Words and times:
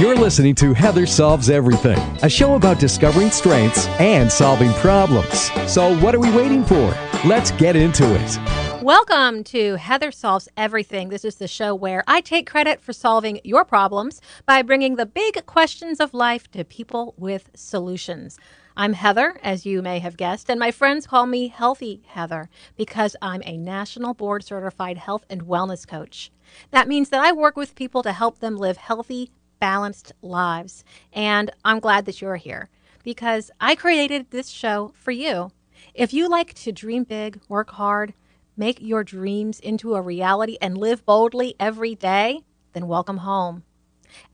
You're 0.00 0.16
listening 0.16 0.54
to 0.54 0.72
Heather 0.72 1.04
Solves 1.04 1.50
Everything, 1.50 1.98
a 2.22 2.30
show 2.30 2.54
about 2.54 2.80
discovering 2.80 3.30
strengths 3.30 3.86
and 4.00 4.32
solving 4.32 4.72
problems. 4.72 5.50
So, 5.70 5.94
what 5.98 6.14
are 6.14 6.18
we 6.18 6.34
waiting 6.34 6.64
for? 6.64 6.96
Let's 7.26 7.50
get 7.50 7.76
into 7.76 8.06
it. 8.14 8.82
Welcome 8.82 9.44
to 9.44 9.74
Heather 9.74 10.10
Solves 10.10 10.48
Everything. 10.56 11.10
This 11.10 11.22
is 11.22 11.34
the 11.34 11.46
show 11.46 11.74
where 11.74 12.02
I 12.06 12.22
take 12.22 12.48
credit 12.48 12.80
for 12.80 12.94
solving 12.94 13.40
your 13.44 13.62
problems 13.62 14.22
by 14.46 14.62
bringing 14.62 14.96
the 14.96 15.04
big 15.04 15.44
questions 15.44 16.00
of 16.00 16.14
life 16.14 16.50
to 16.52 16.64
people 16.64 17.12
with 17.18 17.50
solutions. 17.54 18.38
I'm 18.78 18.94
Heather, 18.94 19.38
as 19.42 19.66
you 19.66 19.82
may 19.82 19.98
have 19.98 20.16
guessed, 20.16 20.48
and 20.48 20.58
my 20.58 20.70
friends 20.70 21.06
call 21.06 21.26
me 21.26 21.48
Healthy 21.48 22.04
Heather 22.06 22.48
because 22.74 23.16
I'm 23.20 23.42
a 23.44 23.58
national 23.58 24.14
board 24.14 24.44
certified 24.44 24.96
health 24.96 25.26
and 25.28 25.42
wellness 25.42 25.86
coach. 25.86 26.32
That 26.70 26.88
means 26.88 27.10
that 27.10 27.20
I 27.20 27.32
work 27.32 27.58
with 27.58 27.74
people 27.74 28.02
to 28.02 28.12
help 28.12 28.38
them 28.38 28.56
live 28.56 28.78
healthy, 28.78 29.30
balanced 29.60 30.12
lives. 30.22 30.84
And 31.12 31.50
I'm 31.64 31.78
glad 31.78 32.06
that 32.06 32.20
you're 32.20 32.36
here 32.36 32.68
because 33.04 33.50
I 33.60 33.74
created 33.74 34.30
this 34.30 34.48
show 34.48 34.92
for 34.96 35.12
you. 35.12 35.52
If 35.94 36.12
you 36.12 36.28
like 36.28 36.54
to 36.54 36.72
dream 36.72 37.04
big, 37.04 37.40
work 37.48 37.70
hard, 37.70 38.14
make 38.56 38.80
your 38.80 39.04
dreams 39.04 39.60
into 39.60 39.94
a 39.94 40.02
reality, 40.02 40.58
and 40.60 40.76
live 40.76 41.04
boldly 41.06 41.54
every 41.58 41.94
day, 41.94 42.40
then 42.72 42.86
welcome 42.86 43.18
home. 43.18 43.62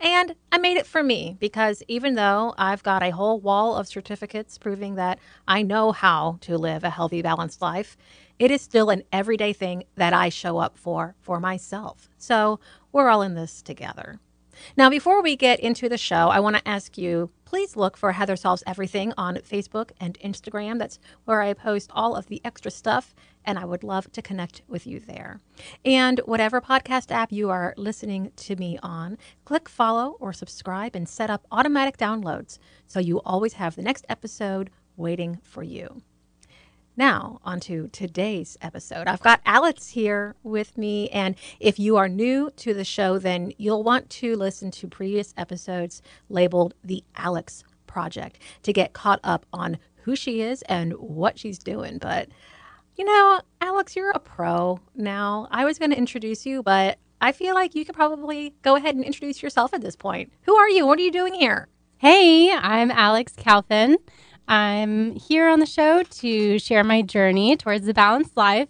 And 0.01 0.35
I 0.51 0.59
made 0.59 0.79
it 0.79 0.87
for 0.87 1.03
me 1.03 1.37
because 1.39 1.83
even 1.87 2.15
though 2.15 2.55
I've 2.57 2.83
got 2.83 3.03
a 3.03 3.11
whole 3.11 3.41
wall 3.41 3.77
of 3.77 3.89
certificates 3.89 4.59
proving 4.59 4.95
that 4.95 5.19
I 5.47 5.63
know 5.63 5.93
how 5.93 6.39
to 6.43 6.57
live 6.57 6.83
a 6.83 6.91
healthy, 6.91 7.23
balanced 7.23 7.61
life, 7.61 7.97
it 8.39 8.51
is 8.51 8.63
still 8.63 8.91
an 8.91 9.03
everyday 9.13 9.53
thing 9.53 9.85
that 9.97 10.13
I 10.13 10.29
show 10.29 10.59
up 10.59 10.77
for 10.79 11.15
for 11.21 11.41
myself. 11.41 12.09
So 12.19 12.61
we're 12.93 13.09
all 13.09 13.23
in 13.23 13.35
this 13.35 13.63
together. 13.63 14.19
Now, 14.77 14.91
before 14.91 15.23
we 15.23 15.37
get 15.37 15.61
into 15.61 15.89
the 15.89 15.99
show, 15.99 16.29
I 16.29 16.41
want 16.41 16.57
to 16.57 16.69
ask 16.69 16.97
you 16.99 17.31
please 17.47 17.77
look 17.77 17.97
for 17.97 18.13
Heather 18.13 18.37
Solves 18.37 18.65
Everything 18.67 19.13
on 19.17 19.37
Facebook 19.37 19.93
and 20.01 20.19
Instagram. 20.19 20.79
That's 20.79 20.99
where 21.25 21.41
I 21.43 21.55
post 21.55 21.91
all 21.95 22.17
of 22.17 22.27
the 22.27 22.41
extra 22.45 22.71
stuff, 22.71 23.15
and 23.45 23.59
I 23.59 23.65
would 23.65 23.85
love 23.85 24.11
to 24.13 24.21
connect 24.21 24.63
with 24.67 24.87
you 24.87 24.99
there. 24.99 25.41
And 25.85 26.21
whatever 26.27 26.61
podcast 26.61 27.13
app 27.13 27.31
you 27.33 27.49
are 27.51 27.73
listening 27.77 28.33
to 28.37 28.57
me 28.57 28.79
on, 28.83 29.17
click 29.45 29.69
follow 29.69 30.17
or 30.19 30.33
subscribe 30.33 30.97
and 30.97 31.09
set 31.09 31.31
up 31.31 31.47
automatic 31.53 31.97
downloads 31.97 32.59
so 32.87 32.99
you 32.99 33.21
always 33.21 33.55
have 33.55 33.77
the 33.77 33.83
next 33.83 34.05
episode 34.09 34.71
waiting 34.97 35.39
for 35.45 35.63
you. 35.63 36.03
Now, 36.99 37.41
on 37.45 37.61
to 37.61 37.89
today's 37.89 38.57
episode. 38.63 39.07
I've 39.07 39.21
got 39.21 39.43
Alex 39.45 39.89
here 39.89 40.35
with 40.43 40.79
me, 40.79 41.11
and 41.11 41.35
if 41.61 41.79
you 41.79 41.99
are 41.99 42.09
new 42.09 42.51
to 42.57 42.73
the 42.73 42.87
show, 42.87 43.19
then 43.19 43.53
you'll 43.59 43.83
want 43.83 44.09
to 44.11 44.35
listen 44.35 44.71
to 44.71 44.89
previous 44.89 45.35
episodes 45.37 46.01
labeled 46.31 46.73
The 46.83 47.05
Alex 47.15 47.65
Project 47.87 48.39
to 48.63 48.73
get 48.73 48.95
caught 48.95 49.21
up 49.23 49.45
on 49.53 49.77
who 50.05 50.17
she 50.17 50.41
is 50.41 50.63
and 50.63 50.95
what 50.95 51.39
she's 51.39 51.59
doing. 51.59 51.99
But, 51.99 52.31
you 52.97 53.05
know, 53.05 53.43
Alex, 53.61 53.95
you're 53.95 54.13
a 54.13 54.19
pro 54.19 54.81
now. 54.95 55.49
I 55.51 55.67
was 55.67 55.79
going 55.79 55.91
to 55.91 55.99
introduce 55.99 56.47
you, 56.47 56.63
but 56.63 56.99
I 57.21 57.33
feel 57.33 57.55
like 57.55 57.75
you 57.75 57.85
could 57.85 57.95
probably 57.95 58.55
go 58.63 58.75
ahead 58.77 58.95
and 58.95 59.05
introduce 59.05 59.43
yourself 59.43 59.75
at 59.75 59.83
this 59.83 59.97
point. 59.97 60.33
Who 60.45 60.57
are 60.57 60.71
you? 60.71 60.87
What 60.87 60.99
are 60.99 61.03
you 61.03 61.13
doing 61.13 61.35
here? 61.35 61.69
Hey, 61.99 62.53
I'm 62.53 62.91
Alex 62.91 63.35
Calfin. 63.37 63.97
I'm 64.49 65.17
here 65.17 65.49
on 65.49 65.59
the 65.59 65.67
show 65.67 66.03
to 66.03 66.59
share 66.59 66.85
my 66.85 67.03
journey 67.03 67.57
towards 67.57 67.89
a 67.89 67.95
balanced 67.95 68.37
life. 68.37 68.69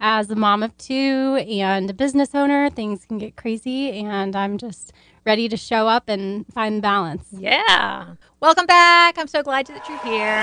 As 0.00 0.30
a 0.30 0.36
mom 0.36 0.62
of 0.62 0.76
two 0.78 1.44
and 1.48 1.90
a 1.90 1.92
business 1.92 2.34
owner, 2.34 2.70
things 2.70 3.04
can 3.04 3.18
get 3.18 3.36
crazy, 3.36 3.90
and 3.90 4.34
I'm 4.34 4.56
just 4.56 4.92
ready 5.26 5.48
to 5.48 5.56
show 5.56 5.88
up 5.88 6.08
and 6.08 6.46
find 6.54 6.80
balance. 6.80 7.26
Yeah. 7.32 8.14
Welcome 8.40 8.66
back. 8.66 9.18
I'm 9.18 9.26
so 9.26 9.42
glad 9.42 9.66
that 9.66 9.88
you're 9.88 9.98
here. 9.98 10.38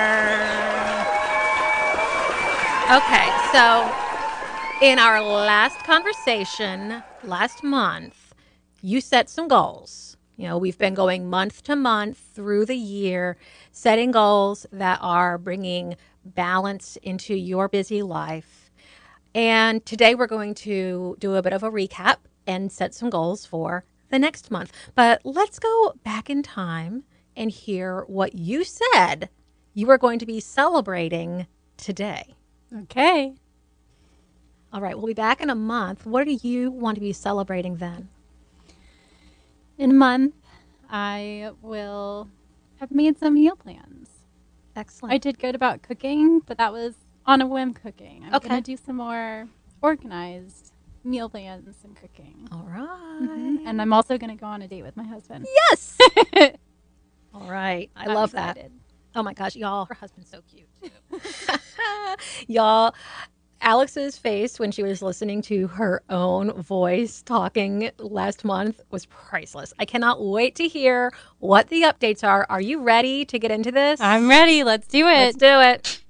Okay, 2.91 3.27
so 3.51 4.85
in 4.85 4.99
our 4.99 5.21
last 5.21 5.79
conversation 5.79 7.01
last 7.23 7.63
month, 7.63 8.35
you 8.81 9.01
set 9.01 9.29
some 9.29 9.47
goals 9.47 10.15
you 10.37 10.47
know, 10.47 10.57
we've 10.57 10.77
been 10.77 10.93
going 10.93 11.29
month 11.29 11.63
to 11.63 11.75
month 11.75 12.17
through 12.17 12.65
the 12.65 12.75
year, 12.75 13.37
setting 13.75 14.11
goals 14.11 14.65
that 14.71 14.99
are 15.01 15.37
bringing 15.37 15.97
balance 16.23 16.97
into 17.03 17.35
your 17.35 17.67
busy 17.67 18.01
life. 18.01 18.71
And 19.33 19.85
today 19.85 20.15
we're 20.15 20.27
going 20.27 20.55
to 20.55 21.17
do 21.19 21.35
a 21.35 21.41
bit 21.41 21.51
of 21.51 21.61
a 21.61 21.69
recap 21.69 22.17
and 22.47 22.71
set 22.71 22.93
some 22.93 23.09
goals 23.09 23.45
for 23.45 23.83
the 24.09 24.17
next 24.17 24.49
month. 24.49 24.71
But 24.95 25.21
let's 25.25 25.59
go 25.59 25.93
back 26.05 26.29
in 26.29 26.41
time 26.41 27.03
and 27.35 27.51
hear 27.51 28.05
what 28.07 28.33
you 28.35 28.63
said 28.63 29.29
you 29.73 29.89
are 29.89 29.97
going 29.97 30.19
to 30.19 30.25
be 30.25 30.39
celebrating 30.39 31.45
today. 31.75 32.33
Okay. 32.73 33.35
All 34.71 34.79
right, 34.79 34.95
we'll 34.95 35.07
be 35.07 35.13
back 35.13 35.41
in 35.41 35.49
a 35.49 35.55
month. 35.55 36.05
What 36.05 36.23
do 36.23 36.31
you 36.31 36.71
want 36.71 36.95
to 36.95 37.01
be 37.01 37.11
celebrating 37.11 37.75
then? 37.75 38.07
in 39.77 39.91
a 39.91 39.93
month, 39.93 40.33
I 40.89 41.51
will 41.61 42.29
have 42.79 42.91
made 42.91 43.17
some 43.17 43.33
meal 43.35 43.55
plans. 43.55 44.09
Excellent. 44.75 45.13
I 45.13 45.17
did 45.17 45.39
good 45.39 45.55
about 45.55 45.81
cooking, 45.81 46.39
but 46.39 46.57
that 46.57 46.71
was 46.73 46.95
on 47.25 47.41
a 47.41 47.47
whim 47.47 47.73
cooking. 47.73 48.23
I'm 48.25 48.35
Okay. 48.35 48.49
going 48.49 48.61
to 48.63 48.71
do 48.71 48.77
some 48.77 48.97
more 48.97 49.47
organized 49.81 50.73
meal 51.03 51.29
plans 51.29 51.77
and 51.83 51.95
cooking. 51.95 52.47
All 52.51 52.65
right. 52.67 52.87
Mhm. 53.21 53.59
And 53.65 53.81
I'm 53.81 53.93
also 53.93 54.17
going 54.17 54.35
to 54.35 54.39
go 54.39 54.47
on 54.47 54.61
a 54.61 54.67
date 54.67 54.83
with 54.83 54.97
my 54.97 55.03
husband. 55.03 55.45
Yes. 55.69 55.97
All 57.33 57.49
right. 57.49 57.89
I 57.95 58.05
I'm 58.07 58.13
love 58.13 58.31
that. 58.33 58.57
Oh 59.15 59.23
my 59.23 59.33
gosh, 59.33 59.55
y'all. 59.55 59.85
Her 59.85 59.93
husband's 59.95 60.29
so 60.29 60.41
cute 60.51 60.67
too. 60.81 61.17
y'all, 62.47 62.93
Alex's 63.61 64.17
face 64.17 64.59
when 64.59 64.71
she 64.71 64.83
was 64.83 65.01
listening 65.01 65.41
to 65.43 65.67
her 65.67 66.01
own 66.09 66.51
voice 66.61 67.21
talking 67.21 67.89
last 67.97 68.43
month 68.43 68.81
was 68.91 69.05
priceless. 69.07 69.73
I 69.79 69.85
cannot 69.85 70.23
wait 70.23 70.55
to 70.55 70.67
hear 70.67 71.11
what 71.39 71.69
the 71.69 71.83
updates 71.83 72.23
are. 72.23 72.45
Are 72.49 72.61
you 72.61 72.81
ready 72.81 73.25
to 73.25 73.39
get 73.39 73.51
into 73.51 73.71
this? 73.71 73.99
I'm 74.01 74.29
ready. 74.29 74.63
Let's 74.63 74.87
do 74.87 75.07
it. 75.07 75.37
Let's 75.37 75.37
do 75.37 75.61
it. 75.61 76.01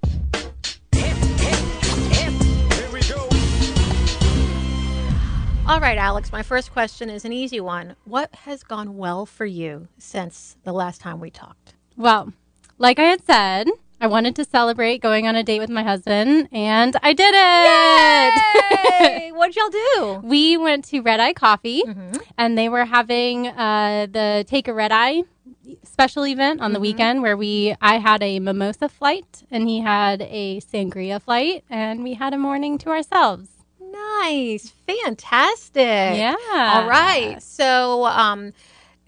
All 5.67 5.79
right, 5.79 5.97
Alex, 5.97 6.31
my 6.31 6.43
first 6.43 6.71
question 6.71 7.09
is 7.09 7.25
an 7.25 7.33
easy 7.33 7.59
one. 7.59 7.95
What 8.03 8.33
has 8.35 8.61
gone 8.61 8.97
well 8.97 9.25
for 9.25 9.47
you 9.47 9.87
since 9.97 10.57
the 10.63 10.71
last 10.71 11.01
time 11.01 11.19
we 11.19 11.31
talked? 11.31 11.73
Well, 11.97 12.33
like 12.77 12.99
I 12.99 13.05
had 13.05 13.25
said, 13.25 13.69
I 14.01 14.07
wanted 14.07 14.35
to 14.35 14.45
celebrate 14.45 15.01
going 15.01 15.27
on 15.27 15.35
a 15.35 15.43
date 15.43 15.59
with 15.59 15.69
my 15.69 15.81
husband, 15.83 16.49
and 16.51 16.95
I 17.01 17.13
did 17.13 17.33
it. 17.33 19.01
Yay! 19.23 19.31
What'd 19.33 19.55
y'all 19.55 19.69
do? 19.69 20.21
we 20.27 20.57
went 20.57 20.85
to 20.85 20.99
Red 21.01 21.19
Eye 21.19 21.33
Coffee, 21.33 21.81
Mhm. 21.85 22.21
and 22.37 22.57
they 22.57 22.69
were 22.69 22.85
having 22.85 23.47
uh, 23.47 24.07
the 24.11 24.45
Take 24.47 24.67
a 24.67 24.73
Red 24.73 24.91
Eye 24.91 25.23
special 25.83 26.25
event 26.27 26.61
on 26.61 26.73
the 26.73 26.79
Mhm. 26.79 26.81
weekend 26.83 27.21
where 27.21 27.37
we 27.37 27.73
I 27.81 27.97
had 27.97 28.21
a 28.21 28.39
mimosa 28.39 28.89
flight 28.89 29.43
and 29.49 29.67
he 29.67 29.79
had 29.79 30.21
a 30.23 30.59
sangria 30.61 31.21
flight, 31.21 31.63
and 31.69 32.03
we 32.03 32.13
had 32.15 32.33
a 32.33 32.37
morning 32.37 32.77
to 32.79 32.89
ourselves. 32.89 33.49
Nice. 34.21 34.73
Fantastic. 34.87 36.17
Yeah. 36.17 36.35
All 36.53 36.87
right. 36.89 37.41
So, 37.41 38.05
um, 38.05 38.51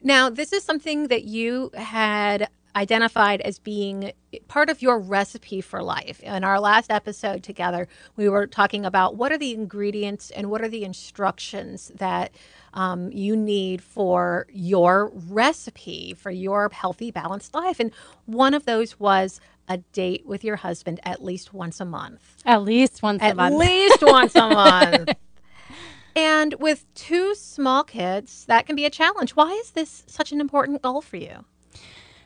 now 0.01 0.29
this 0.29 0.53
is 0.53 0.63
something 0.63 1.07
that 1.09 1.23
you 1.25 1.71
had 1.75 2.47
identified 2.77 3.41
as 3.41 3.57
being 3.57 4.11
part 4.47 4.69
of 4.69 4.81
your 4.83 4.99
recipe 4.99 5.61
for 5.61 5.81
life. 5.81 6.21
In 6.21 6.43
our 6.43 6.59
last 6.59 6.91
episode 6.91 7.41
together, 7.43 7.87
we 8.15 8.29
were 8.29 8.45
talking 8.45 8.85
about 8.85 9.15
what 9.15 9.31
are 9.31 9.37
the 9.37 9.53
ingredients 9.53 10.29
and 10.29 10.51
what 10.51 10.61
are 10.61 10.69
the 10.69 10.83
instructions 10.83 11.91
that 11.95 12.31
um, 12.73 13.11
you 13.11 13.35
need 13.35 13.81
for 13.81 14.45
your 14.51 15.11
recipe 15.29 16.13
for 16.13 16.29
your 16.29 16.69
healthy, 16.71 17.09
balanced 17.09 17.55
life. 17.55 17.79
And 17.79 17.91
one 18.25 18.53
of 18.53 18.65
those 18.65 18.99
was 18.99 19.41
a 19.67 19.77
date 19.91 20.25
with 20.25 20.43
your 20.43 20.57
husband 20.57 20.99
at 21.03 21.23
least 21.23 21.53
once 21.53 21.81
a 21.81 21.85
month 21.85 22.37
At 22.45 22.61
least 22.63 23.03
once 23.03 23.21
a 23.21 23.33
month. 23.33 23.53
at 23.53 23.57
least 23.57 24.01
once 24.01 24.35
a 24.35 24.47
month. 24.49 25.09
And 26.15 26.55
with 26.59 26.91
two 26.95 27.35
small 27.35 27.83
kids, 27.83 28.45
that 28.45 28.65
can 28.65 28.75
be 28.75 28.85
a 28.85 28.89
challenge. 28.89 29.35
Why 29.35 29.51
is 29.51 29.69
this 29.71 30.03
such 30.07 30.31
an 30.31 30.41
important 30.41 30.81
goal 30.81 30.99
for 30.99 31.17
you? 31.17 31.45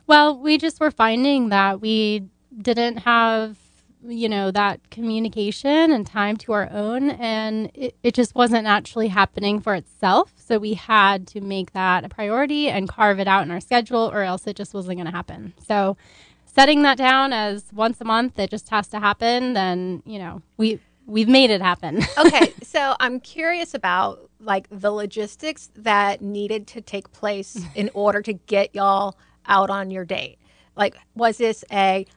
Well, 0.07 0.37
we 0.37 0.57
just 0.57 0.79
were 0.79 0.91
finding 0.91 1.49
that 1.49 1.81
we 1.81 2.25
didn't 2.61 2.97
have, 2.97 3.57
you 4.03 4.27
know, 4.27 4.51
that 4.51 4.89
communication 4.89 5.91
and 5.91 6.05
time 6.05 6.37
to 6.37 6.51
our 6.53 6.69
own, 6.71 7.11
and 7.11 7.71
it, 7.73 7.95
it 8.03 8.13
just 8.13 8.35
wasn't 8.35 8.67
actually 8.67 9.07
happening 9.07 9.59
for 9.59 9.75
itself. 9.75 10.33
So 10.37 10.57
we 10.57 10.73
had 10.73 11.27
to 11.27 11.41
make 11.41 11.71
that 11.73 12.03
a 12.03 12.09
priority 12.09 12.69
and 12.69 12.89
carve 12.89 13.19
it 13.19 13.27
out 13.27 13.43
in 13.43 13.51
our 13.51 13.61
schedule, 13.61 14.09
or 14.11 14.23
else 14.23 14.47
it 14.47 14.55
just 14.55 14.73
wasn't 14.73 14.97
going 14.97 15.05
to 15.05 15.11
happen. 15.11 15.53
So 15.65 15.97
setting 16.45 16.81
that 16.81 16.97
down 16.97 17.31
as 17.33 17.65
once 17.73 18.01
a 18.01 18.05
month, 18.05 18.37
it 18.37 18.49
just 18.49 18.69
has 18.69 18.87
to 18.89 18.99
happen, 18.99 19.53
then, 19.53 20.03
you 20.05 20.19
know, 20.19 20.41
we 20.57 20.79
we've 21.05 21.27
made 21.27 21.49
it 21.49 21.61
happen. 21.61 22.03
okay, 22.17 22.53
so 22.63 22.95
I'm 22.99 23.19
curious 23.19 23.73
about 23.73 24.29
like 24.39 24.67
the 24.71 24.91
logistics 24.91 25.69
that 25.75 26.21
needed 26.21 26.67
to 26.67 26.81
take 26.81 27.11
place 27.11 27.63
in 27.75 27.89
order 27.93 28.21
to 28.21 28.33
get 28.33 28.73
y'all 28.73 29.17
out 29.51 29.69
on 29.69 29.91
your 29.91 30.05
date. 30.05 30.39
Like, 30.75 30.95
was 31.13 31.37
this 31.37 31.63
a 31.71 32.07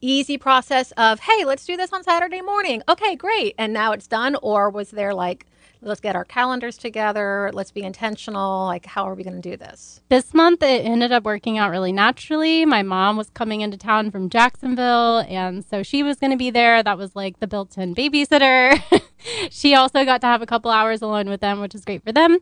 easy 0.00 0.36
process 0.36 0.92
of 0.92 1.18
hey, 1.20 1.44
let's 1.44 1.64
do 1.64 1.76
this 1.76 1.92
on 1.92 2.04
Saturday 2.04 2.42
morning? 2.42 2.82
Okay, 2.88 3.16
great, 3.16 3.54
and 3.58 3.72
now 3.72 3.92
it's 3.92 4.06
done, 4.06 4.36
or 4.42 4.70
was 4.70 4.90
there 4.92 5.14
like 5.14 5.46
let's 5.82 6.00
get 6.00 6.16
our 6.16 6.24
calendars 6.24 6.76
together. 6.78 7.50
Let's 7.52 7.70
be 7.70 7.82
intentional. 7.82 8.66
Like 8.66 8.86
how 8.86 9.04
are 9.04 9.14
we 9.14 9.22
going 9.22 9.40
to 9.40 9.50
do 9.50 9.56
this? 9.56 10.00
This 10.08 10.34
month 10.34 10.62
it 10.62 10.84
ended 10.84 11.12
up 11.12 11.24
working 11.24 11.58
out 11.58 11.70
really 11.70 11.92
naturally. 11.92 12.64
My 12.64 12.82
mom 12.82 13.16
was 13.16 13.30
coming 13.30 13.60
into 13.60 13.76
town 13.76 14.10
from 14.10 14.28
jacksonville 14.28 15.18
and 15.28 15.64
so 15.64 15.82
she 15.82 16.02
was 16.02 16.18
going 16.18 16.32
to 16.32 16.36
be 16.36 16.50
there. 16.50 16.82
That 16.82 16.98
was 16.98 17.14
like 17.14 17.40
the 17.40 17.46
built-in 17.46 17.94
babysitter. 17.94 18.82
She 19.50 19.74
also 19.74 20.04
got 20.04 20.20
to 20.20 20.26
have 20.28 20.40
a 20.40 20.46
couple 20.46 20.70
hours 20.70 21.02
alone 21.02 21.28
with 21.28 21.40
them 21.40 21.60
which 21.60 21.74
is 21.74 21.84
great 21.84 22.04
for 22.04 22.12
them. 22.12 22.38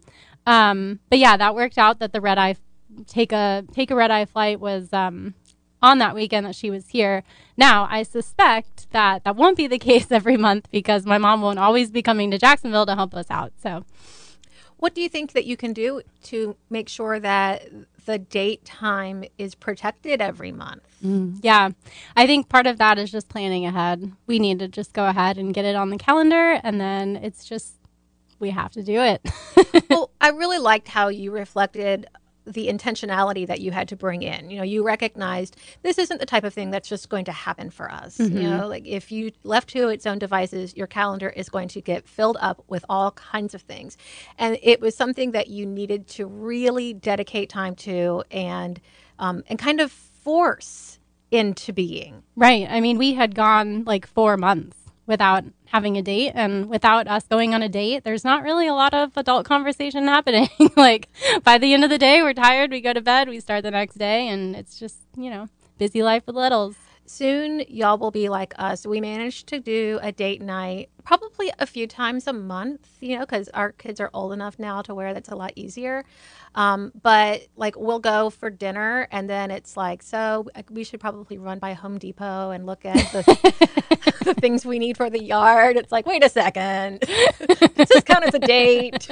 Um, 0.46 1.00
but 1.08 1.18
yeah 1.18 1.36
that 1.36 1.54
worked 1.54 1.78
out 1.78 1.98
that 2.00 2.12
the 2.12 2.20
red 2.20 2.36
eye 2.36 2.56
take 3.06 3.32
a 3.32 3.64
take 3.72 3.90
a 3.90 3.94
red 3.94 4.10
eye 4.10 4.24
flight 4.24 4.60
was 4.60 4.92
um, 4.92 5.34
on 5.82 5.98
that 5.98 6.14
weekend 6.14 6.46
that 6.46 6.54
she 6.54 6.70
was 6.70 6.88
here. 6.88 7.22
Now, 7.56 7.86
I 7.90 8.02
suspect 8.02 8.90
that 8.90 9.24
that 9.24 9.36
won't 9.36 9.56
be 9.56 9.66
the 9.66 9.78
case 9.90 10.10
every 10.10 10.36
month 10.36 10.70
because 10.70 11.04
my 11.04 11.18
mom 11.18 11.42
won't 11.42 11.58
always 11.58 11.90
be 11.90 12.02
coming 12.02 12.30
to 12.30 12.38
Jacksonville 12.38 12.86
to 12.86 12.94
help 12.94 13.14
us 13.14 13.26
out. 13.30 13.52
So, 13.62 13.84
what 14.78 14.94
do 14.94 15.00
you 15.00 15.08
think 15.08 15.32
that 15.32 15.44
you 15.44 15.56
can 15.56 15.72
do 15.72 16.02
to 16.24 16.56
make 16.70 16.88
sure 16.88 17.20
that 17.20 17.68
the 18.06 18.18
date 18.18 18.64
time 18.64 19.24
is 19.38 19.54
protected 19.54 20.20
every 20.20 20.52
month? 20.52 20.82
Mm, 21.04 21.38
yeah, 21.42 21.70
I 22.16 22.26
think 22.26 22.48
part 22.48 22.66
of 22.66 22.78
that 22.78 22.98
is 22.98 23.10
just 23.10 23.28
planning 23.28 23.66
ahead. 23.66 24.12
We 24.26 24.38
need 24.38 24.58
to 24.60 24.68
just 24.68 24.92
go 24.92 25.06
ahead 25.06 25.38
and 25.38 25.54
get 25.54 25.64
it 25.64 25.76
on 25.76 25.90
the 25.90 25.98
calendar, 25.98 26.60
and 26.62 26.80
then 26.80 27.16
it's 27.16 27.44
just 27.44 27.74
we 28.38 28.50
have 28.50 28.72
to 28.72 28.82
do 28.82 29.00
it. 29.00 29.26
well, 29.90 30.10
I 30.20 30.30
really 30.30 30.58
liked 30.58 30.88
how 30.88 31.08
you 31.08 31.30
reflected 31.30 32.06
the 32.46 32.68
intentionality 32.68 33.46
that 33.46 33.60
you 33.60 33.70
had 33.70 33.88
to 33.88 33.96
bring 33.96 34.22
in. 34.22 34.50
You 34.50 34.58
know, 34.58 34.64
you 34.64 34.84
recognized 34.84 35.56
this 35.82 35.98
isn't 35.98 36.20
the 36.20 36.26
type 36.26 36.44
of 36.44 36.52
thing 36.52 36.70
that's 36.70 36.88
just 36.88 37.08
going 37.08 37.24
to 37.24 37.32
happen 37.32 37.70
for 37.70 37.90
us. 37.90 38.18
Mm-hmm. 38.18 38.36
You 38.36 38.50
know, 38.50 38.68
like 38.68 38.86
if 38.86 39.10
you 39.10 39.32
left 39.42 39.70
to 39.70 39.88
its 39.88 40.06
own 40.06 40.18
devices, 40.18 40.76
your 40.76 40.86
calendar 40.86 41.30
is 41.30 41.48
going 41.48 41.68
to 41.68 41.80
get 41.80 42.06
filled 42.06 42.36
up 42.40 42.62
with 42.68 42.84
all 42.88 43.12
kinds 43.12 43.54
of 43.54 43.62
things. 43.62 43.96
And 44.38 44.58
it 44.62 44.80
was 44.80 44.96
something 44.96 45.32
that 45.32 45.48
you 45.48 45.66
needed 45.66 46.06
to 46.08 46.26
really 46.26 46.92
dedicate 46.92 47.48
time 47.48 47.74
to 47.76 48.24
and 48.30 48.80
um, 49.18 49.44
and 49.48 49.58
kind 49.58 49.80
of 49.80 49.92
force 49.92 50.98
into 51.30 51.72
being. 51.72 52.22
Right. 52.36 52.66
I 52.68 52.80
mean, 52.80 52.98
we 52.98 53.14
had 53.14 53.34
gone 53.34 53.84
like 53.84 54.06
4 54.06 54.36
months 54.36 54.76
without 55.06 55.44
having 55.74 55.96
a 55.96 56.02
date 56.02 56.30
and 56.36 56.68
without 56.68 57.08
us 57.08 57.24
going 57.26 57.52
on 57.52 57.60
a 57.60 57.68
date 57.68 58.04
there's 58.04 58.22
not 58.22 58.44
really 58.44 58.68
a 58.68 58.72
lot 58.72 58.94
of 58.94 59.10
adult 59.16 59.44
conversation 59.44 60.06
happening. 60.06 60.48
Like 60.76 61.08
by 61.42 61.58
the 61.58 61.74
end 61.74 61.82
of 61.82 61.90
the 61.90 61.98
day 61.98 62.22
we're 62.22 62.32
tired 62.32 62.70
we 62.70 62.80
go 62.80 62.92
to 62.92 63.00
bed 63.00 63.28
we 63.28 63.40
start 63.40 63.64
the 63.64 63.72
next 63.72 63.96
day 63.96 64.28
and 64.28 64.54
it's 64.54 64.78
just 64.78 64.98
you 65.16 65.30
know 65.30 65.48
busy 65.78 66.02
life 66.02 66.22
with 66.26 66.36
littles 66.36 66.76
soon 67.06 67.62
y'all 67.68 67.98
will 67.98 68.10
be 68.10 68.28
like 68.28 68.54
us 68.56 68.86
we 68.86 69.00
managed 69.00 69.46
to 69.46 69.60
do 69.60 69.98
a 70.02 70.10
date 70.10 70.40
night 70.40 70.88
probably 71.04 71.52
a 71.58 71.66
few 71.66 71.86
times 71.86 72.26
a 72.26 72.32
month 72.32 72.88
you 73.00 73.16
know 73.16 73.20
because 73.20 73.48
our 73.50 73.72
kids 73.72 74.00
are 74.00 74.10
old 74.14 74.32
enough 74.32 74.58
now 74.58 74.80
to 74.80 74.94
where 74.94 75.12
that's 75.12 75.28
a 75.28 75.36
lot 75.36 75.52
easier 75.54 76.04
um, 76.54 76.92
but 77.02 77.46
like 77.56 77.76
we'll 77.76 77.98
go 77.98 78.30
for 78.30 78.48
dinner 78.48 79.08
and 79.10 79.28
then 79.28 79.50
it's 79.50 79.76
like, 79.76 80.02
so 80.02 80.46
we 80.70 80.84
should 80.84 81.00
probably 81.00 81.36
run 81.36 81.58
by 81.58 81.72
Home 81.72 81.98
Depot 81.98 82.50
and 82.50 82.64
look 82.64 82.84
at 82.84 82.96
the, 83.12 84.14
the 84.24 84.34
things 84.34 84.64
we 84.64 84.78
need 84.78 84.96
for 84.96 85.10
the 85.10 85.22
yard. 85.22 85.76
It's 85.76 85.90
like, 85.90 86.06
wait 86.06 86.22
a 86.24 86.28
second, 86.28 87.00
does 87.00 87.88
this 87.88 88.04
count 88.04 88.24
as 88.24 88.34
a 88.34 88.38
date? 88.38 89.08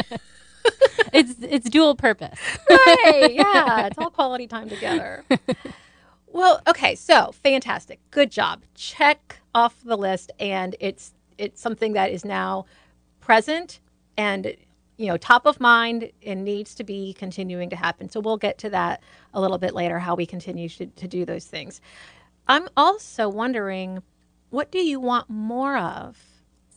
it's 1.13 1.35
it's 1.41 1.69
dual 1.69 1.97
purpose. 1.97 2.39
right. 2.71 3.33
Yeah. 3.33 3.87
It's 3.87 3.99
all 3.99 4.11
quality 4.11 4.47
time 4.47 4.69
together. 4.69 5.25
Well, 6.33 6.63
okay, 6.67 6.95
so 6.95 7.33
fantastic. 7.33 8.01
Good 8.11 8.31
job. 8.31 8.63
Check 8.75 9.41
off 9.55 9.77
the 9.85 9.97
list 9.97 10.33
and 10.41 10.75
it's 10.81 11.13
it's 11.37 11.61
something 11.61 11.93
that 11.93 12.11
is 12.11 12.25
now 12.25 12.65
present 13.21 13.81
and 14.17 14.55
you 14.97 15.07
know 15.07 15.17
top 15.17 15.47
of 15.47 15.61
mind 15.61 16.11
and 16.25 16.45
needs 16.45 16.75
to 16.75 16.85
be 16.85 17.13
continuing 17.15 17.69
to 17.71 17.77
happen 17.77 18.09
so 18.09 18.21
we'll 18.21 18.37
get 18.37 18.59
to 18.59 18.71
that 18.71 19.03
a 19.35 19.41
little 19.41 19.59
bit 19.59 19.75
later 19.75 19.99
how 19.99 20.15
we 20.15 20.27
continue 20.27 20.69
to, 20.69 20.87
to 20.87 21.09
do 21.09 21.25
those 21.25 21.45
things 21.45 21.81
i'm 22.49 22.69
also 22.77 23.29
wondering 23.29 24.03
what 24.51 24.71
do 24.71 24.79
you 24.79 25.01
want 25.01 25.29
more 25.31 25.77
of 25.77 26.19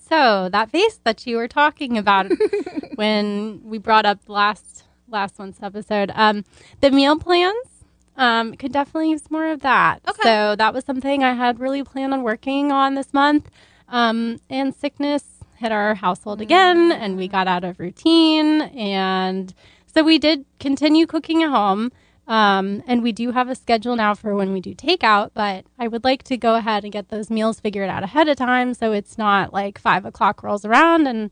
so 0.09 0.49
that 0.49 0.69
face 0.69 0.99
that 1.03 1.25
you 1.27 1.37
were 1.37 1.47
talking 1.47 1.97
about 1.97 2.31
when 2.95 3.61
we 3.63 3.77
brought 3.77 4.05
up 4.05 4.19
last 4.27 4.83
last 5.09 5.37
month's 5.37 5.61
episode 5.61 6.11
um, 6.15 6.43
the 6.81 6.91
meal 6.91 7.17
plans 7.19 7.74
um, 8.17 8.53
could 8.55 8.71
definitely 8.71 9.11
use 9.11 9.29
more 9.29 9.47
of 9.47 9.61
that 9.61 10.01
okay. 10.07 10.23
so 10.23 10.55
that 10.55 10.73
was 10.73 10.83
something 10.85 11.23
i 11.23 11.33
had 11.33 11.59
really 11.59 11.83
planned 11.83 12.13
on 12.13 12.23
working 12.23 12.71
on 12.71 12.95
this 12.95 13.13
month 13.13 13.49
um, 13.89 14.39
and 14.49 14.73
sickness 14.73 15.35
hit 15.57 15.71
our 15.71 15.95
household 15.95 16.41
again 16.41 16.91
and 16.91 17.17
we 17.17 17.27
got 17.27 17.47
out 17.47 17.63
of 17.63 17.79
routine. 17.79 18.61
And 18.61 19.53
so 19.85 20.03
we 20.03 20.17
did 20.17 20.45
continue 20.59 21.05
cooking 21.05 21.43
at 21.43 21.49
home. 21.49 21.91
Um, 22.27 22.81
and 22.87 23.03
we 23.03 23.11
do 23.11 23.31
have 23.31 23.49
a 23.49 23.55
schedule 23.55 23.95
now 23.95 24.15
for 24.15 24.33
when 24.33 24.51
we 24.51 24.59
do 24.59 24.73
takeout, 24.73 25.29
but 25.35 25.65
I 25.77 25.87
would 25.87 26.03
like 26.03 26.23
to 26.23 26.37
go 26.37 26.55
ahead 26.55 26.83
and 26.83 26.91
get 26.91 27.09
those 27.09 27.29
meals 27.29 27.59
figured 27.59 27.87
out 27.87 28.01
ahead 28.01 28.27
of 28.27 28.35
time 28.35 28.73
so 28.73 28.93
it's 28.93 29.15
not 29.15 29.53
like 29.53 29.77
five 29.77 30.05
o'clock 30.05 30.41
rolls 30.41 30.65
around 30.65 31.05
and 31.05 31.29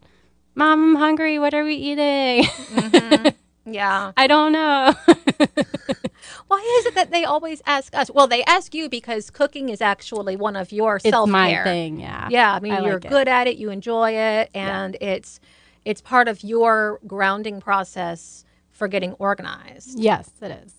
mom, 0.54 0.96
I'm 0.96 0.96
hungry. 0.96 1.40
What 1.40 1.56
are 1.56 1.64
we 1.64 1.76
eating? 1.76 2.44
Mm-hmm. 2.44 3.28
Yeah. 3.66 4.12
I 4.18 4.28
don't 4.28 4.52
know. 4.52 4.94
Why 6.48 6.80
is 6.80 6.86
it 6.88 6.96
that 6.96 7.12
they 7.12 7.26
always 7.26 7.62
ask 7.66 7.96
us? 7.96 8.10
Well, 8.12 8.28
they 8.28 8.44
ask 8.44 8.74
you 8.74 8.90
because 8.90 9.30
cooking 9.30 9.70
is 9.70 9.82
actually 9.82 10.36
one 10.36 10.56
of 10.56 10.72
your 10.72 11.00
self 11.00 11.28
care. 11.28 11.32
my 11.32 11.64
thing, 11.64 12.00
yeah. 12.00 12.28
Yeah, 12.30 12.54
I 12.54 12.60
mean, 12.60 12.74
I 12.74 12.82
you're 12.82 13.00
like 13.00 13.10
good 13.10 13.28
at 13.28 13.48
it, 13.48 13.58
you 13.58 13.70
enjoy 13.70 14.12
it, 14.12 14.50
and 14.54 14.98
yeah. 15.00 15.08
it's 15.10 15.40
it's 15.86 16.02
part 16.02 16.28
of 16.28 16.44
your 16.44 17.00
grounding 17.06 17.60
process 17.60 18.46
for 18.72 18.88
getting 18.88 19.14
organized. 19.14 20.00
Yes, 20.00 20.30
it 20.42 20.52
is. 20.64 20.74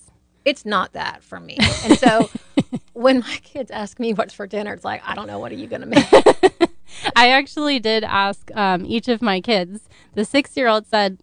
It's 0.44 0.64
not 0.64 0.92
that 0.92 1.22
for 1.22 1.40
me. 1.40 1.56
And 1.84 1.98
so 1.98 2.28
when 2.92 3.20
my 3.20 3.38
kids 3.42 3.70
ask 3.70 3.98
me 3.98 4.12
what's 4.12 4.34
for 4.34 4.46
dinner, 4.46 4.74
it's 4.74 4.84
like, 4.84 5.02
I 5.06 5.14
don't 5.14 5.26
know, 5.26 5.38
what 5.38 5.52
are 5.52 5.56
you 5.56 5.66
going 5.66 5.80
to 5.82 5.86
make? 5.86 6.70
I 7.16 7.30
actually 7.30 7.78
did 7.80 8.04
ask 8.04 8.54
um, 8.54 8.84
each 8.84 9.08
of 9.08 9.22
my 9.22 9.40
kids. 9.40 9.88
The 10.14 10.24
six 10.24 10.56
year 10.56 10.68
old 10.68 10.86
said, 10.86 11.18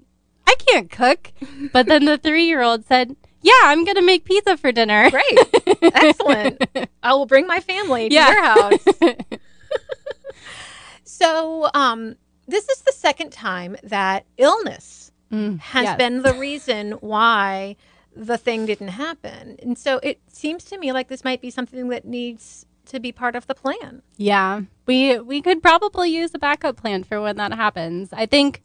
I 0.47 0.55
can't 0.55 0.89
cook. 0.89 1.33
But 1.71 1.87
then 1.87 2.05
the 2.05 2.17
three 2.17 2.45
year 2.45 2.61
old 2.61 2.85
said, 2.85 3.15
Yeah, 3.41 3.53
I'm 3.63 3.83
going 3.83 3.95
to 3.95 4.01
make 4.01 4.25
pizza 4.25 4.57
for 4.57 4.71
dinner. 4.71 5.09
Great. 5.09 5.39
Excellent. 5.81 6.63
I 7.03 7.13
will 7.13 7.25
bring 7.25 7.47
my 7.47 7.59
family 7.59 8.09
to 8.09 8.15
yeah. 8.15 8.31
your 8.31 8.43
house. 8.43 8.85
so, 11.03 11.69
um, 11.73 12.15
this 12.47 12.69
is 12.69 12.81
the 12.81 12.91
second 12.91 13.31
time 13.31 13.77
that 13.83 14.25
illness 14.37 15.11
mm, 15.31 15.59
has 15.59 15.83
yes. 15.83 15.97
been 15.97 16.21
the 16.21 16.33
reason 16.33 16.91
why 16.93 17.75
the 18.15 18.37
thing 18.37 18.65
didn't 18.65 18.89
happen. 18.89 19.57
And 19.61 19.77
so 19.77 19.99
it 20.03 20.19
seems 20.27 20.63
to 20.65 20.77
me 20.77 20.91
like 20.91 21.07
this 21.07 21.23
might 21.23 21.41
be 21.41 21.49
something 21.49 21.89
that 21.89 22.05
needs 22.05 22.65
to 22.85 22.99
be 22.99 23.11
part 23.11 23.35
of 23.35 23.47
the 23.47 23.55
plan. 23.55 24.01
Yeah. 24.17 24.61
We 24.85 25.19
we 25.19 25.41
could 25.41 25.61
probably 25.61 26.09
use 26.09 26.31
a 26.33 26.39
backup 26.39 26.75
plan 26.77 27.03
for 27.03 27.21
when 27.21 27.37
that 27.37 27.53
happens. 27.53 28.09
I 28.11 28.25
think 28.25 28.61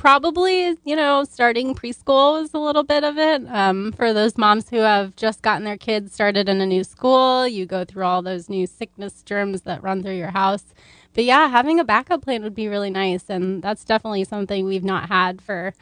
probably, 0.00 0.78
you 0.82 0.96
know, 0.96 1.24
starting 1.24 1.74
preschool 1.74 2.42
is 2.42 2.54
a 2.54 2.58
little 2.58 2.82
bit 2.82 3.04
of 3.04 3.18
it. 3.18 3.46
Um, 3.48 3.92
for 3.92 4.14
those 4.14 4.38
moms 4.38 4.70
who 4.70 4.78
have 4.78 5.14
just 5.14 5.42
gotten 5.42 5.64
their 5.64 5.76
kids 5.76 6.14
started 6.14 6.48
in 6.48 6.62
a 6.62 6.66
new 6.66 6.84
school, 6.84 7.46
you 7.46 7.66
go 7.66 7.84
through 7.84 8.04
all 8.04 8.22
those 8.22 8.48
new 8.48 8.66
sickness 8.66 9.22
germs 9.22 9.60
that 9.62 9.82
run 9.82 10.02
through 10.02 10.16
your 10.16 10.30
house. 10.30 10.64
But 11.12 11.24
yeah, 11.24 11.48
having 11.48 11.78
a 11.78 11.84
backup 11.84 12.22
plan 12.22 12.42
would 12.42 12.54
be 12.54 12.66
really 12.66 12.88
nice. 12.88 13.28
And 13.28 13.62
that's 13.62 13.84
definitely 13.84 14.24
something 14.24 14.64
we've 14.64 14.82
not 14.82 15.10
had 15.10 15.42
for 15.42 15.74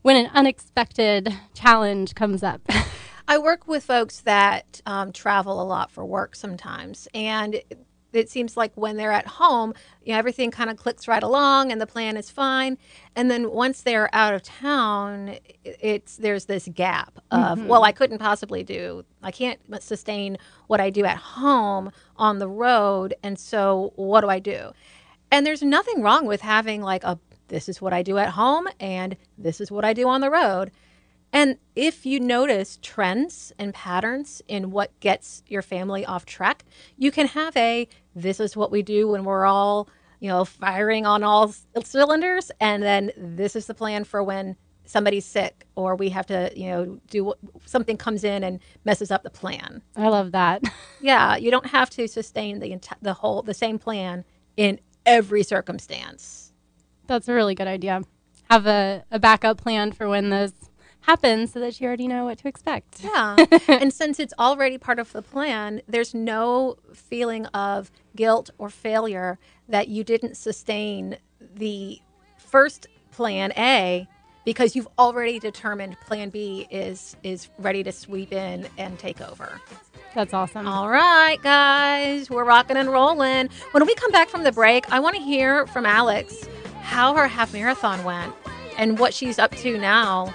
when 0.00 0.16
an 0.16 0.30
unexpected 0.32 1.28
challenge 1.52 2.14
comes 2.14 2.42
up. 2.42 2.62
I 3.28 3.36
work 3.36 3.68
with 3.68 3.84
folks 3.84 4.20
that 4.20 4.80
um, 4.86 5.12
travel 5.12 5.60
a 5.60 5.64
lot 5.64 5.90
for 5.90 6.06
work 6.06 6.36
sometimes. 6.36 7.06
And 7.12 7.60
it 8.12 8.30
seems 8.30 8.56
like 8.56 8.72
when 8.74 8.96
they're 8.96 9.12
at 9.12 9.26
home, 9.26 9.74
you 10.02 10.12
know, 10.12 10.18
everything 10.18 10.50
kind 10.50 10.70
of 10.70 10.76
clicks 10.76 11.08
right 11.08 11.22
along 11.22 11.72
and 11.72 11.80
the 11.80 11.86
plan 11.86 12.16
is 12.16 12.30
fine. 12.30 12.78
And 13.16 13.30
then 13.30 13.50
once 13.50 13.82
they're 13.82 14.14
out 14.14 14.34
of 14.34 14.42
town, 14.42 15.36
it's 15.64 16.16
there's 16.16 16.46
this 16.46 16.68
gap 16.74 17.18
of 17.30 17.58
mm-hmm. 17.58 17.68
well, 17.68 17.84
I 17.84 17.92
couldn't 17.92 18.18
possibly 18.18 18.62
do, 18.62 19.04
I 19.22 19.30
can't 19.30 19.60
sustain 19.80 20.38
what 20.66 20.80
I 20.80 20.90
do 20.90 21.04
at 21.04 21.16
home 21.16 21.90
on 22.16 22.38
the 22.38 22.48
road, 22.48 23.14
and 23.22 23.38
so 23.38 23.92
what 23.96 24.22
do 24.22 24.28
I 24.28 24.38
do? 24.38 24.72
And 25.30 25.46
there's 25.46 25.62
nothing 25.62 26.02
wrong 26.02 26.26
with 26.26 26.42
having 26.42 26.82
like 26.82 27.04
a 27.04 27.18
this 27.48 27.68
is 27.68 27.82
what 27.82 27.92
I 27.92 28.02
do 28.02 28.16
at 28.16 28.30
home 28.30 28.66
and 28.80 29.16
this 29.36 29.60
is 29.60 29.70
what 29.70 29.84
I 29.84 29.92
do 29.92 30.08
on 30.08 30.22
the 30.22 30.30
road. 30.30 30.70
And 31.32 31.56
if 31.74 32.04
you 32.04 32.20
notice 32.20 32.78
trends 32.82 33.52
and 33.58 33.72
patterns 33.72 34.42
in 34.48 34.70
what 34.70 34.98
gets 35.00 35.42
your 35.46 35.62
family 35.62 36.04
off 36.04 36.26
track, 36.26 36.64
you 36.96 37.10
can 37.10 37.28
have 37.28 37.56
a 37.56 37.88
this 38.14 38.40
is 38.40 38.56
what 38.56 38.70
we 38.70 38.82
do 38.82 39.08
when 39.08 39.24
we're 39.24 39.46
all 39.46 39.88
you 40.22 40.28
know, 40.28 40.44
firing 40.44 41.04
on 41.04 41.24
all 41.24 41.52
cylinders. 41.82 42.52
And 42.60 42.80
then 42.80 43.10
this 43.16 43.56
is 43.56 43.66
the 43.66 43.74
plan 43.74 44.04
for 44.04 44.22
when 44.22 44.56
somebody's 44.84 45.24
sick 45.24 45.66
or 45.74 45.96
we 45.96 46.10
have 46.10 46.26
to, 46.26 46.52
you 46.54 46.66
know, 46.70 47.00
do 47.10 47.34
something 47.66 47.96
comes 47.96 48.22
in 48.22 48.44
and 48.44 48.60
messes 48.84 49.10
up 49.10 49.24
the 49.24 49.30
plan. 49.30 49.82
I 49.96 50.08
love 50.08 50.30
that. 50.32 50.62
Yeah, 51.04 51.34
you 51.34 51.50
don't 51.50 51.66
have 51.66 51.90
to 51.90 52.06
sustain 52.06 52.60
the 52.60 52.68
enti- 52.68 52.94
the 53.02 53.14
whole 53.14 53.42
the 53.42 53.54
same 53.54 53.80
plan 53.80 54.24
in 54.56 54.78
every 55.04 55.42
circumstance. 55.42 56.52
That's 57.08 57.26
a 57.26 57.34
really 57.34 57.56
good 57.56 57.66
idea. 57.66 58.02
Have 58.48 58.68
a, 58.68 59.04
a 59.10 59.18
backup 59.18 59.60
plan 59.60 59.90
for 59.90 60.08
when 60.08 60.30
this 60.30 60.52
happens 61.02 61.52
so 61.52 61.60
that 61.60 61.80
you 61.80 61.86
already 61.86 62.08
know 62.08 62.24
what 62.24 62.38
to 62.38 62.48
expect. 62.48 63.02
Yeah. 63.02 63.36
and 63.68 63.92
since 63.92 64.18
it's 64.18 64.34
already 64.38 64.78
part 64.78 64.98
of 64.98 65.12
the 65.12 65.22
plan, 65.22 65.82
there's 65.86 66.14
no 66.14 66.76
feeling 66.94 67.46
of 67.46 67.90
guilt 68.16 68.50
or 68.58 68.70
failure 68.70 69.38
that 69.68 69.88
you 69.88 70.04
didn't 70.04 70.36
sustain 70.36 71.16
the 71.54 72.00
first 72.38 72.86
plan 73.10 73.52
A 73.56 74.08
because 74.44 74.74
you've 74.74 74.88
already 74.98 75.38
determined 75.38 75.96
plan 76.00 76.30
B 76.30 76.66
is 76.70 77.16
is 77.22 77.48
ready 77.58 77.82
to 77.84 77.92
sweep 77.92 78.32
in 78.32 78.66
and 78.78 78.98
take 78.98 79.20
over. 79.20 79.60
That's 80.14 80.34
awesome. 80.34 80.66
All 80.66 80.90
right, 80.90 81.40
guys, 81.42 82.28
we're 82.28 82.44
rocking 82.44 82.76
and 82.76 82.90
rolling. 82.90 83.48
When 83.70 83.86
we 83.86 83.94
come 83.94 84.10
back 84.10 84.28
from 84.28 84.42
the 84.42 84.52
break, 84.52 84.90
I 84.92 85.00
want 85.00 85.16
to 85.16 85.22
hear 85.22 85.66
from 85.68 85.86
Alex 85.86 86.46
how 86.82 87.14
her 87.14 87.28
half 87.28 87.52
marathon 87.52 88.04
went 88.04 88.34
and 88.76 88.98
what 88.98 89.14
she's 89.14 89.38
up 89.38 89.54
to 89.56 89.78
now 89.78 90.34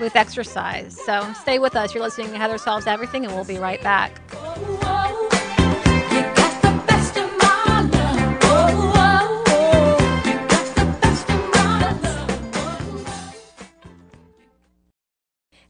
with 0.00 0.16
exercise. 0.16 0.98
So 1.04 1.32
stay 1.34 1.58
with 1.58 1.76
us. 1.76 1.94
You're 1.94 2.04
listening 2.04 2.30
to 2.32 2.38
Heather 2.38 2.58
Solves 2.58 2.86
Everything, 2.86 3.24
and 3.24 3.34
we'll 3.34 3.44
be 3.44 3.58
right 3.58 3.82
back. 3.82 4.20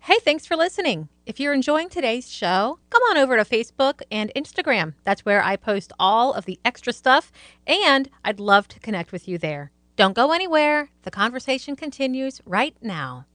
Hey, 0.01 0.21
thanks 0.21 0.47
for 0.47 0.55
listening. 0.57 1.09
If 1.27 1.41
you're 1.41 1.53
enjoying 1.53 1.89
today's 1.89 2.31
show, 2.31 2.79
come 2.91 3.03
on 3.11 3.17
over 3.17 3.37
to 3.37 3.45
Facebook 3.45 4.03
and 4.09 4.31
Instagram. 4.37 4.95
That's 5.03 5.25
where 5.25 5.43
I 5.43 5.57
post 5.57 5.93
all 5.99 6.33
of 6.33 6.45
the 6.45 6.61
extra 6.65 6.93
stuff, 6.93 7.33
and 7.67 8.09
I'd 8.25 8.39
love 8.39 8.69
to 8.69 8.79
connect 8.79 9.11
with 9.11 9.27
you 9.27 9.37
there. 9.37 9.73
Don't 9.97 10.15
go 10.15 10.31
anywhere. 10.31 10.91
The 11.03 11.11
conversation 11.11 11.75
continues 11.75 12.41
right 12.45 12.77
now. 12.81 13.27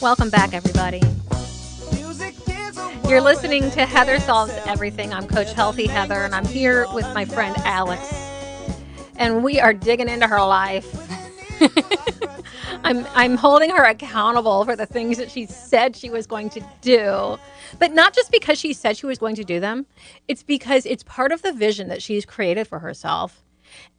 Welcome 0.00 0.30
back, 0.30 0.54
everybody. 0.54 1.02
You're 3.08 3.20
listening 3.20 3.70
to 3.72 3.86
Heather 3.86 4.20
Solves 4.20 4.52
Everything. 4.66 5.12
I'm 5.12 5.26
Coach 5.26 5.52
Healthy 5.52 5.86
Heather, 5.86 6.24
and 6.24 6.34
I'm 6.34 6.44
here 6.44 6.86
with 6.92 7.06
my 7.14 7.24
friend 7.24 7.56
Alex. 7.58 8.02
And 9.16 9.42
we 9.42 9.58
are 9.60 9.72
digging 9.72 10.08
into 10.08 10.26
her 10.26 10.40
life. 10.40 10.86
I'm 12.84 13.06
I'm 13.14 13.36
holding 13.36 13.70
her 13.70 13.84
accountable 13.84 14.64
for 14.64 14.76
the 14.76 14.86
things 14.86 15.18
that 15.18 15.30
she 15.30 15.46
said 15.46 15.96
she 15.96 16.10
was 16.10 16.26
going 16.26 16.50
to 16.50 16.62
do. 16.80 17.38
But 17.78 17.92
not 17.92 18.14
just 18.14 18.30
because 18.30 18.58
she 18.58 18.72
said 18.72 18.96
she 18.96 19.06
was 19.06 19.18
going 19.18 19.36
to 19.36 19.44
do 19.44 19.60
them. 19.60 19.86
It's 20.28 20.42
because 20.42 20.86
it's 20.86 21.02
part 21.02 21.32
of 21.32 21.42
the 21.42 21.52
vision 21.52 21.88
that 21.88 22.02
she's 22.02 22.24
created 22.24 22.66
for 22.66 22.78
herself. 22.78 23.42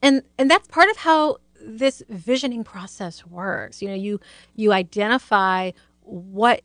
And 0.01 0.23
and 0.37 0.49
that's 0.49 0.67
part 0.67 0.89
of 0.89 0.97
how 0.97 1.37
this 1.61 2.03
visioning 2.09 2.63
process 2.63 3.25
works. 3.25 3.81
You 3.81 3.89
know, 3.89 3.95
you 3.95 4.19
you 4.55 4.73
identify 4.73 5.71
what 6.01 6.61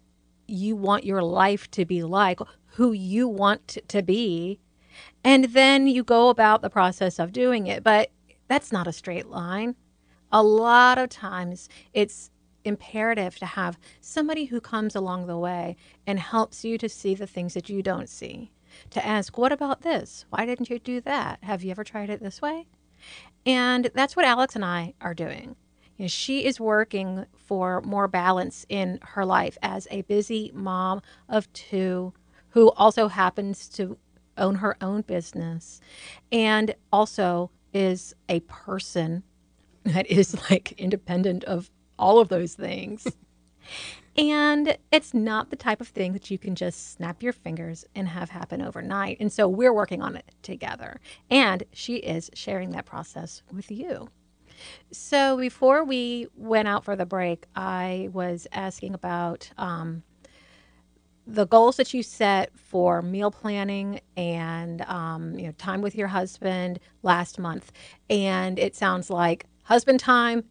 you 0.46 0.76
want 0.76 1.04
your 1.04 1.22
life 1.22 1.70
to 1.72 1.84
be 1.84 2.02
like, 2.02 2.40
who 2.66 2.92
you 2.92 3.26
want 3.28 3.78
to 3.88 4.02
be, 4.02 4.60
and 5.24 5.44
then 5.46 5.86
you 5.86 6.04
go 6.04 6.28
about 6.28 6.62
the 6.62 6.70
process 6.70 7.18
of 7.18 7.32
doing 7.32 7.66
it. 7.66 7.82
But 7.82 8.10
that's 8.48 8.72
not 8.72 8.86
a 8.86 8.92
straight 8.92 9.28
line. 9.28 9.74
A 10.32 10.42
lot 10.42 10.98
of 10.98 11.10
times 11.10 11.68
it's 11.92 12.30
imperative 12.64 13.38
to 13.38 13.46
have 13.46 13.78
somebody 14.00 14.46
who 14.46 14.60
comes 14.60 14.96
along 14.96 15.26
the 15.26 15.38
way 15.38 15.76
and 16.06 16.18
helps 16.18 16.64
you 16.64 16.78
to 16.78 16.88
see 16.88 17.14
the 17.14 17.26
things 17.26 17.54
that 17.54 17.68
you 17.68 17.82
don't 17.82 18.08
see. 18.08 18.50
To 18.90 19.04
ask, 19.04 19.36
what 19.36 19.52
about 19.52 19.82
this? 19.82 20.24
Why 20.30 20.46
didn't 20.46 20.70
you 20.70 20.78
do 20.78 21.00
that? 21.02 21.44
Have 21.44 21.62
you 21.62 21.70
ever 21.70 21.84
tried 21.84 22.08
it 22.08 22.22
this 22.22 22.40
way? 22.40 22.66
And 23.44 23.90
that's 23.94 24.16
what 24.16 24.24
Alex 24.24 24.56
and 24.56 24.64
I 24.64 24.94
are 25.00 25.14
doing. 25.14 25.56
You 25.96 26.04
know, 26.04 26.08
she 26.08 26.44
is 26.44 26.58
working 26.58 27.26
for 27.36 27.82
more 27.82 28.08
balance 28.08 28.64
in 28.68 28.98
her 29.02 29.26
life 29.26 29.58
as 29.62 29.86
a 29.90 30.02
busy 30.02 30.50
mom 30.54 31.02
of 31.28 31.52
two 31.52 32.14
who 32.50 32.70
also 32.72 33.08
happens 33.08 33.68
to 33.70 33.98
own 34.38 34.56
her 34.56 34.76
own 34.80 35.02
business 35.02 35.80
and 36.30 36.74
also 36.90 37.50
is 37.74 38.14
a 38.28 38.40
person 38.40 39.22
that 39.84 40.06
is 40.06 40.36
like 40.50 40.72
independent 40.72 41.44
of 41.44 41.70
all 41.98 42.18
of 42.18 42.28
those 42.28 42.54
things. 42.54 43.06
and 44.16 44.76
it's 44.90 45.14
not 45.14 45.50
the 45.50 45.56
type 45.56 45.80
of 45.80 45.88
thing 45.88 46.12
that 46.12 46.30
you 46.30 46.38
can 46.38 46.54
just 46.54 46.92
snap 46.94 47.22
your 47.22 47.32
fingers 47.32 47.84
and 47.94 48.08
have 48.08 48.30
happen 48.30 48.60
overnight. 48.62 49.18
And 49.20 49.32
so 49.32 49.48
we're 49.48 49.72
working 49.72 50.02
on 50.02 50.16
it 50.16 50.34
together. 50.42 51.00
And 51.30 51.64
she 51.72 51.96
is 51.96 52.30
sharing 52.34 52.70
that 52.70 52.86
process 52.86 53.42
with 53.52 53.70
you. 53.70 54.08
So 54.90 55.36
before 55.36 55.84
we 55.84 56.28
went 56.36 56.68
out 56.68 56.84
for 56.84 56.94
the 56.94 57.06
break, 57.06 57.46
I 57.56 58.08
was 58.12 58.46
asking 58.52 58.94
about 58.94 59.50
um, 59.58 60.02
the 61.26 61.46
goals 61.46 61.76
that 61.76 61.94
you 61.94 62.02
set 62.02 62.56
for 62.58 63.00
meal 63.00 63.30
planning 63.30 64.00
and 64.16 64.82
um, 64.82 65.38
you 65.38 65.46
know 65.46 65.52
time 65.52 65.80
with 65.80 65.94
your 65.94 66.08
husband 66.08 66.80
last 67.02 67.38
month, 67.38 67.72
and 68.10 68.58
it 68.58 68.74
sounds 68.74 69.10
like 69.10 69.46
husband 69.64 70.00
time, 70.00 70.44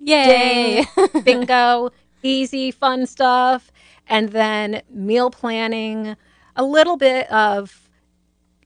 Yay! 0.00 0.84
ding, 0.96 1.22
bingo, 1.24 1.90
easy, 2.22 2.70
fun 2.70 3.06
stuff, 3.06 3.70
and 4.06 4.30
then 4.30 4.82
meal 4.90 5.30
planning, 5.30 6.16
a 6.56 6.64
little 6.64 6.96
bit 6.96 7.30
of 7.32 7.80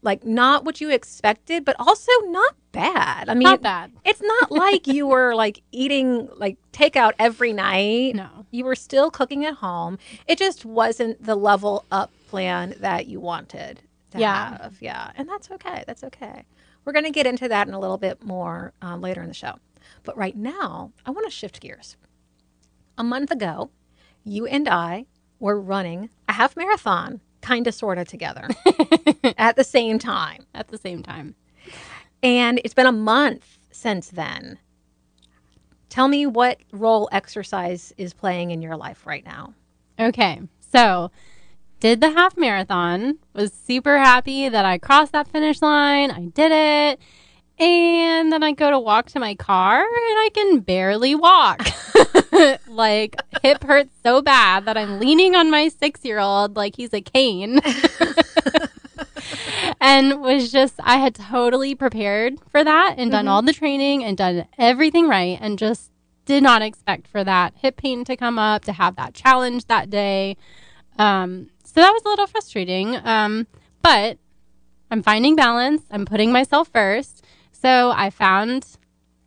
like 0.02 0.25
not 0.25 0.64
what 0.64 0.80
you 0.80 0.90
expected, 0.90 1.64
but 1.64 1.75
also 1.78 2.12
not 2.26 2.54
bad. 2.72 3.28
I 3.28 3.34
mean, 3.34 3.42
Not 3.44 3.62
bad. 3.62 3.90
it's 4.04 4.22
not 4.22 4.50
like 4.64 4.87
you 4.87 5.06
were 5.06 5.34
like 5.34 5.62
eating 5.72 6.28
like 6.37 6.56
takeout 6.72 7.12
every 7.18 7.52
night. 7.52 8.14
No. 8.14 8.28
You 8.50 8.64
were 8.64 8.76
still 8.76 9.10
cooking 9.10 9.44
at 9.44 9.54
home. 9.54 9.98
It 10.26 10.38
just 10.38 10.64
wasn't 10.64 11.22
the 11.25 11.34
level 11.34 11.84
up 11.90 12.12
plan 12.28 12.75
that 12.80 13.06
you 13.06 13.18
wanted 13.20 13.80
to 14.12 14.20
Yeah. 14.20 14.50
have. 14.58 14.76
Yeah. 14.80 15.10
And 15.16 15.28
that's 15.28 15.50
okay. 15.50 15.82
That's 15.87 16.04
okay. 16.04 16.44
We're 16.88 16.95
going 16.95 17.04
to 17.04 17.11
get 17.11 17.26
into 17.26 17.50
that 17.50 17.68
in 17.68 17.75
a 17.75 17.78
little 17.78 17.99
bit 17.99 18.25
more 18.25 18.73
um, 18.80 19.02
later 19.02 19.21
in 19.21 19.28
the 19.28 19.35
show. 19.35 19.57
But 20.04 20.16
right 20.16 20.35
now, 20.35 20.90
I 21.04 21.11
want 21.11 21.26
to 21.26 21.30
shift 21.30 21.61
gears. 21.61 21.99
A 22.97 23.04
month 23.04 23.30
ago, 23.30 23.68
you 24.25 24.47
and 24.47 24.66
I 24.66 25.04
were 25.38 25.61
running 25.61 26.09
a 26.30 26.33
half 26.33 26.57
marathon, 26.57 27.21
kind 27.42 27.66
of, 27.66 27.75
sort 27.75 27.99
of 27.99 28.09
together 28.09 28.49
at 29.37 29.57
the 29.57 29.64
same 29.64 29.99
time. 29.99 30.47
At 30.54 30.68
the 30.68 30.78
same 30.78 31.02
time. 31.02 31.35
And 32.23 32.59
it's 32.64 32.73
been 32.73 32.87
a 32.87 32.90
month 32.92 33.59
since 33.71 34.09
then. 34.09 34.59
Tell 35.90 36.09
me 36.09 36.25
what 36.25 36.59
role 36.73 37.11
exercise 37.12 37.92
is 37.99 38.14
playing 38.14 38.50
in 38.50 38.62
your 38.62 38.78
life 38.78 39.07
right 39.07 39.26
now. 39.26 39.52
Okay. 40.00 40.40
So, 40.61 41.11
did 41.80 42.00
the 42.00 42.11
half 42.11 42.37
marathon, 42.37 43.18
was 43.32 43.52
super 43.52 43.99
happy 43.99 44.49
that 44.49 44.64
I 44.64 44.78
crossed 44.78 45.12
that 45.12 45.28
finish 45.28 45.62
line. 45.62 46.11
I 46.11 46.26
did 46.26 46.52
it. 46.52 47.00
And 47.61 48.32
then 48.32 48.44
I 48.44 48.52
go 48.52 48.70
to 48.70 48.78
walk 48.78 49.06
to 49.11 49.20
my 49.20 49.35
car 49.35 49.80
and 49.80 49.88
I 49.88 50.30
can 50.32 50.61
barely 50.61 51.16
walk. 51.16 51.66
like, 52.68 53.16
hip 53.42 53.64
hurts 53.64 53.90
so 54.04 54.23
bad 54.23 54.64
that 54.66 54.76
I'm 54.76 55.00
leaning 55.00 55.35
on 55.35 55.50
my 55.50 55.68
six 55.68 56.04
year 56.04 56.20
old 56.20 56.54
like 56.54 56.76
he's 56.76 56.94
a 56.94 57.00
cane. 57.00 57.61
and 59.80 60.20
was 60.20 60.52
just, 60.52 60.75
I 60.85 60.99
had 60.99 61.16
totally 61.16 61.75
prepared 61.75 62.38
for 62.49 62.62
that 62.62 62.94
and 62.97 63.11
done 63.11 63.25
mm-hmm. 63.25 63.32
all 63.32 63.42
the 63.42 63.52
training 63.52 64.04
and 64.04 64.16
done 64.16 64.47
everything 64.56 65.08
right 65.08 65.37
and 65.40 65.58
just 65.58 65.90
did 66.26 66.44
not 66.44 66.62
expect 66.62 67.08
for 67.08 67.25
that 67.25 67.54
hip 67.56 67.76
pain 67.76 68.04
to 68.04 68.16
come 68.16 68.38
up, 68.38 68.64
to 68.66 68.73
have 68.73 68.94
that 68.97 69.14
challenge 69.14 69.66
that 69.66 69.90
day. 69.90 70.37
Um, 70.99 71.49
so 71.64 71.81
that 71.81 71.90
was 71.93 72.02
a 72.05 72.09
little 72.09 72.26
frustrating. 72.26 72.97
Um, 72.97 73.47
but 73.83 74.19
I'm 74.90 75.02
finding 75.02 75.37
balance. 75.37 75.83
I'm 75.90 76.05
putting 76.05 76.33
myself 76.33 76.69
first. 76.69 77.25
So 77.52 77.93
I 77.95 78.11
found 78.11 78.67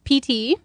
PT 0.06 0.60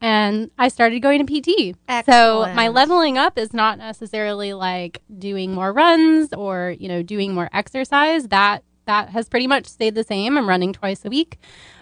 and 0.00 0.50
I 0.58 0.68
started 0.68 1.00
going 1.00 1.24
to 1.24 1.40
PT. 1.40 1.76
So 2.06 2.40
my 2.54 2.68
leveling 2.68 3.18
up 3.18 3.38
is 3.38 3.52
not 3.52 3.78
necessarily 3.78 4.52
like 4.54 5.02
doing 5.18 5.52
more 5.54 5.72
runs 5.72 6.32
or, 6.32 6.74
you 6.78 6.88
know, 6.88 7.02
doing 7.02 7.34
more 7.34 7.48
exercise. 7.52 8.28
That 8.28 8.64
that 8.86 9.10
has 9.10 9.28
pretty 9.28 9.46
much 9.46 9.66
stayed 9.66 9.94
the 9.94 10.04
same. 10.04 10.38
I'm 10.38 10.48
running 10.48 10.72
twice 10.72 11.04
a 11.04 11.10
week. 11.10 11.38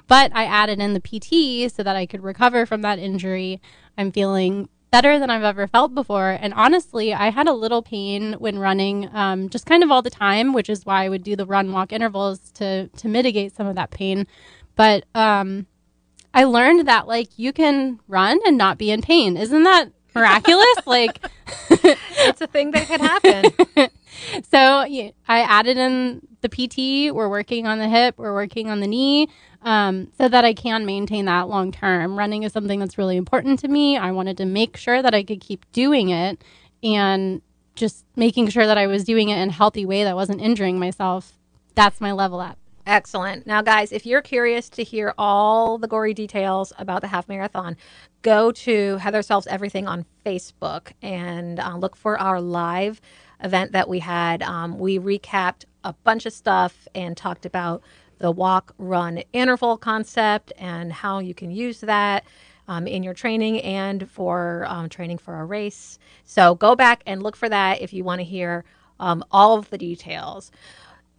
But 0.08 0.32
I 0.34 0.44
added 0.44 0.80
in 0.80 0.94
the 0.94 1.00
PT 1.00 1.72
so 1.72 1.82
that 1.82 1.96
I 1.96 2.06
could 2.06 2.22
recover 2.22 2.66
from 2.66 2.82
that 2.82 2.98
injury. 2.98 3.60
I'm 3.96 4.10
feeling 4.12 4.68
better 4.96 5.18
than 5.18 5.28
I've 5.28 5.42
ever 5.42 5.66
felt 5.66 5.94
before. 5.94 6.38
And 6.40 6.54
honestly, 6.54 7.12
I 7.12 7.28
had 7.28 7.46
a 7.46 7.52
little 7.52 7.82
pain 7.82 8.32
when 8.38 8.58
running, 8.58 9.10
um, 9.14 9.50
just 9.50 9.66
kind 9.66 9.82
of 9.82 9.90
all 9.90 10.00
the 10.00 10.08
time, 10.08 10.54
which 10.54 10.70
is 10.70 10.86
why 10.86 11.04
I 11.04 11.10
would 11.10 11.22
do 11.22 11.36
the 11.36 11.44
run 11.44 11.70
walk 11.70 11.92
intervals 11.92 12.50
to 12.52 12.88
to 12.88 13.06
mitigate 13.06 13.54
some 13.54 13.66
of 13.66 13.76
that 13.76 13.90
pain. 13.90 14.26
But 14.74 15.04
um, 15.14 15.66
I 16.32 16.44
learned 16.44 16.88
that 16.88 17.06
like 17.06 17.28
you 17.36 17.52
can 17.52 18.00
run 18.08 18.38
and 18.46 18.56
not 18.56 18.78
be 18.78 18.90
in 18.90 19.02
pain. 19.02 19.36
Isn't 19.36 19.64
that 19.64 19.92
miraculous? 20.14 20.76
like 20.86 21.20
it's 21.68 22.40
a 22.40 22.46
thing 22.46 22.70
that 22.70 22.86
could 22.88 23.02
happen. 23.02 23.90
so 24.50 24.84
yeah, 24.84 25.10
I 25.28 25.40
added 25.40 25.76
in 25.76 26.26
the 26.40 26.48
PT. 26.48 27.14
We're 27.14 27.28
working 27.28 27.66
on 27.66 27.78
the 27.78 27.88
hip. 27.88 28.14
We're 28.16 28.32
working 28.32 28.70
on 28.70 28.80
the 28.80 28.86
knee. 28.86 29.28
Um, 29.66 30.12
so 30.16 30.28
that 30.28 30.44
I 30.44 30.54
can 30.54 30.86
maintain 30.86 31.24
that 31.24 31.48
long 31.48 31.72
term. 31.72 32.16
Running 32.16 32.44
is 32.44 32.52
something 32.52 32.78
that's 32.78 32.96
really 32.96 33.16
important 33.16 33.58
to 33.60 33.68
me. 33.68 33.96
I 33.96 34.12
wanted 34.12 34.36
to 34.36 34.44
make 34.44 34.76
sure 34.76 35.02
that 35.02 35.12
I 35.12 35.24
could 35.24 35.40
keep 35.40 35.70
doing 35.72 36.08
it 36.08 36.40
and 36.84 37.42
just 37.74 38.04
making 38.14 38.48
sure 38.50 38.64
that 38.64 38.78
I 38.78 38.86
was 38.86 39.02
doing 39.02 39.28
it 39.28 39.38
in 39.38 39.48
a 39.48 39.52
healthy 39.52 39.84
way 39.84 40.04
that 40.04 40.14
wasn't 40.14 40.40
injuring 40.40 40.78
myself. 40.78 41.32
That's 41.74 42.00
my 42.00 42.12
level 42.12 42.38
up. 42.38 42.58
Excellent. 42.86 43.44
Now, 43.44 43.62
guys, 43.62 43.90
if 43.90 44.06
you're 44.06 44.22
curious 44.22 44.68
to 44.68 44.84
hear 44.84 45.12
all 45.18 45.76
the 45.76 45.88
gory 45.88 46.14
details 46.14 46.72
about 46.78 47.00
the 47.00 47.08
half 47.08 47.28
marathon, 47.28 47.76
go 48.22 48.52
to 48.52 48.98
Heather 48.98 49.22
Solves 49.22 49.48
Everything 49.48 49.88
on 49.88 50.06
Facebook 50.24 50.92
and 51.02 51.58
uh, 51.58 51.76
look 51.76 51.96
for 51.96 52.16
our 52.20 52.40
live 52.40 53.00
event 53.42 53.72
that 53.72 53.88
we 53.88 53.98
had. 53.98 54.40
Um, 54.44 54.78
we 54.78 55.00
recapped 55.00 55.64
a 55.82 55.92
bunch 55.92 56.26
of 56.26 56.32
stuff 56.32 56.86
and 56.94 57.16
talked 57.16 57.44
about 57.44 57.82
the 58.18 58.30
walk 58.30 58.74
run 58.78 59.22
interval 59.32 59.76
concept 59.76 60.52
and 60.58 60.92
how 60.92 61.18
you 61.18 61.34
can 61.34 61.50
use 61.50 61.80
that 61.80 62.24
um, 62.68 62.86
in 62.86 63.02
your 63.02 63.14
training 63.14 63.60
and 63.60 64.10
for 64.10 64.64
um, 64.68 64.88
training 64.88 65.18
for 65.18 65.40
a 65.40 65.44
race. 65.44 65.98
So 66.24 66.54
go 66.54 66.74
back 66.74 67.02
and 67.06 67.22
look 67.22 67.36
for 67.36 67.48
that 67.48 67.80
if 67.80 67.92
you 67.92 68.04
want 68.04 68.20
to 68.20 68.24
hear 68.24 68.64
um, 68.98 69.24
all 69.30 69.58
of 69.58 69.70
the 69.70 69.78
details. 69.78 70.50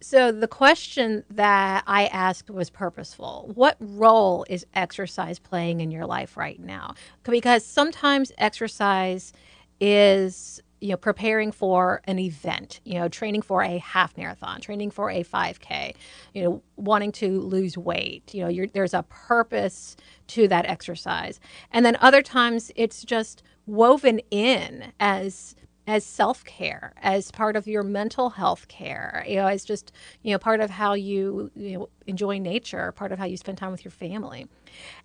So 0.00 0.30
the 0.30 0.46
question 0.46 1.24
that 1.30 1.82
I 1.86 2.06
asked 2.06 2.50
was 2.50 2.70
purposeful. 2.70 3.50
What 3.54 3.76
role 3.80 4.46
is 4.48 4.64
exercise 4.74 5.38
playing 5.40 5.80
in 5.80 5.90
your 5.90 6.06
life 6.06 6.36
right 6.36 6.60
now? 6.60 6.94
Because 7.24 7.64
sometimes 7.64 8.30
exercise 8.38 9.32
is 9.80 10.62
you 10.80 10.90
know 10.90 10.96
preparing 10.96 11.50
for 11.52 12.00
an 12.04 12.18
event 12.18 12.80
you 12.84 12.94
know 12.94 13.08
training 13.08 13.42
for 13.42 13.62
a 13.62 13.78
half 13.78 14.16
marathon 14.16 14.60
training 14.60 14.90
for 14.90 15.10
a 15.10 15.24
5k 15.24 15.94
you 16.34 16.42
know 16.42 16.62
wanting 16.76 17.12
to 17.12 17.40
lose 17.40 17.76
weight 17.76 18.32
you 18.34 18.44
know 18.44 18.66
there's 18.72 18.94
a 18.94 19.02
purpose 19.04 19.96
to 20.28 20.46
that 20.48 20.66
exercise. 20.66 21.40
And 21.72 21.84
then 21.84 21.96
other 22.00 22.22
times 22.22 22.70
it's 22.76 23.02
just 23.02 23.42
woven 23.66 24.20
in 24.30 24.92
as 25.00 25.56
as 25.86 26.04
self-care 26.04 26.92
as 27.00 27.30
part 27.30 27.56
of 27.56 27.66
your 27.66 27.82
mental 27.82 28.28
health 28.28 28.68
care 28.68 29.24
you 29.26 29.36
know 29.36 29.46
as 29.46 29.64
just 29.64 29.90
you 30.22 30.32
know 30.32 30.38
part 30.38 30.60
of 30.60 30.70
how 30.70 30.92
you, 30.92 31.50
you 31.56 31.78
know, 31.78 31.88
enjoy 32.06 32.38
nature 32.38 32.92
part 32.92 33.10
of 33.10 33.18
how 33.18 33.24
you 33.24 33.36
spend 33.36 33.58
time 33.58 33.72
with 33.72 33.84
your 33.84 33.92
family. 33.92 34.46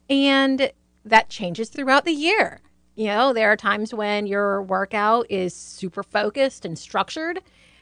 And 0.10 0.72
that 1.06 1.30
changes 1.30 1.70
throughout 1.70 2.06
the 2.06 2.14
year 2.14 2.62
you 2.96 3.08
know, 3.08 3.34
there 3.34 3.52
are 3.52 3.58
times 3.58 3.94
when 3.94 4.28
your 4.28 4.62
workout 4.62 5.26
is 5.30 5.56
super 5.56 6.04
focused 6.04 6.66
and 6.66 6.78
structured. 6.78 7.40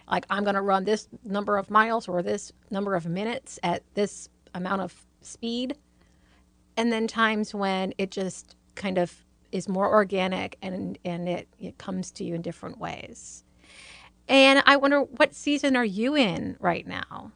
Like, 0.09 0.25
I'm 0.29 0.43
going 0.43 0.55
to 0.55 0.61
run 0.61 0.85
this 0.85 1.07
number 1.23 1.57
of 1.57 1.69
miles 1.69 2.07
or 2.07 2.21
this 2.21 2.51
number 2.69 2.95
of 2.95 3.05
minutes 3.05 3.59
at 3.63 3.83
this 3.93 4.29
amount 4.53 4.81
of 4.81 5.05
speed. 5.21 5.75
And 6.77 6.91
then 6.91 7.07
times 7.07 7.53
when 7.53 7.93
it 7.97 8.11
just 8.11 8.55
kind 8.75 8.97
of 8.97 9.13
is 9.51 9.67
more 9.67 9.91
organic 9.91 10.57
and, 10.61 10.97
and 11.03 11.27
it, 11.27 11.47
it 11.59 11.77
comes 11.77 12.11
to 12.11 12.23
you 12.23 12.35
in 12.35 12.41
different 12.41 12.79
ways. 12.79 13.43
And 14.27 14.63
I 14.65 14.77
wonder 14.77 15.01
what 15.01 15.35
season 15.35 15.75
are 15.75 15.85
you 15.85 16.15
in 16.15 16.55
right 16.59 16.87
now? 16.87 17.33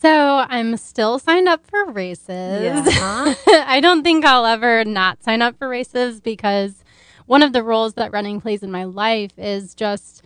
So 0.00 0.44
I'm 0.48 0.76
still 0.76 1.18
signed 1.18 1.48
up 1.48 1.66
for 1.66 1.90
races. 1.90 2.62
Yeah. 2.62 2.84
Uh-huh. 3.06 3.34
I 3.66 3.80
don't 3.80 4.02
think 4.02 4.24
I'll 4.24 4.46
ever 4.46 4.84
not 4.84 5.22
sign 5.22 5.42
up 5.42 5.56
for 5.58 5.68
races 5.68 6.20
because 6.20 6.84
one 7.26 7.42
of 7.42 7.52
the 7.52 7.62
roles 7.62 7.94
that 7.94 8.12
running 8.12 8.40
plays 8.40 8.62
in 8.62 8.70
my 8.70 8.84
life 8.84 9.32
is 9.38 9.74
just 9.74 10.22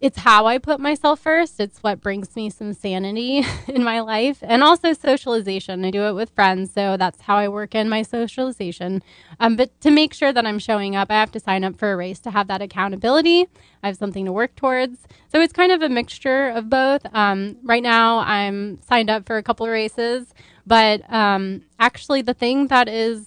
it's 0.00 0.20
how 0.20 0.46
I 0.46 0.56
put 0.56 0.80
myself 0.80 1.20
first. 1.20 1.60
It's 1.60 1.82
what 1.82 2.00
brings 2.00 2.34
me 2.34 2.48
some 2.48 2.72
sanity 2.72 3.44
in 3.68 3.84
my 3.84 4.00
life 4.00 4.38
and 4.40 4.62
also 4.62 4.94
socialization. 4.94 5.84
I 5.84 5.90
do 5.90 6.04
it 6.04 6.14
with 6.14 6.30
friends, 6.30 6.72
so 6.72 6.96
that's 6.96 7.20
how 7.22 7.36
I 7.36 7.48
work 7.48 7.74
in 7.74 7.88
my 7.88 8.02
socialization. 8.02 9.02
Um, 9.38 9.56
but 9.56 9.78
to 9.82 9.90
make 9.90 10.14
sure 10.14 10.32
that 10.32 10.46
I'm 10.46 10.58
showing 10.58 10.96
up, 10.96 11.10
I 11.10 11.14
have 11.14 11.32
to 11.32 11.40
sign 11.40 11.64
up 11.64 11.76
for 11.76 11.92
a 11.92 11.96
race 11.96 12.18
to 12.20 12.30
have 12.30 12.46
that 12.46 12.62
accountability. 12.62 13.46
I 13.82 13.88
have 13.88 13.96
something 13.96 14.24
to 14.24 14.32
work 14.32 14.56
towards. 14.56 15.00
So 15.28 15.40
it's 15.40 15.52
kind 15.52 15.70
of 15.70 15.82
a 15.82 15.88
mixture 15.90 16.48
of 16.48 16.70
both. 16.70 17.02
Um, 17.14 17.58
right 17.62 17.82
now, 17.82 18.20
I'm 18.20 18.80
signed 18.82 19.10
up 19.10 19.26
for 19.26 19.36
a 19.36 19.42
couple 19.42 19.66
of 19.66 19.72
races, 19.72 20.32
but 20.66 21.02
um, 21.12 21.62
actually, 21.78 22.22
the 22.22 22.34
thing 22.34 22.68
that 22.68 22.88
is 22.88 23.26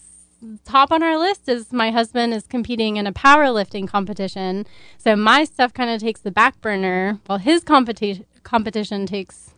top 0.66 0.92
on 0.92 1.04
our 1.04 1.18
list 1.18 1.50
is 1.50 1.72
my 1.72 1.92
husband 1.92 2.34
is 2.34 2.48
competing 2.48 2.98
in 2.98 3.08
a 3.08 3.14
powerlifting 3.14 3.88
competition. 3.88 4.66
So 4.98 5.16
my 5.16 5.44
stuff 5.44 5.74
kind 5.74 5.90
of 5.90 6.00
takes 6.00 6.22
the 6.22 6.32
back 6.32 6.60
burner 6.62 7.20
while 7.26 7.40
his 7.40 7.64
competition 7.64 8.26
competition 8.44 9.06
takes 9.06 9.54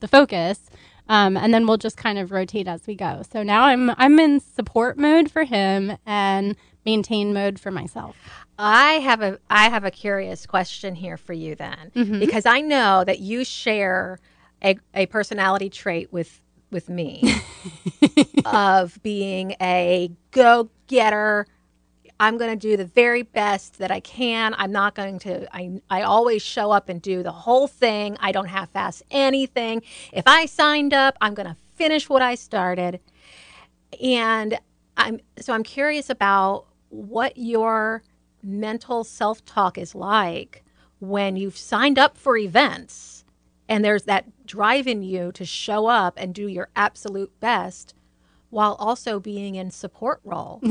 the 0.00 0.08
focus. 0.08 0.70
Um, 1.08 1.36
and 1.36 1.52
then 1.52 1.66
we'll 1.66 1.76
just 1.76 1.96
kind 1.96 2.18
of 2.18 2.30
rotate 2.30 2.68
as 2.68 2.86
we 2.86 2.94
go. 2.94 3.22
So 3.30 3.42
now 3.42 3.64
I'm 3.64 3.90
I'm 3.90 4.18
in 4.18 4.40
support 4.40 4.98
mode 4.98 5.30
for 5.30 5.44
him 5.44 5.96
and 6.06 6.56
maintain 6.84 7.32
mode 7.32 7.58
for 7.58 7.70
myself. 7.70 8.16
I 8.58 8.94
have 8.94 9.22
a 9.22 9.38
I 9.50 9.68
have 9.68 9.84
a 9.84 9.90
curious 9.90 10.46
question 10.46 10.94
here 10.94 11.16
for 11.16 11.32
you 11.32 11.54
then, 11.54 11.90
mm-hmm. 11.94 12.18
because 12.18 12.46
I 12.46 12.60
know 12.60 13.04
that 13.04 13.18
you 13.18 13.44
share 13.44 14.18
a, 14.62 14.78
a 14.94 15.06
personality 15.06 15.70
trait 15.70 16.12
with 16.12 16.41
with 16.72 16.88
me 16.88 17.34
of 18.44 19.00
being 19.02 19.54
a 19.60 20.10
go 20.30 20.70
getter. 20.86 21.46
I'm 22.18 22.38
going 22.38 22.56
to 22.56 22.68
do 22.68 22.76
the 22.76 22.84
very 22.84 23.22
best 23.22 23.78
that 23.78 23.90
I 23.90 24.00
can. 24.00 24.54
I'm 24.56 24.70
not 24.70 24.94
going 24.94 25.18
to, 25.20 25.54
I, 25.54 25.80
I 25.90 26.02
always 26.02 26.40
show 26.40 26.70
up 26.70 26.88
and 26.88 27.02
do 27.02 27.22
the 27.22 27.32
whole 27.32 27.66
thing. 27.66 28.16
I 28.20 28.32
don't 28.32 28.46
half 28.46 28.70
ass 28.74 29.02
anything. 29.10 29.82
If 30.12 30.24
I 30.26 30.46
signed 30.46 30.94
up, 30.94 31.16
I'm 31.20 31.34
going 31.34 31.48
to 31.48 31.56
finish 31.74 32.08
what 32.08 32.22
I 32.22 32.36
started. 32.36 33.00
And 34.00 34.58
I'm, 34.96 35.20
so 35.40 35.52
I'm 35.52 35.64
curious 35.64 36.10
about 36.10 36.66
what 36.90 37.36
your 37.36 38.02
mental 38.42 39.02
self 39.04 39.44
talk 39.44 39.78
is 39.78 39.94
like 39.94 40.64
when 41.00 41.36
you've 41.36 41.56
signed 41.56 41.98
up 41.98 42.16
for 42.16 42.36
events 42.36 43.24
and 43.68 43.84
there's 43.84 44.04
that 44.04 44.26
drive 44.52 44.86
in 44.86 45.02
you 45.02 45.32
to 45.32 45.46
show 45.46 45.86
up 45.86 46.12
and 46.18 46.34
do 46.34 46.46
your 46.46 46.68
absolute 46.76 47.32
best 47.40 47.94
while 48.50 48.74
also 48.74 49.18
being 49.18 49.54
in 49.54 49.70
support 49.70 50.20
role. 50.24 50.60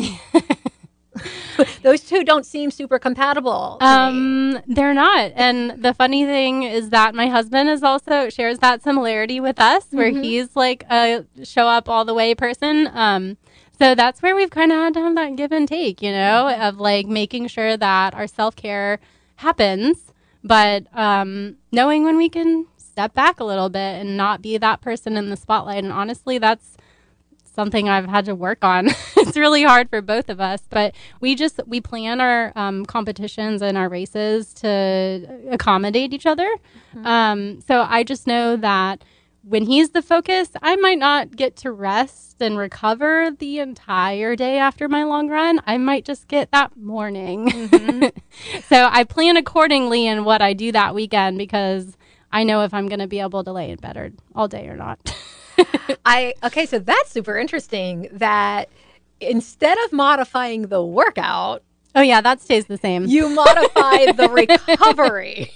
Those 1.82 2.02
two 2.02 2.24
don't 2.24 2.46
seem 2.46 2.70
super 2.70 3.00
compatible. 3.00 3.80
Um, 3.82 4.60
they're 4.68 4.94
not. 4.94 5.32
And 5.34 5.84
the 5.84 5.96
funny 5.96 6.26
thing 6.26 6.62
is 6.62 6.92
that 6.92 7.16
my 7.16 7.26
husband 7.26 7.70
is 7.70 7.82
also 7.82 8.30
shares 8.30 8.60
that 8.60 8.84
similarity 8.84 9.40
with 9.40 9.60
us, 9.60 9.88
where 9.90 10.12
mm-hmm. 10.12 10.22
he's 10.22 10.56
like 10.56 10.84
a 10.92 11.26
show 11.44 11.68
up 11.68 11.90
all 11.90 12.06
the 12.06 12.14
way 12.14 12.36
person. 12.36 12.88
Um, 12.94 13.38
so 13.80 13.96
that's 13.96 14.22
where 14.22 14.36
we've 14.36 14.52
kind 14.52 14.72
of 14.72 14.78
had 14.78 14.94
to 14.94 15.00
have 15.02 15.16
that 15.16 15.36
give 15.36 15.52
and 15.52 15.68
take, 15.68 16.04
you 16.04 16.12
know, 16.12 16.50
mm-hmm. 16.52 16.62
of 16.62 16.80
like 16.80 17.08
making 17.08 17.48
sure 17.48 17.76
that 17.78 18.14
our 18.14 18.28
self 18.28 18.56
care 18.56 19.00
happens, 19.38 20.14
but 20.44 20.86
um, 20.94 21.58
knowing 21.72 22.04
when 22.04 22.16
we 22.16 22.30
can 22.30 22.68
step 22.92 23.14
back 23.14 23.40
a 23.40 23.44
little 23.44 23.70
bit 23.70 24.02
and 24.02 24.18
not 24.18 24.42
be 24.42 24.58
that 24.58 24.82
person 24.82 25.18
in 25.18 25.30
the 25.30 25.38
spotlight. 25.38 25.84
And 25.84 25.94
honestly, 25.94 26.38
that's 26.38 26.78
something 27.54 27.90
I've 27.90 28.08
had 28.08 28.26
to 28.26 28.36
work 28.36 28.64
on. 28.64 28.88
it's 29.18 29.38
really 29.38 29.64
hard 29.64 29.90
for 29.90 30.02
both 30.02 30.30
of 30.30 30.40
us, 30.40 30.62
but 30.70 30.96
we 31.20 31.36
just 31.36 31.60
we 31.68 31.82
plan 31.82 32.22
our 32.22 32.52
um, 32.56 32.86
competitions 32.86 33.62
and 33.62 33.78
our 33.78 33.90
races 33.90 34.54
to 34.56 35.28
accommodate 35.52 36.14
each 36.14 36.26
other. 36.26 36.50
Mm-hmm. 36.96 37.06
Um, 37.06 37.62
so 37.62 37.86
I 37.88 38.04
just 38.04 38.28
know 38.28 38.56
that 38.58 39.04
when 39.44 39.66
he's 39.66 39.90
the 39.90 40.02
focus, 40.02 40.50
I 40.62 40.76
might 40.76 41.00
not 41.00 41.36
get 41.36 41.56
to 41.58 41.72
rest 41.72 42.42
and 42.42 42.58
recover 42.58 43.32
the 43.32 43.60
entire 43.60 44.36
day 44.36 44.58
after 44.58 44.88
my 44.88 45.04
long 45.04 45.30
run. 45.30 45.60
I 45.66 45.78
might 45.78 46.06
just 46.06 46.28
get 46.28 46.52
that 46.52 46.78
morning. 46.78 47.50
Mm-hmm. 47.50 48.60
so 48.68 48.88
I 48.92 49.04
plan 49.04 49.38
accordingly 49.38 50.06
in 50.06 50.26
what 50.26 50.42
I 50.42 50.54
do 50.54 50.72
that 50.74 50.94
weekend 50.94 51.40
because 51.40 51.98
I 52.32 52.44
know 52.44 52.64
if 52.64 52.74
I'm 52.74 52.88
going 52.88 53.00
to 53.00 53.08
be 53.08 53.20
able 53.20 53.44
to 53.44 53.52
lay 53.52 53.72
in 53.72 53.78
bed 53.78 54.18
all 54.36 54.48
day 54.48 54.68
or 54.68 54.76
not. 54.76 55.00
I 56.06 56.34
okay, 56.44 56.66
so 56.66 56.80
that's 56.80 57.12
super 57.12 57.38
interesting 57.38 58.08
that 58.12 58.70
instead 59.20 59.78
of 59.86 59.94
modifying 59.94 60.64
the 60.64 60.84
workout, 60.84 61.64
oh 61.96 62.02
yeah, 62.02 62.22
that 62.22 62.42
stays 62.42 62.66
the 62.66 62.78
same. 62.78 63.06
You 63.06 63.30
modify 63.30 64.12
the 64.14 64.30
recovery. 64.68 65.52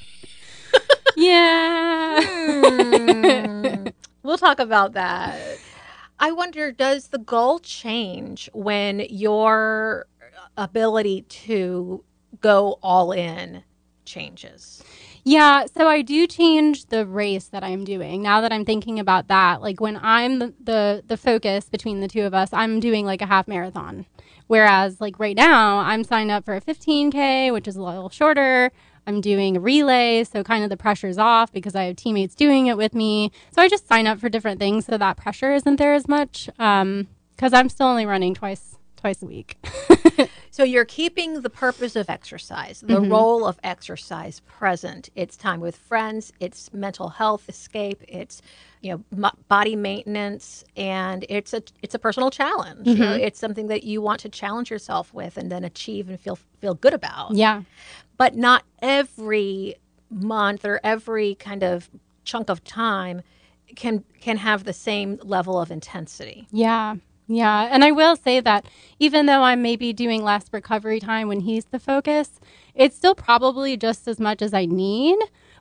yeah. 1.16 2.22
Hmm. 2.24 3.88
We'll 4.24 4.38
talk 4.38 4.60
about 4.60 4.94
that. 4.94 5.40
I 6.20 6.32
wonder 6.32 6.72
does 6.72 7.08
the 7.10 7.20
goal 7.20 7.60
change 7.60 8.50
when 8.54 9.06
you're 9.10 10.08
ability 10.58 11.24
to 11.24 12.04
go 12.42 12.80
all 12.82 13.12
in 13.12 13.64
changes. 14.06 14.84
Yeah, 15.28 15.66
so 15.66 15.88
I 15.88 16.04
do 16.04 16.28
change 16.28 16.86
the 16.86 17.04
race 17.04 17.46
that 17.46 17.64
I'm 17.64 17.84
doing. 17.84 18.22
Now 18.22 18.42
that 18.42 18.54
I'm 18.54 18.64
thinking 18.64 19.00
about 19.00 19.28
that, 19.28 19.60
like 19.60 19.82
when 19.82 19.98
I'm 20.04 20.38
the, 20.38 20.54
the 20.64 21.04
the 21.08 21.18
focus 21.18 21.68
between 21.68 22.00
the 22.00 22.08
two 22.08 22.22
of 22.22 22.36
us, 22.36 22.54
I'm 22.54 22.80
doing 22.80 23.08
like 23.08 23.24
a 23.24 23.26
half 23.26 23.48
marathon. 23.48 24.06
Whereas 24.46 25.02
like 25.02 25.20
right 25.20 25.36
now, 25.36 25.80
I'm 25.80 26.04
signed 26.04 26.30
up 26.30 26.46
for 26.46 26.56
a 26.56 26.62
15k, 26.62 27.52
which 27.52 27.68
is 27.68 27.76
a 27.76 27.82
little 27.82 28.10
shorter. 28.10 28.72
I'm 29.08 29.20
doing 29.20 29.58
a 29.58 29.60
relay, 29.60 30.24
so 30.26 30.44
kind 30.44 30.64
of 30.64 30.70
the 30.70 30.78
pressure's 30.78 31.18
off 31.18 31.52
because 31.52 31.74
I 31.76 31.86
have 31.86 31.96
teammates 31.96 32.36
doing 32.36 32.68
it 32.68 32.78
with 32.78 32.94
me. 32.94 33.32
So 33.52 33.64
I 33.64 33.68
just 33.68 33.88
sign 33.88 34.06
up 34.06 34.20
for 34.20 34.30
different 34.30 34.60
things 34.60 34.86
so 34.86 34.96
that 34.96 35.18
pressure 35.18 35.54
isn't 35.54 35.78
there 35.78 35.96
as 35.96 36.08
much. 36.08 36.52
Um, 36.60 37.08
because 37.36 37.52
I'm 37.52 37.68
still 37.68 37.88
only 37.88 38.06
running 38.06 38.34
twice 38.34 38.75
twice 39.06 39.22
a 39.22 39.26
week. 39.26 39.58
So 40.50 40.64
you're 40.64 40.86
keeping 40.86 41.42
the 41.42 41.50
purpose 41.50 41.98
of 41.98 42.10
exercise, 42.10 42.80
the 42.80 42.94
Mm-hmm. 43.02 43.12
role 43.12 43.46
of 43.46 43.60
exercise 43.62 44.40
present. 44.48 45.10
It's 45.14 45.36
time 45.36 45.60
with 45.60 45.76
friends, 45.76 46.32
it's 46.40 46.72
mental 46.74 47.10
health 47.10 47.50
escape, 47.50 48.02
it's 48.08 48.42
you 48.82 48.92
know 48.94 49.26
m- 49.26 49.36
body 49.50 49.76
maintenance, 49.76 50.64
and 50.78 51.26
it's 51.28 51.54
a 51.54 51.62
it's 51.84 51.94
a 51.94 52.00
personal 52.00 52.32
challenge. 52.32 52.88
You 52.88 52.96
know, 52.96 53.06
Mm-hmm. 53.12 53.20
it's 53.28 53.38
something 53.38 53.68
that 53.68 53.84
you 53.84 54.02
want 54.02 54.22
to 54.22 54.30
challenge 54.30 54.72
yourself 54.72 55.14
with, 55.14 55.36
and 55.38 55.52
then 55.52 55.66
achieve 55.66 56.08
and 56.10 56.18
feel 56.18 56.38
feel 56.62 56.74
good 56.74 56.94
about. 56.94 57.36
yeah. 57.36 57.64
But 58.16 58.36
not 58.38 58.64
every 58.82 59.76
month 60.10 60.64
or 60.64 60.80
every 60.86 61.36
kind 61.36 61.64
of 61.64 61.90
chunk 62.24 62.50
of 62.50 62.64
time 62.64 63.24
can 63.76 64.06
can 64.22 64.38
have 64.38 64.64
the 64.64 64.74
same 64.74 65.20
level 65.22 65.60
of 65.60 65.70
intensity. 65.70 66.48
Yeah. 66.50 66.96
Yeah. 67.28 67.68
And 67.72 67.84
I 67.84 67.92
will 67.92 68.16
say 68.16 68.40
that 68.40 68.68
even 69.00 69.26
though 69.26 69.42
I'm 69.44 69.62
maybe 69.62 69.94
doing 69.94 70.24
less 70.24 70.46
recovery 70.52 71.00
time 71.00 71.28
when 71.28 71.40
he's 71.42 71.66
the 71.66 71.80
focus, 71.80 72.40
it's 72.76 72.96
still 72.96 73.16
probably 73.16 73.78
just 73.78 74.08
as 74.08 74.20
much 74.20 74.42
as 74.42 74.54
I 74.54 74.66
need. 74.66 75.18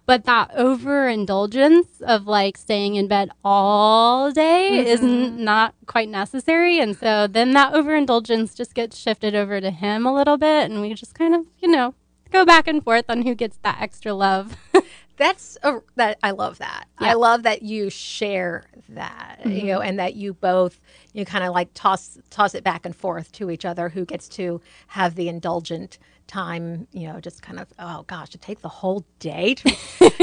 But 0.07 0.25
that 0.25 0.51
overindulgence 0.55 2.03
of 2.03 2.27
like 2.27 2.59
staying 2.59 2.97
in 2.97 3.09
bed 3.09 3.31
all 3.43 4.31
day 4.33 4.87
is 4.87 5.01
not 5.01 5.75
quite 5.87 6.09
necessary. 6.09 6.79
And 6.79 6.97
so 6.97 7.27
then 7.27 7.53
that 7.53 7.73
overindulgence 7.73 8.55
just 8.55 8.75
gets 8.75 8.99
shifted 8.99 9.35
over 9.35 9.61
to 9.61 9.71
him 9.71 10.05
a 10.05 10.15
little 10.15 10.37
bit. 10.37 10.71
And 10.71 10.81
we 10.83 10.93
just 10.95 11.15
kind 11.15 11.35
of, 11.35 11.47
you 11.59 11.69
know, 11.69 11.95
go 12.31 12.45
back 12.45 12.69
and 12.69 12.85
forth 12.85 13.07
on 13.09 13.23
who 13.23 13.35
gets 13.35 13.57
that 13.63 13.81
extra 13.81 14.13
love. 14.13 14.57
That's 15.17 15.57
a, 15.63 15.79
that 15.95 16.19
I 16.25 16.33
love 16.33 16.59
that. 16.59 16.87
I 16.99 17.05
Yeah. 17.07 17.11
Mm-hmm. 17.13 17.21
love 17.21 17.43
that 17.45 17.63
you 17.63 17.89
share 17.89 18.65
that, 18.91 19.41
you 19.47 19.65
know, 19.65 19.81
and 19.81 19.99
that 20.01 20.17
you 20.17 20.35
both 20.35 20.81
you 21.15 21.25
kind 21.25 21.45
of 21.45 21.55
like 21.55 21.71
toss 21.73 22.19
toss 22.29 22.55
it 22.55 22.63
back 22.63 22.85
and 22.85 22.95
forth 22.95 23.33
to 23.33 23.51
each 23.51 23.65
other. 23.65 23.89
Who 23.89 24.05
gets 24.05 24.29
to 24.31 24.61
have 24.89 25.15
the 25.15 25.29
indulgent 25.29 25.99
time? 26.27 26.87
You 26.93 27.09
know, 27.09 27.21
just 27.21 27.41
kind 27.41 27.59
of 27.59 27.73
oh 27.79 28.05
gosh, 28.07 28.29
to 28.31 28.39
take 28.39 28.61
the 28.61 28.69
whole 28.69 29.07
day 29.19 29.55
to, 29.55 29.71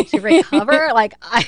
to 0.06 0.20
recover. 0.22 0.90
Like 0.94 1.16
I, 1.24 1.48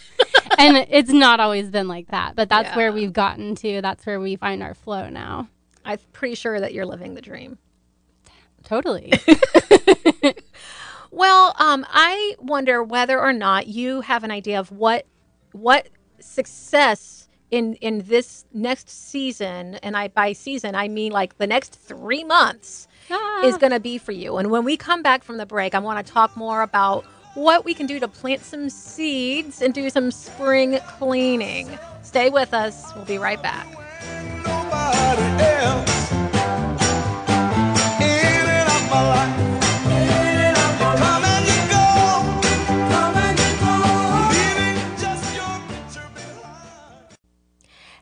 and 0.58 0.86
it's 0.90 1.12
not 1.12 1.38
always 1.38 1.70
been 1.70 1.86
like 1.86 2.08
that. 2.08 2.34
But 2.34 2.48
that's 2.48 2.74
where 2.74 2.92
we've 2.92 3.12
gotten 3.12 3.54
to. 3.56 3.80
That's 3.80 4.04
where 4.04 4.18
we 4.18 4.34
find 4.34 4.62
our 4.62 4.74
flow 4.74 5.08
now. 5.08 5.48
I'm 5.84 5.98
pretty 6.12 6.34
sure 6.34 6.58
that 6.58 6.74
you're 6.74 6.86
living 6.86 7.14
the 7.14 7.22
dream. 7.22 7.58
Totally. 8.64 9.12
Well, 11.10 11.54
um, 11.58 11.86
I 11.88 12.36
wonder 12.38 12.82
whether 12.82 13.18
or 13.18 13.32
not 13.32 13.66
you 13.66 14.02
have 14.02 14.24
an 14.24 14.30
idea 14.30 14.60
of 14.60 14.70
what 14.70 15.06
what 15.52 15.88
success 16.20 17.27
in 17.50 17.74
in 17.76 18.02
this 18.06 18.44
next 18.52 18.88
season, 18.90 19.76
and 19.76 19.96
I 19.96 20.08
by 20.08 20.32
season 20.32 20.74
I 20.74 20.88
mean 20.88 21.12
like 21.12 21.38
the 21.38 21.46
next 21.46 21.74
three 21.74 22.24
months 22.24 22.86
Ah. 23.10 23.44
is 23.46 23.56
going 23.56 23.72
to 23.72 23.80
be 23.80 23.96
for 23.96 24.12
you. 24.12 24.36
And 24.36 24.50
when 24.50 24.64
we 24.64 24.76
come 24.76 25.02
back 25.02 25.24
from 25.24 25.38
the 25.38 25.46
break, 25.46 25.74
I 25.74 25.78
want 25.78 26.04
to 26.06 26.12
talk 26.12 26.36
more 26.36 26.60
about 26.62 27.04
what 27.34 27.64
we 27.64 27.72
can 27.72 27.86
do 27.86 27.98
to 28.00 28.08
plant 28.08 28.42
some 28.42 28.68
seeds 28.68 29.62
and 29.62 29.72
do 29.72 29.88
some 29.88 30.10
spring 30.10 30.78
cleaning. 30.98 31.70
Stay 32.02 32.28
with 32.30 32.52
us. 32.52 32.92
We'll 32.94 33.04
be 33.06 33.16
right 33.18 33.40
back. 33.42 33.66
nobody 34.44 35.42
else 35.64 36.12
in 38.00 38.44
and 38.48 38.68
out 38.68 38.90
my 38.90 39.08
life. 39.08 39.57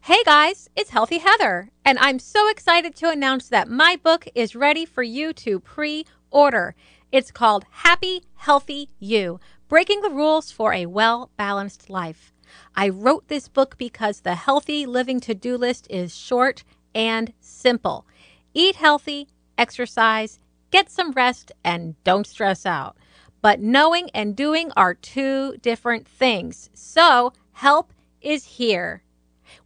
Hey 0.06 0.22
guys, 0.24 0.70
it's 0.76 0.90
Healthy 0.90 1.18
Heather, 1.18 1.68
and 1.84 1.98
I'm 1.98 2.20
so 2.20 2.48
excited 2.48 2.94
to 2.94 3.10
announce 3.10 3.48
that 3.48 3.68
my 3.68 3.98
book 4.00 4.28
is 4.36 4.54
ready 4.54 4.86
for 4.86 5.02
you 5.02 5.32
to 5.32 5.58
pre 5.58 6.06
order. 6.30 6.76
It's 7.10 7.32
called 7.32 7.64
Happy 7.82 8.22
Healthy 8.36 8.90
You 9.00 9.40
Breaking 9.66 10.02
the 10.02 10.10
Rules 10.10 10.52
for 10.52 10.72
a 10.72 10.86
Well 10.86 11.32
Balanced 11.36 11.90
Life. 11.90 12.32
I 12.76 12.88
wrote 12.88 13.26
this 13.26 13.48
book 13.48 13.76
because 13.78 14.20
the 14.20 14.36
healthy 14.36 14.86
living 14.86 15.18
to 15.22 15.34
do 15.34 15.56
list 15.58 15.88
is 15.90 16.14
short 16.14 16.62
and 16.94 17.32
simple. 17.40 18.06
Eat 18.54 18.76
healthy, 18.76 19.26
exercise, 19.58 20.38
get 20.70 20.88
some 20.88 21.10
rest, 21.10 21.50
and 21.64 21.96
don't 22.04 22.28
stress 22.28 22.64
out. 22.64 22.96
But 23.42 23.58
knowing 23.58 24.10
and 24.10 24.36
doing 24.36 24.70
are 24.76 24.94
two 24.94 25.56
different 25.62 26.06
things. 26.06 26.70
So, 26.74 27.32
help 27.54 27.92
is 28.22 28.44
here. 28.44 29.02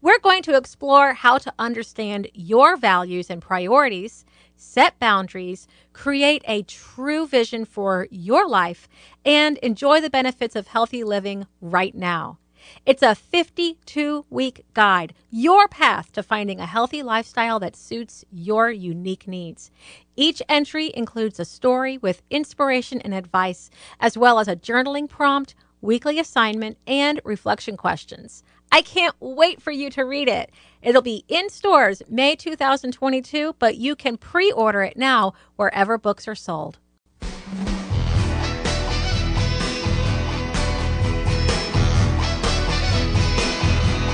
We're 0.00 0.18
going 0.18 0.42
to 0.44 0.56
explore 0.56 1.14
how 1.14 1.38
to 1.38 1.52
understand 1.58 2.28
your 2.34 2.76
values 2.76 3.30
and 3.30 3.42
priorities, 3.42 4.24
set 4.56 4.98
boundaries, 4.98 5.66
create 5.92 6.42
a 6.46 6.62
true 6.62 7.26
vision 7.26 7.64
for 7.64 8.06
your 8.10 8.48
life, 8.48 8.88
and 9.24 9.58
enjoy 9.58 10.00
the 10.00 10.10
benefits 10.10 10.56
of 10.56 10.68
healthy 10.68 11.04
living 11.04 11.46
right 11.60 11.94
now. 11.94 12.38
It's 12.84 13.02
a 13.02 13.14
52 13.14 14.26
week 14.30 14.64
guide, 14.74 15.14
your 15.30 15.68
path 15.68 16.12
to 16.12 16.22
finding 16.22 16.60
a 16.60 16.66
healthy 16.66 17.02
lifestyle 17.02 17.58
that 17.60 17.76
suits 17.76 18.24
your 18.30 18.70
unique 18.70 19.26
needs. 19.26 19.70
Each 20.16 20.42
entry 20.48 20.92
includes 20.94 21.40
a 21.40 21.44
story 21.44 21.98
with 21.98 22.22
inspiration 22.30 23.00
and 23.00 23.14
advice, 23.14 23.70
as 23.98 24.18
well 24.18 24.38
as 24.38 24.48
a 24.48 24.56
journaling 24.56 25.08
prompt, 25.08 25.54
weekly 25.80 26.18
assignment, 26.18 26.76
and 26.86 27.20
reflection 27.24 27.76
questions. 27.76 28.44
I 28.72 28.82
can't 28.82 29.16
wait 29.18 29.60
for 29.60 29.72
you 29.72 29.90
to 29.90 30.04
read 30.04 30.28
it. 30.28 30.50
It'll 30.80 31.02
be 31.02 31.24
in 31.28 31.50
stores 31.50 32.02
May 32.08 32.36
2022, 32.36 33.56
but 33.58 33.76
you 33.76 33.96
can 33.96 34.16
pre 34.16 34.52
order 34.52 34.82
it 34.82 34.96
now 34.96 35.34
wherever 35.56 35.98
books 35.98 36.28
are 36.28 36.36
sold. 36.36 36.78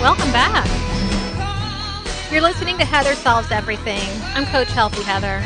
Welcome 0.00 0.32
back. 0.32 0.66
You're 2.32 2.40
listening 2.40 2.78
to 2.78 2.84
Heather 2.84 3.14
Solves 3.14 3.50
Everything. 3.50 4.08
I'm 4.34 4.46
Coach 4.46 4.68
Healthy 4.68 5.02
Heather. 5.02 5.42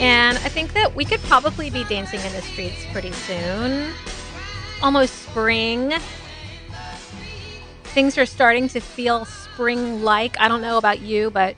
And 0.00 0.38
I 0.38 0.48
think 0.48 0.72
that 0.74 0.94
we 0.94 1.04
could 1.04 1.20
probably 1.22 1.70
be 1.70 1.84
dancing 1.84 2.20
in 2.20 2.32
the 2.32 2.42
streets 2.42 2.86
pretty 2.92 3.12
soon. 3.12 3.92
Almost 4.82 5.28
spring. 5.28 5.92
Things 7.92 8.16
are 8.16 8.26
starting 8.26 8.68
to 8.68 8.80
feel 8.80 9.24
spring 9.24 10.02
like. 10.04 10.38
I 10.40 10.46
don't 10.46 10.62
know 10.62 10.78
about 10.78 11.00
you, 11.00 11.30
but 11.30 11.56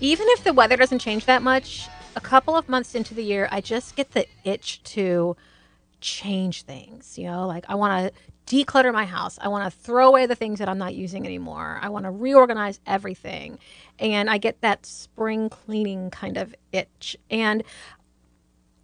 even 0.00 0.26
if 0.30 0.42
the 0.42 0.54
weather 0.54 0.76
doesn't 0.76 1.00
change 1.00 1.26
that 1.26 1.42
much, 1.42 1.86
a 2.16 2.20
couple 2.20 2.56
of 2.56 2.66
months 2.68 2.94
into 2.94 3.12
the 3.12 3.22
year, 3.22 3.46
I 3.50 3.60
just 3.60 3.94
get 3.94 4.12
the 4.12 4.26
itch 4.44 4.82
to 4.84 5.36
change 6.00 6.62
things. 6.62 7.18
You 7.18 7.26
know, 7.26 7.46
like 7.46 7.66
I 7.68 7.74
want 7.74 8.14
to 8.14 8.20
declutter 8.46 8.92
my 8.92 9.04
house. 9.04 9.38
I 9.40 9.48
want 9.48 9.70
to 9.70 9.78
throw 9.78 10.08
away 10.08 10.24
the 10.24 10.34
things 10.34 10.60
that 10.60 10.68
I'm 10.68 10.78
not 10.78 10.94
using 10.94 11.26
anymore. 11.26 11.78
I 11.82 11.90
want 11.90 12.06
to 12.06 12.10
reorganize 12.10 12.80
everything. 12.86 13.58
And 13.98 14.30
I 14.30 14.38
get 14.38 14.62
that 14.62 14.86
spring 14.86 15.50
cleaning 15.50 16.10
kind 16.10 16.38
of 16.38 16.54
itch. 16.72 17.18
And 17.30 17.64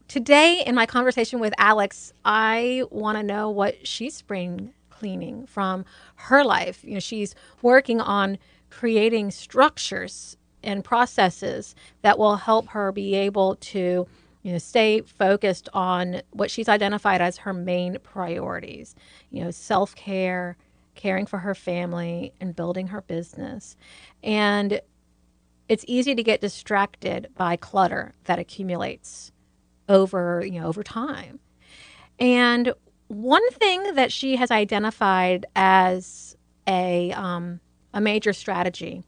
today 0.09 0.63
in 0.67 0.75
my 0.75 0.85
conversation 0.85 1.41
with 1.41 1.55
Alex, 1.57 2.13
I 2.25 2.85
want 2.91 3.17
to 3.17 3.23
know 3.23 3.49
what 3.49 3.87
she's 3.87 4.15
spring 4.15 4.75
cleaning 5.01 5.47
from 5.47 5.85
her 6.17 6.45
life. 6.45 6.85
You 6.85 6.95
know, 6.95 7.01
she's 7.01 7.35
working 7.63 8.03
on 8.03 8.37
creating 8.69 9.31
structures 9.31 10.37
and 10.63 10.85
processes 10.85 11.75
that 12.03 12.19
will 12.19 12.37
help 12.37 12.69
her 12.69 12.93
be 12.93 13.15
able 13.15 13.57
to 13.57 14.07
you 14.43 14.53
know 14.53 14.59
stay 14.59 15.01
focused 15.01 15.71
on 15.73 16.21
what 16.33 16.51
she's 16.51 16.69
identified 16.69 17.23
as 17.23 17.39
her 17.39 17.55
main 17.55 17.97
priorities. 18.03 18.95
You 19.31 19.45
know 19.45 19.51
self-care 19.51 20.59
caring 20.95 21.25
for 21.25 21.39
her 21.39 21.55
family 21.55 22.35
and 22.41 22.55
building 22.55 22.89
her 22.89 23.01
business. 23.01 23.75
And 24.23 24.83
it's 25.67 25.85
easy 25.89 26.15
to 26.15 26.23
get 26.23 26.43
distracted 26.43 27.29
by 27.37 27.57
clutter 27.57 28.13
that 28.25 28.39
accumulates 28.39 29.33
over 29.89 30.45
you 30.45 30.61
know 30.61 30.67
over 30.67 30.83
time. 30.83 31.41
And 32.19 32.75
one 33.11 33.51
thing 33.51 33.95
that 33.95 34.13
she 34.13 34.37
has 34.37 34.53
identified 34.53 35.45
as 35.57 36.37
a 36.69 37.11
um, 37.13 37.59
a 37.93 38.01
major 38.01 38.33
strategy 38.33 39.03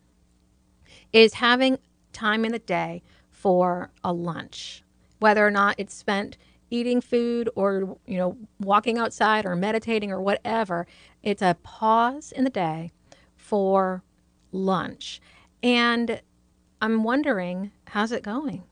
is 1.12 1.35
having 1.35 1.79
time 2.12 2.45
in 2.45 2.51
the 2.51 2.59
day 2.59 3.01
for 3.31 3.93
a 4.03 4.12
lunch, 4.12 4.83
whether 5.21 5.47
or 5.47 5.53
not 5.53 5.77
it's 5.79 5.95
spent 5.95 6.37
eating 6.69 7.01
food 7.01 7.49
or 7.55 7.97
you 8.05 8.19
know 8.19 8.37
walking 8.59 8.99
outside 8.99 9.47
or 9.47 9.55
meditating 9.55 10.11
or 10.11 10.21
whatever. 10.21 10.85
It's 11.23 11.43
a 11.43 11.57
pause 11.62 12.33
in 12.33 12.43
the 12.43 12.51
day 12.51 12.91
for 13.37 14.03
lunch, 14.51 15.21
and 15.62 16.21
I'm 16.81 17.05
wondering 17.05 17.71
how's 17.87 18.11
it 18.11 18.25
going. 18.25 18.65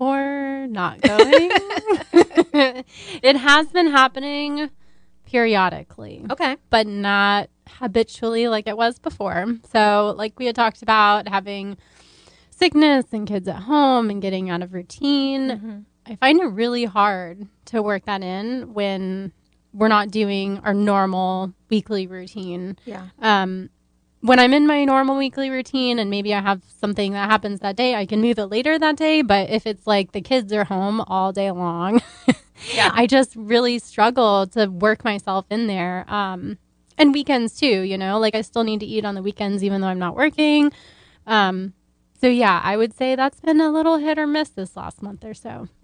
Or 0.00 0.66
not 0.68 1.00
going. 1.00 1.50
it 3.22 3.36
has 3.36 3.68
been 3.68 3.86
happening 3.88 4.70
periodically, 5.26 6.24
Okay. 6.30 6.56
but 6.70 6.86
not 6.86 7.48
habitually 7.68 8.48
like 8.48 8.66
it 8.66 8.76
was 8.76 8.98
before. 8.98 9.46
So, 9.72 10.14
like 10.16 10.38
we 10.38 10.46
had 10.46 10.56
talked 10.56 10.82
about 10.82 11.28
having 11.28 11.76
sickness 12.50 13.06
and 13.12 13.28
kids 13.28 13.46
at 13.46 13.56
home 13.62 14.10
and 14.10 14.20
getting 14.20 14.50
out 14.50 14.62
of 14.62 14.72
routine, 14.74 15.86
I 16.06 16.16
find 16.16 16.40
it 16.40 16.46
really 16.46 16.84
hard 16.84 17.46
to 17.66 17.82
work 17.82 18.04
that 18.06 18.22
in 18.22 18.74
when 18.74 19.32
we're 19.72 19.88
not 19.88 20.10
doing 20.10 20.58
our 20.64 20.74
normal 20.74 21.52
weekly 21.68 22.06
routine 22.08 22.76
Yeah. 22.84 23.06
um, 23.20 23.70
when 24.20 24.38
I'm 24.38 24.52
in 24.52 24.66
my 24.66 24.84
normal 24.84 25.16
weekly 25.16 25.50
routine 25.50 25.98
and 25.98 26.10
maybe 26.10 26.34
I 26.34 26.40
have 26.40 26.62
something 26.78 27.12
that 27.12 27.30
happens 27.30 27.60
that 27.60 27.76
day, 27.76 27.94
I 27.94 28.06
can 28.06 28.20
move 28.20 28.38
it 28.38 28.46
later 28.46 28.78
that 28.78 28.96
day. 28.96 29.22
But 29.22 29.50
if 29.50 29.66
it's 29.66 29.86
like 29.86 30.12
the 30.12 30.20
kids 30.20 30.52
are 30.52 30.64
home 30.64 31.00
all 31.02 31.32
day 31.32 31.50
long, 31.50 32.00
Yeah. 32.74 32.90
I 32.92 33.06
just 33.06 33.34
really 33.36 33.78
struggle 33.78 34.46
to 34.48 34.66
work 34.66 35.04
myself 35.04 35.46
in 35.50 35.66
there. 35.66 36.04
Um, 36.08 36.58
and 36.98 37.14
weekends 37.14 37.58
too, 37.58 37.80
you 37.80 37.96
know, 37.96 38.18
like 38.18 38.34
I 38.34 38.42
still 38.42 38.64
need 38.64 38.80
to 38.80 38.86
eat 38.86 39.04
on 39.04 39.14
the 39.14 39.22
weekends 39.22 39.64
even 39.64 39.80
though 39.80 39.86
I'm 39.88 39.98
not 39.98 40.14
working. 40.14 40.70
Um, 41.26 41.72
so 42.20 42.26
yeah, 42.26 42.60
I 42.62 42.76
would 42.76 42.94
say 42.94 43.14
that's 43.16 43.40
been 43.40 43.60
a 43.60 43.70
little 43.70 43.96
hit 43.96 44.18
or 44.18 44.26
miss 44.26 44.50
this 44.50 44.76
last 44.76 45.02
month 45.02 45.24
or 45.24 45.34
so. 45.34 45.68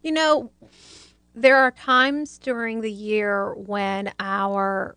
You 0.00 0.12
know, 0.12 0.52
there 1.34 1.56
are 1.56 1.72
times 1.72 2.38
during 2.38 2.80
the 2.80 2.90
year 2.90 3.52
when 3.54 4.12
our 4.20 4.96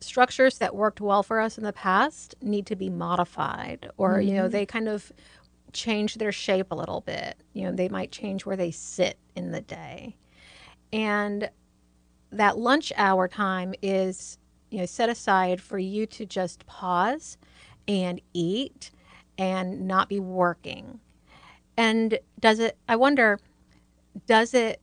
structures 0.00 0.58
that 0.58 0.74
worked 0.74 1.00
well 1.00 1.22
for 1.22 1.40
us 1.40 1.58
in 1.58 1.64
the 1.64 1.72
past 1.72 2.34
need 2.40 2.66
to 2.66 2.76
be 2.76 2.88
modified 2.88 3.90
or 3.96 4.20
you 4.20 4.34
know 4.34 4.42
mm-hmm. 4.44 4.52
they 4.52 4.66
kind 4.66 4.88
of 4.88 5.12
change 5.72 6.16
their 6.16 6.32
shape 6.32 6.70
a 6.70 6.74
little 6.74 7.00
bit. 7.02 7.36
You 7.52 7.64
know 7.64 7.72
they 7.72 7.88
might 7.88 8.10
change 8.10 8.44
where 8.44 8.56
they 8.56 8.70
sit 8.70 9.18
in 9.36 9.52
the 9.52 9.60
day. 9.60 10.16
And 10.92 11.50
that 12.32 12.58
lunch 12.58 12.92
hour 12.96 13.28
time 13.28 13.74
is 13.82 14.38
you 14.70 14.78
know 14.78 14.86
set 14.86 15.08
aside 15.08 15.60
for 15.60 15.78
you 15.78 16.06
to 16.06 16.26
just 16.26 16.66
pause 16.66 17.38
and 17.86 18.20
eat 18.32 18.90
and 19.38 19.86
not 19.86 20.08
be 20.08 20.20
working. 20.20 21.00
And 21.76 22.18
does 22.40 22.58
it 22.58 22.76
i 22.88 22.96
wonder 22.96 23.38
does 24.26 24.54
it 24.54 24.80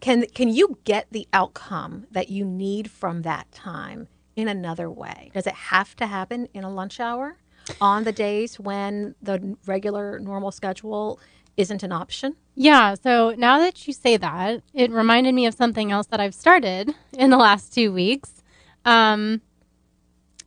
can 0.00 0.26
can 0.26 0.48
you 0.48 0.78
get 0.84 1.06
the 1.10 1.26
outcome 1.32 2.06
that 2.10 2.28
you 2.28 2.44
need 2.44 2.90
from 2.90 3.22
that 3.22 3.50
time 3.52 4.08
in 4.36 4.48
another 4.48 4.90
way 4.90 5.30
does 5.34 5.46
it 5.46 5.54
have 5.54 5.94
to 5.96 6.06
happen 6.06 6.48
in 6.54 6.64
a 6.64 6.70
lunch 6.70 7.00
hour 7.00 7.36
on 7.80 8.04
the 8.04 8.12
days 8.12 8.58
when 8.60 9.14
the 9.22 9.56
regular 9.66 10.18
normal 10.18 10.50
schedule 10.50 11.18
isn't 11.56 11.82
an 11.82 11.92
option 11.92 12.36
Yeah. 12.56 12.94
So 12.94 13.34
now 13.36 13.58
that 13.58 13.86
you 13.86 13.92
say 13.92 14.16
that, 14.16 14.62
it 14.72 14.90
reminded 14.90 15.34
me 15.34 15.46
of 15.46 15.54
something 15.54 15.90
else 15.90 16.06
that 16.08 16.20
I've 16.20 16.34
started 16.34 16.94
in 17.12 17.30
the 17.30 17.36
last 17.36 17.74
two 17.74 17.92
weeks. 17.92 18.42
Um, 18.84 19.40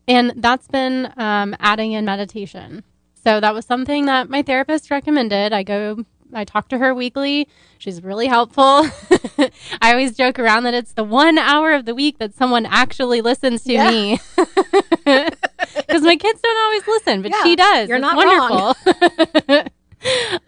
and 0.07 0.33
that's 0.37 0.67
been 0.67 1.11
um, 1.17 1.55
adding 1.59 1.91
in 1.91 2.05
meditation. 2.05 2.83
So 3.23 3.41
that 3.41 3.53
was 3.53 3.65
something 3.65 4.05
that 4.05 4.29
my 4.29 4.41
therapist 4.41 4.89
recommended. 4.89 5.51
I 5.51 5.63
go, 5.63 6.05
I 6.33 6.43
talk 6.43 6.69
to 6.69 6.77
her 6.77 6.93
weekly. 6.93 7.47
She's 7.77 8.03
really 8.03 8.27
helpful. 8.27 8.63
I 9.81 9.91
always 9.91 10.15
joke 10.15 10.39
around 10.39 10.63
that 10.63 10.73
it's 10.73 10.93
the 10.93 11.03
one 11.03 11.37
hour 11.37 11.73
of 11.73 11.85
the 11.85 11.95
week 11.95 12.17
that 12.19 12.33
someone 12.33 12.65
actually 12.65 13.21
listens 13.21 13.63
to 13.63 13.73
Yeah. 13.73 13.89
me. 13.89 14.19
Because 15.75 16.01
my 16.03 16.15
kids 16.17 16.41
don't 16.41 16.57
always 16.65 16.87
listen, 16.87 17.21
but 17.21 17.31
Yeah, 17.31 17.43
she 17.43 17.55
does. 17.55 17.87
you're 17.89 17.97
It's 17.97 18.01
not 18.01 18.17
wrong. 18.23 18.75
wonderful. 18.75 19.63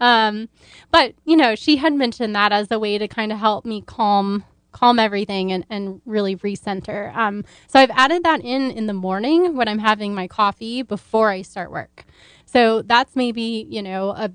um, 0.00 0.48
but 0.90 1.14
you 1.24 1.36
know, 1.36 1.54
she 1.54 1.76
had 1.76 1.92
mentioned 1.94 2.34
that 2.36 2.52
as 2.52 2.70
a 2.70 2.78
way 2.78 2.98
to 2.98 3.08
kind 3.08 3.32
of 3.32 3.38
help 3.38 3.64
me 3.64 3.82
calm 3.82 4.44
calm 4.72 4.98
everything 5.00 5.50
and, 5.50 5.66
and 5.68 6.00
really 6.04 6.36
recenter. 6.36 7.14
Um, 7.16 7.44
so 7.66 7.80
I've 7.80 7.90
added 7.90 8.22
that 8.24 8.40
in 8.42 8.70
in 8.70 8.86
the 8.86 8.92
morning 8.94 9.56
when 9.56 9.66
I'm 9.66 9.78
having 9.80 10.14
my 10.14 10.26
coffee 10.28 10.82
before 10.82 11.30
I 11.30 11.42
start 11.42 11.70
work. 11.70 12.04
So 12.46 12.82
that's 12.82 13.16
maybe 13.16 13.66
you 13.68 13.82
know 13.82 14.10
a 14.10 14.30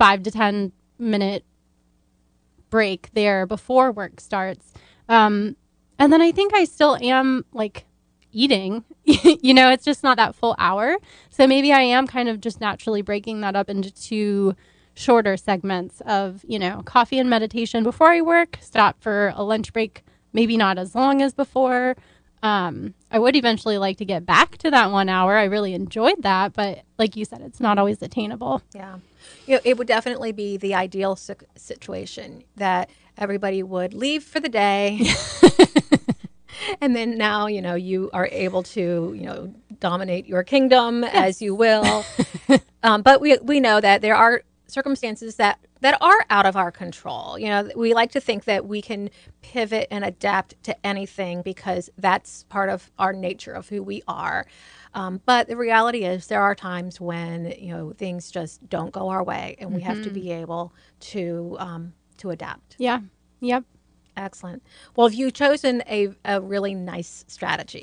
five 0.00 0.22
to 0.22 0.30
ten 0.30 0.72
minute 0.98 1.44
break 2.70 3.10
there 3.12 3.44
before 3.44 3.92
work 3.92 4.18
starts. 4.18 4.72
Um, 5.10 5.56
and 5.98 6.10
then 6.10 6.22
I 6.22 6.32
think 6.32 6.54
I 6.54 6.64
still 6.64 6.96
am 7.02 7.44
like 7.52 7.84
eating. 8.32 8.82
you 9.04 9.52
know, 9.52 9.70
it's 9.70 9.84
just 9.84 10.02
not 10.02 10.16
that 10.16 10.34
full 10.34 10.56
hour. 10.58 10.96
So 11.28 11.46
maybe 11.46 11.70
I 11.70 11.82
am 11.82 12.06
kind 12.06 12.30
of 12.30 12.40
just 12.40 12.62
naturally 12.62 13.02
breaking 13.02 13.42
that 13.42 13.54
up 13.54 13.68
into 13.68 13.90
two 13.90 14.56
shorter 14.94 15.36
segments 15.36 16.00
of, 16.06 16.46
you 16.48 16.58
know, 16.58 16.80
coffee 16.86 17.18
and 17.18 17.28
meditation 17.28 17.84
before 17.84 18.08
I 18.08 18.22
work, 18.22 18.56
stop 18.62 19.02
for 19.02 19.34
a 19.36 19.42
lunch 19.42 19.70
break, 19.74 20.02
maybe 20.32 20.56
not 20.56 20.78
as 20.78 20.94
long 20.94 21.20
as 21.20 21.34
before. 21.34 21.94
Um, 22.42 22.94
I 23.10 23.18
would 23.18 23.36
eventually 23.36 23.76
like 23.76 23.98
to 23.98 24.06
get 24.06 24.24
back 24.24 24.56
to 24.58 24.70
that 24.70 24.90
one 24.90 25.10
hour. 25.10 25.36
I 25.36 25.44
really 25.44 25.74
enjoyed 25.74 26.22
that, 26.22 26.54
but 26.54 26.84
like 26.98 27.16
you 27.16 27.26
said, 27.26 27.42
it's 27.42 27.60
not 27.60 27.76
always 27.76 28.00
attainable. 28.00 28.62
Yeah. 28.74 28.96
You 29.46 29.56
know, 29.56 29.60
it 29.64 29.78
would 29.78 29.86
definitely 29.86 30.32
be 30.32 30.56
the 30.56 30.74
ideal 30.74 31.16
situation 31.16 32.44
that 32.56 32.90
everybody 33.16 33.62
would 33.62 33.94
leave 33.94 34.22
for 34.24 34.40
the 34.40 34.48
day. 34.48 35.06
and 36.80 36.94
then 36.94 37.16
now, 37.18 37.46
you 37.46 37.62
know, 37.62 37.74
you 37.74 38.10
are 38.12 38.28
able 38.30 38.62
to, 38.62 39.14
you 39.16 39.26
know, 39.26 39.54
dominate 39.78 40.26
your 40.26 40.42
kingdom 40.42 41.04
as 41.04 41.40
you 41.40 41.54
will. 41.54 42.04
um, 42.82 43.02
but 43.02 43.20
we, 43.20 43.38
we 43.42 43.60
know 43.60 43.80
that 43.80 44.02
there 44.02 44.16
are 44.16 44.42
circumstances 44.66 45.36
that, 45.36 45.58
that 45.80 46.00
are 46.00 46.24
out 46.30 46.46
of 46.46 46.56
our 46.56 46.70
control. 46.70 47.38
You 47.38 47.48
know, 47.48 47.70
we 47.74 47.92
like 47.92 48.12
to 48.12 48.20
think 48.20 48.44
that 48.44 48.66
we 48.66 48.80
can 48.80 49.10
pivot 49.42 49.88
and 49.90 50.04
adapt 50.04 50.62
to 50.64 50.86
anything 50.86 51.42
because 51.42 51.90
that's 51.98 52.44
part 52.44 52.68
of 52.68 52.90
our 52.98 53.12
nature 53.12 53.52
of 53.52 53.68
who 53.68 53.82
we 53.82 54.02
are. 54.06 54.46
Um, 54.94 55.20
but 55.24 55.48
the 55.48 55.56
reality 55.56 56.04
is, 56.04 56.26
there 56.26 56.42
are 56.42 56.54
times 56.54 57.00
when 57.00 57.54
you 57.58 57.72
know 57.72 57.92
things 57.92 58.30
just 58.30 58.68
don't 58.68 58.92
go 58.92 59.08
our 59.08 59.22
way, 59.22 59.56
and 59.58 59.72
we 59.72 59.82
have 59.82 60.02
to 60.02 60.10
be 60.10 60.32
able 60.32 60.72
to 61.00 61.56
um, 61.58 61.92
to 62.18 62.30
adapt. 62.30 62.76
Yeah. 62.78 63.00
Yep. 63.40 63.64
Excellent. 64.16 64.62
Well, 64.96 65.06
if 65.06 65.14
you've 65.14 65.32
chosen 65.32 65.82
a, 65.88 66.08
a 66.24 66.40
really 66.40 66.74
nice 66.74 67.24
strategy, 67.28 67.82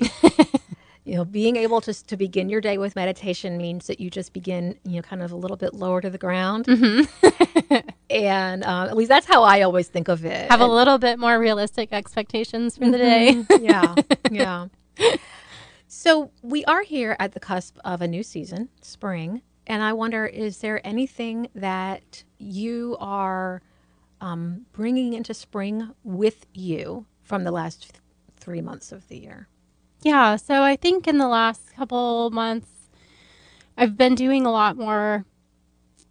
you 1.04 1.16
know, 1.16 1.24
being 1.24 1.56
able 1.56 1.80
to 1.80 1.94
to 2.06 2.16
begin 2.16 2.50
your 2.50 2.60
day 2.60 2.76
with 2.76 2.94
meditation 2.94 3.56
means 3.56 3.86
that 3.86 3.98
you 3.98 4.10
just 4.10 4.34
begin, 4.34 4.78
you 4.84 4.96
know, 4.96 5.02
kind 5.02 5.22
of 5.22 5.32
a 5.32 5.36
little 5.36 5.56
bit 5.56 5.74
lower 5.74 6.00
to 6.02 6.10
the 6.10 6.18
ground, 6.18 6.68
and 8.10 8.64
uh, 8.64 8.86
at 8.90 8.96
least 8.96 9.08
that's 9.08 9.26
how 9.26 9.42
I 9.42 9.62
always 9.62 9.88
think 9.88 10.08
of 10.08 10.24
it. 10.26 10.50
Have 10.50 10.60
a 10.60 10.66
little 10.66 10.98
bit 10.98 11.18
more 11.18 11.38
realistic 11.38 11.92
expectations 11.92 12.76
for 12.76 12.90
the 12.90 12.98
day. 12.98 13.44
yeah, 13.60 13.94
yeah. 14.30 14.66
So 15.98 16.30
we 16.42 16.64
are 16.66 16.82
here 16.82 17.16
at 17.18 17.32
the 17.32 17.40
cusp 17.40 17.76
of 17.84 18.00
a 18.00 18.06
new 18.06 18.22
season, 18.22 18.68
spring, 18.80 19.42
and 19.66 19.82
I 19.82 19.92
wonder: 19.94 20.26
is 20.26 20.58
there 20.58 20.80
anything 20.86 21.48
that 21.56 22.22
you 22.38 22.96
are 23.00 23.62
um, 24.20 24.66
bringing 24.70 25.12
into 25.14 25.34
spring 25.34 25.90
with 26.04 26.46
you 26.54 27.06
from 27.24 27.42
the 27.42 27.50
last 27.50 27.80
th- 27.90 27.94
three 28.36 28.60
months 28.60 28.92
of 28.92 29.08
the 29.08 29.18
year? 29.18 29.48
Yeah, 30.02 30.36
so 30.36 30.62
I 30.62 30.76
think 30.76 31.08
in 31.08 31.18
the 31.18 31.26
last 31.26 31.74
couple 31.74 32.30
months, 32.30 32.68
I've 33.76 33.96
been 33.96 34.14
doing 34.14 34.46
a 34.46 34.52
lot 34.52 34.76
more 34.76 35.24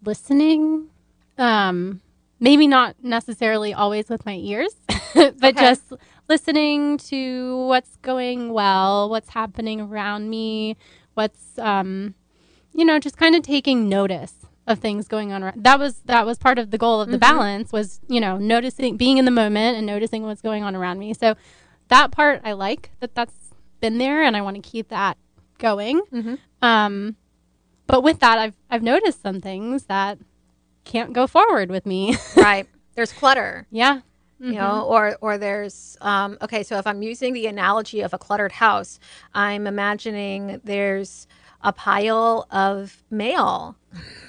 listening. 0.04 0.89
Um, 1.38 2.02
maybe 2.41 2.67
not 2.67 2.97
necessarily 3.02 3.73
always 3.73 4.10
with 4.10 4.26
my 4.26 4.36
ears, 4.36 4.76
but 5.15 5.45
Okay. 5.45 5.54
just 5.54 5.93
listening 6.28 6.98
to 6.98 7.66
what's 7.68 7.96
going 7.98 8.54
well, 8.54 9.10
what's 9.10 9.30
happening 9.30 9.82
around 9.82 10.30
me, 10.30 10.78
what's 11.13 11.58
um, 11.60 12.16
you 12.74 12.86
know, 12.86 13.00
just 13.00 13.18
kind 13.18 13.36
of 13.36 13.42
taking 13.44 13.90
notice 13.90 14.34
of 14.68 14.80
things 14.80 15.08
going 15.08 15.32
on. 15.32 15.44
Around. 15.44 15.63
That 15.63 15.80
was 15.80 16.02
that 16.06 16.26
was 16.26 16.38
part 16.38 16.60
of 16.60 16.72
the 16.72 16.78
goal 16.78 17.02
of 17.02 17.10
the 17.10 17.18
balance 17.18 17.72
was 17.72 18.00
you 18.08 18.20
know 18.20 18.38
noticing, 18.38 18.98
being 18.98 19.18
in 19.18 19.26
the 19.26 19.32
moment, 19.32 19.78
and 19.78 19.86
noticing 19.86 20.24
what's 20.24 20.42
going 20.42 20.63
on 20.63 20.76
around 20.76 21.00
me. 21.00 21.13
So 21.13 21.36
that 21.88 22.12
part 22.12 22.42
I 22.44 22.52
like 22.54 22.92
that 23.00 23.16
that's 23.16 23.54
been 23.80 23.98
there, 23.98 24.24
and 24.24 24.36
I 24.36 24.42
want 24.42 24.56
to 24.56 24.62
keep 24.62 24.90
that 24.90 25.18
going. 25.58 26.02
Um, 26.62 27.16
but 27.88 28.04
with 28.04 28.20
that, 28.20 28.38
I've 28.38 28.56
I've 28.70 28.84
noticed 28.84 29.22
some 29.22 29.40
things 29.40 29.86
that 29.86 30.20
can't 30.84 31.13
go 31.13 31.28
forward 31.28 31.70
with 31.70 31.86
me. 31.86 32.16
Right. 32.36 32.68
There's 32.96 33.13
clutter. 33.13 33.68
yeah, 33.70 34.02
You 34.39 34.54
know, 34.54 34.84
or 34.84 35.17
or 35.21 35.38
there's 35.38 35.97
um, 36.02 36.38
okay. 36.41 36.63
So 36.63 36.78
if 36.78 36.86
I'm 36.86 37.02
using 37.02 37.34
the 37.34 37.47
analogy 37.47 38.02
of 38.02 38.13
a 38.13 38.17
cluttered 38.17 38.52
house, 38.52 39.00
I'm 39.34 39.65
imagining 39.65 40.62
there's 40.63 41.28
a 41.63 41.73
pile 41.73 42.45
of 42.52 43.04
mail 43.10 43.76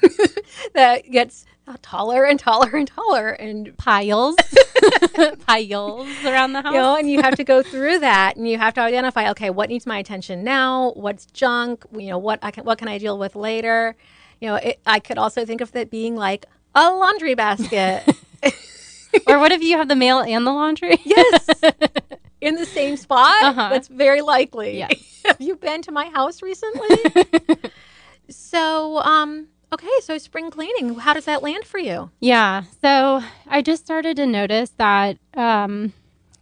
that 0.74 1.10
gets 1.10 1.44
taller 1.82 2.24
and 2.24 2.40
taller 2.40 2.70
and 2.74 2.88
taller, 2.88 3.28
and 3.28 3.76
Piles, 3.76 4.36
piles 5.46 6.24
around 6.24 6.52
the 6.54 6.62
house. 6.62 6.72
you 6.72 6.78
know, 6.78 6.96
and 6.96 7.10
you 7.10 7.20
have 7.22 7.34
to 7.36 7.44
go 7.44 7.62
through 7.62 7.98
that, 7.98 8.36
and 8.36 8.48
you 8.48 8.56
have 8.58 8.74
to 8.74 8.80
identify, 8.80 9.30
okay, 9.30 9.50
what 9.50 9.68
needs 9.68 9.86
my 9.86 9.98
attention 9.98 10.42
now? 10.42 10.92
What's 10.92 11.26
junk? 11.26 11.84
You 11.92 12.08
know, 12.08 12.18
what 12.18 12.38
I 12.42 12.50
can, 12.50 12.64
what 12.64 12.78
can 12.78 12.88
I 12.88 12.98
deal 12.98 13.18
with 13.18 13.36
later? 13.36 13.96
You 14.40 14.48
know, 14.48 14.54
it, 14.56 14.80
I 14.86 15.00
could 15.00 15.18
also 15.18 15.44
think 15.44 15.60
of 15.60 15.74
it 15.76 15.90
being 15.90 16.16
like 16.16 16.46
a 16.74 16.90
laundry 16.90 17.34
basket. 17.34 18.04
Or 19.26 19.38
what 19.38 19.52
if 19.52 19.62
you 19.62 19.76
have 19.78 19.88
the 19.88 19.96
mail 19.96 20.20
and 20.20 20.46
the 20.46 20.52
laundry? 20.52 20.98
yes, 21.04 21.48
in 22.40 22.54
the 22.54 22.66
same 22.66 22.96
spot. 22.96 23.42
Uh-huh. 23.42 23.68
That's 23.70 23.88
very 23.88 24.20
likely. 24.20 24.78
Yeah. 24.78 24.88
have 25.24 25.40
you 25.40 25.56
been 25.56 25.82
to 25.82 25.92
my 25.92 26.06
house 26.06 26.42
recently? 26.42 26.96
so, 28.28 28.98
um, 28.98 29.48
okay, 29.72 29.88
so 30.02 30.18
spring 30.18 30.50
cleaning. 30.50 30.96
How 30.96 31.14
does 31.14 31.24
that 31.26 31.42
land 31.42 31.64
for 31.64 31.78
you? 31.78 32.10
Yeah. 32.20 32.64
So 32.80 33.22
I 33.46 33.62
just 33.62 33.84
started 33.84 34.16
to 34.16 34.26
notice 34.26 34.70
that 34.78 35.18
um, 35.34 35.92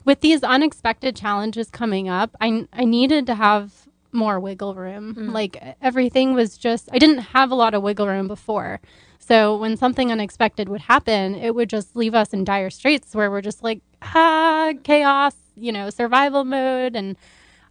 with 0.05 0.21
these 0.21 0.43
unexpected 0.43 1.17
challenges 1.17 1.71
coming 1.71 2.09
up, 2.09 2.37
I, 2.41 2.67
I 2.73 2.85
needed 2.85 3.27
to 3.27 3.35
have 3.35 3.87
more 4.13 4.41
wiggle 4.41 4.75
room. 4.75 5.15
Like 5.33 5.63
everything 5.83 6.35
was 6.35 6.57
just, 6.57 6.89
I 6.93 6.99
didn't 6.99 7.19
have 7.19 7.51
a 7.51 7.55
lot 7.55 7.75
of 7.75 7.83
wiggle 7.83 8.07
room 8.07 8.29
before. 8.29 8.81
So 9.27 9.57
when 9.57 9.77
something 9.77 10.13
unexpected 10.13 10.69
would 10.69 10.83
happen, 10.83 11.35
it 11.35 11.55
would 11.55 11.69
just 11.69 11.97
leave 11.97 12.15
us 12.15 12.33
in 12.33 12.45
dire 12.45 12.71
straits 12.71 13.15
where 13.15 13.31
we're 13.31 13.41
just 13.41 13.65
like, 13.65 13.81
ah, 14.03 14.73
chaos, 14.85 15.35
you 15.57 15.73
know, 15.73 15.91
survival 15.91 16.45
mode. 16.45 16.95
And 16.95 17.17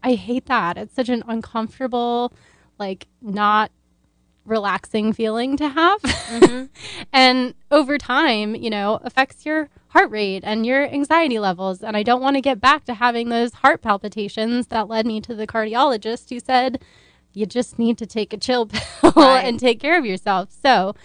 I 0.04 0.16
hate 0.16 0.48
that. 0.48 0.78
It's 0.78 0.94
such 0.94 1.08
an 1.08 1.24
uncomfortable, 1.28 2.34
like, 2.78 3.08
not 3.22 3.72
relaxing 4.44 5.14
feeling 5.14 5.56
to 5.58 5.70
have. 5.70 6.70
and 7.14 7.54
over 7.72 7.98
time, 7.98 8.54
you 8.56 8.70
know, 8.70 9.00
affects 9.04 9.46
your 9.46 9.70
heart 9.88 10.12
rate 10.12 10.44
and 10.44 10.66
your 10.66 10.86
anxiety 10.88 11.40
levels. 11.40 11.82
And 11.82 11.96
I 11.96 12.04
don't 12.04 12.22
want 12.22 12.36
to 12.36 12.42
get 12.42 12.60
back 12.60 12.84
to 12.86 12.94
having 12.96 13.30
those 13.30 13.54
heart 13.54 13.82
palpitations 13.82 14.68
that 14.68 14.90
led 14.90 15.06
me 15.06 15.22
to 15.22 15.34
the 15.34 15.48
cardiologist 15.48 16.30
who 16.30 16.40
said, 16.42 16.84
you 17.34 17.46
just 17.46 17.80
need 17.80 17.98
to 17.98 18.06
take 18.06 18.34
a 18.34 18.38
chill 18.38 18.68
pill 18.68 19.14
Right. 19.16 19.46
and 19.46 19.58
take 19.58 19.80
care 19.80 19.98
of 19.98 20.06
yourself. 20.06 20.50
So, 20.52 20.96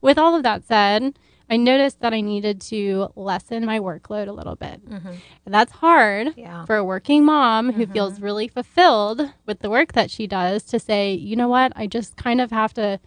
with 0.00 0.18
all 0.18 0.34
of 0.36 0.42
that 0.42 0.64
said, 0.64 1.18
I 1.50 1.56
noticed 1.56 2.00
that 2.00 2.12
I 2.12 2.20
needed 2.20 2.60
to 2.62 3.08
lessen 3.16 3.64
my 3.64 3.78
workload 3.78 4.28
a 4.28 4.32
little 4.32 4.54
bit. 4.56 4.86
Mm-hmm. 4.86 5.08
And 5.46 5.54
that's 5.54 5.72
hard 5.72 6.34
Yeah. 6.36 6.64
for 6.66 6.76
a 6.76 6.84
working 6.84 7.24
mom 7.24 7.72
who 7.72 7.86
feels 7.86 8.14
mm-hmm. 8.14 8.24
really 8.24 8.48
fulfilled 8.48 9.32
with 9.46 9.60
the 9.60 9.70
work 9.70 9.92
that 9.94 10.10
she 10.10 10.26
does 10.26 10.62
to 10.64 10.78
say, 10.78 11.14
you 11.14 11.36
know 11.36 11.48
what, 11.48 11.72
I 11.74 11.86
just 11.86 12.16
kind 12.16 12.40
of 12.40 12.50
have 12.50 12.74
to 12.74 13.00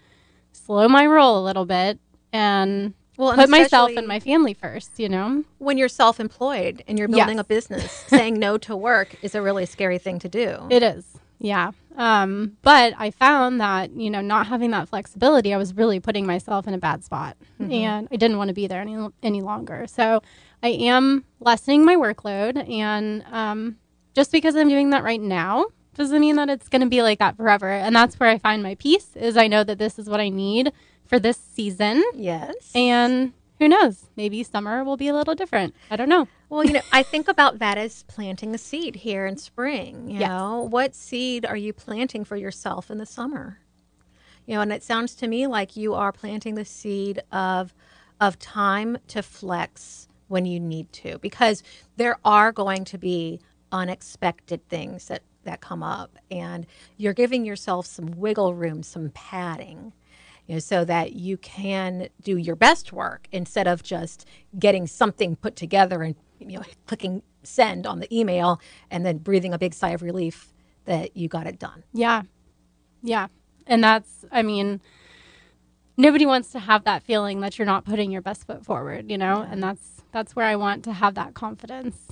slow 0.53 0.87
my 0.87 1.05
roll 1.05 1.37
a 1.39 1.43
little 1.45 1.65
bit 1.65 1.99
and 2.33 2.95
Well, 3.15 3.29
and 3.29 3.39
put 3.39 3.49
myself 3.49 3.91
and 3.95 4.07
my 4.07 4.19
family 4.19 4.55
first, 4.55 4.99
you 4.99 5.07
know? 5.07 5.43
when 5.59 5.77
you're 5.77 5.87
self-employed 5.87 6.83
and 6.87 6.97
you're 6.97 7.07
building 7.07 7.37
Yes. 7.37 7.45
a 7.45 7.47
business, 7.47 7.91
saying 8.07 8.39
no 8.39 8.57
to 8.57 8.75
work 8.75 9.15
is 9.21 9.35
a 9.35 9.41
really 9.41 9.67
scary 9.67 9.99
thing 9.99 10.17
to 10.19 10.27
do. 10.29 10.67
It 10.71 10.81
is. 10.81 11.05
Yeah. 11.39 11.71
Um, 11.97 12.57
but 12.61 12.93
I 12.97 13.11
found 13.11 13.59
that, 13.61 13.91
you 13.91 14.09
know, 14.09 14.21
not 14.21 14.47
having 14.47 14.71
that 14.71 14.89
flexibility, 14.89 15.53
I 15.53 15.57
was 15.57 15.75
really 15.75 15.99
putting 15.99 16.25
myself 16.25 16.67
in 16.67 16.73
a 16.73 16.77
bad 16.77 17.03
spot 17.03 17.37
and 17.59 18.07
I 18.11 18.15
didn't 18.15 18.37
want 18.37 18.47
to 18.47 18.53
be 18.53 18.67
there 18.67 18.81
any, 18.81 19.09
any 19.21 19.41
longer. 19.41 19.85
So 19.87 20.21
I 20.63 20.69
am 20.69 21.25
lessening 21.39 21.85
my 21.85 21.95
workload. 21.95 22.69
And 22.69 23.23
um, 23.31 23.77
just 24.15 24.31
because 24.31 24.55
I'm 24.55 24.69
doing 24.69 24.91
that 24.91 25.03
right 25.03 25.21
now 25.21 25.65
doesn't 25.95 26.19
mean 26.19 26.37
that 26.37 26.49
it's 26.49 26.69
going 26.69 26.81
to 26.81 26.87
be 26.87 27.01
like 27.01 27.19
that 27.19 27.35
forever. 27.35 27.69
And 27.69 27.95
that's 27.95 28.19
where 28.19 28.29
I 28.29 28.37
find 28.37 28.63
my 28.63 28.75
peace 28.75 29.15
is 29.15 29.37
I 29.37 29.47
know 29.47 29.63
that 29.63 29.77
this 29.77 29.99
is 29.99 30.09
what 30.09 30.19
I 30.19 30.29
need 30.29 30.71
for 31.05 31.19
this 31.19 31.37
season. 31.37 32.03
yes. 32.15 32.71
And 32.73 33.33
who 33.61 33.69
knows? 33.69 34.05
Maybe 34.15 34.41
summer 34.41 34.83
will 34.83 34.97
be 34.97 35.07
a 35.07 35.13
little 35.13 35.35
different. 35.35 35.75
I 35.91 35.95
don't 35.95 36.09
know. 36.09 36.27
well, 36.49 36.65
you 36.65 36.73
know, 36.73 36.81
I 36.91 37.03
think 37.03 37.27
about 37.27 37.59
that 37.59 37.77
as 37.77 38.01
planting 38.03 38.55
a 38.55 38.57
seed 38.57 38.95
here 38.95 39.27
in 39.27 39.37
spring. 39.37 40.09
You 40.09 40.21
Yes. 40.21 40.29
know, 40.29 40.67
what 40.67 40.95
seed 40.95 41.45
are 41.45 41.55
you 41.55 41.71
planting 41.71 42.25
for 42.25 42.35
yourself 42.35 42.89
in 42.89 42.97
the 42.97 43.05
summer? 43.05 43.59
You 44.47 44.55
know, 44.55 44.61
and 44.61 44.73
it 44.73 44.81
sounds 44.81 45.13
to 45.17 45.27
me 45.27 45.45
like 45.45 45.77
you 45.77 45.93
are 45.93 46.11
planting 46.11 46.55
the 46.55 46.65
seed 46.65 47.21
of 47.31 47.75
of 48.19 48.39
time 48.39 48.97
to 49.09 49.21
flex 49.21 50.07
when 50.27 50.45
you 50.45 50.59
need 50.59 50.91
to, 50.93 51.19
because 51.19 51.61
there 51.97 52.17
are 52.25 52.51
going 52.51 52.83
to 52.85 52.97
be 52.97 53.39
unexpected 53.71 54.67
things 54.69 55.05
that 55.07 55.21
that 55.43 55.61
come 55.61 55.83
up, 55.83 56.17
and 56.31 56.65
you're 56.97 57.13
giving 57.13 57.45
yourself 57.45 57.85
some 57.85 58.11
wiggle 58.17 58.55
room, 58.55 58.81
some 58.81 59.09
padding. 59.11 59.93
You 60.47 60.55
know, 60.55 60.59
so 60.59 60.83
that 60.85 61.13
you 61.13 61.37
can 61.37 62.09
do 62.21 62.37
your 62.37 62.55
best 62.55 62.91
work 62.91 63.27
instead 63.31 63.67
of 63.67 63.83
just 63.83 64.27
getting 64.57 64.87
something 64.87 65.35
put 65.35 65.55
together 65.55 66.03
and 66.03 66.15
you 66.39 66.57
know 66.57 66.63
clicking 66.87 67.21
send 67.43 67.85
on 67.85 67.99
the 67.99 68.17
email 68.17 68.59
and 68.89 69.05
then 69.05 69.17
breathing 69.17 69.53
a 69.53 69.57
big 69.57 69.73
sigh 69.73 69.89
of 69.89 70.01
relief 70.01 70.53
that 70.85 71.15
you 71.15 71.27
got 71.27 71.47
it 71.47 71.59
done. 71.59 71.83
Yeah. 71.93 72.23
Yeah. 73.03 73.27
And 73.67 73.83
that's, 73.83 74.25
I 74.31 74.41
mean, 74.41 74.81
nobody 75.97 76.25
wants 76.25 76.51
to 76.51 76.59
have 76.59 76.83
that 76.83 77.03
feeling 77.03 77.41
that 77.41 77.57
you're 77.57 77.65
not 77.65 77.85
putting 77.85 78.11
your 78.11 78.21
best 78.21 78.45
foot 78.45 78.65
forward, 78.65 79.09
you 79.09 79.17
know? 79.17 79.45
And 79.49 79.61
that's, 79.61 80.01
that's 80.11 80.35
where 80.35 80.45
I 80.45 80.55
want 80.55 80.83
to 80.85 80.93
have 80.93 81.15
that 81.15 81.33
confidence. 81.33 82.07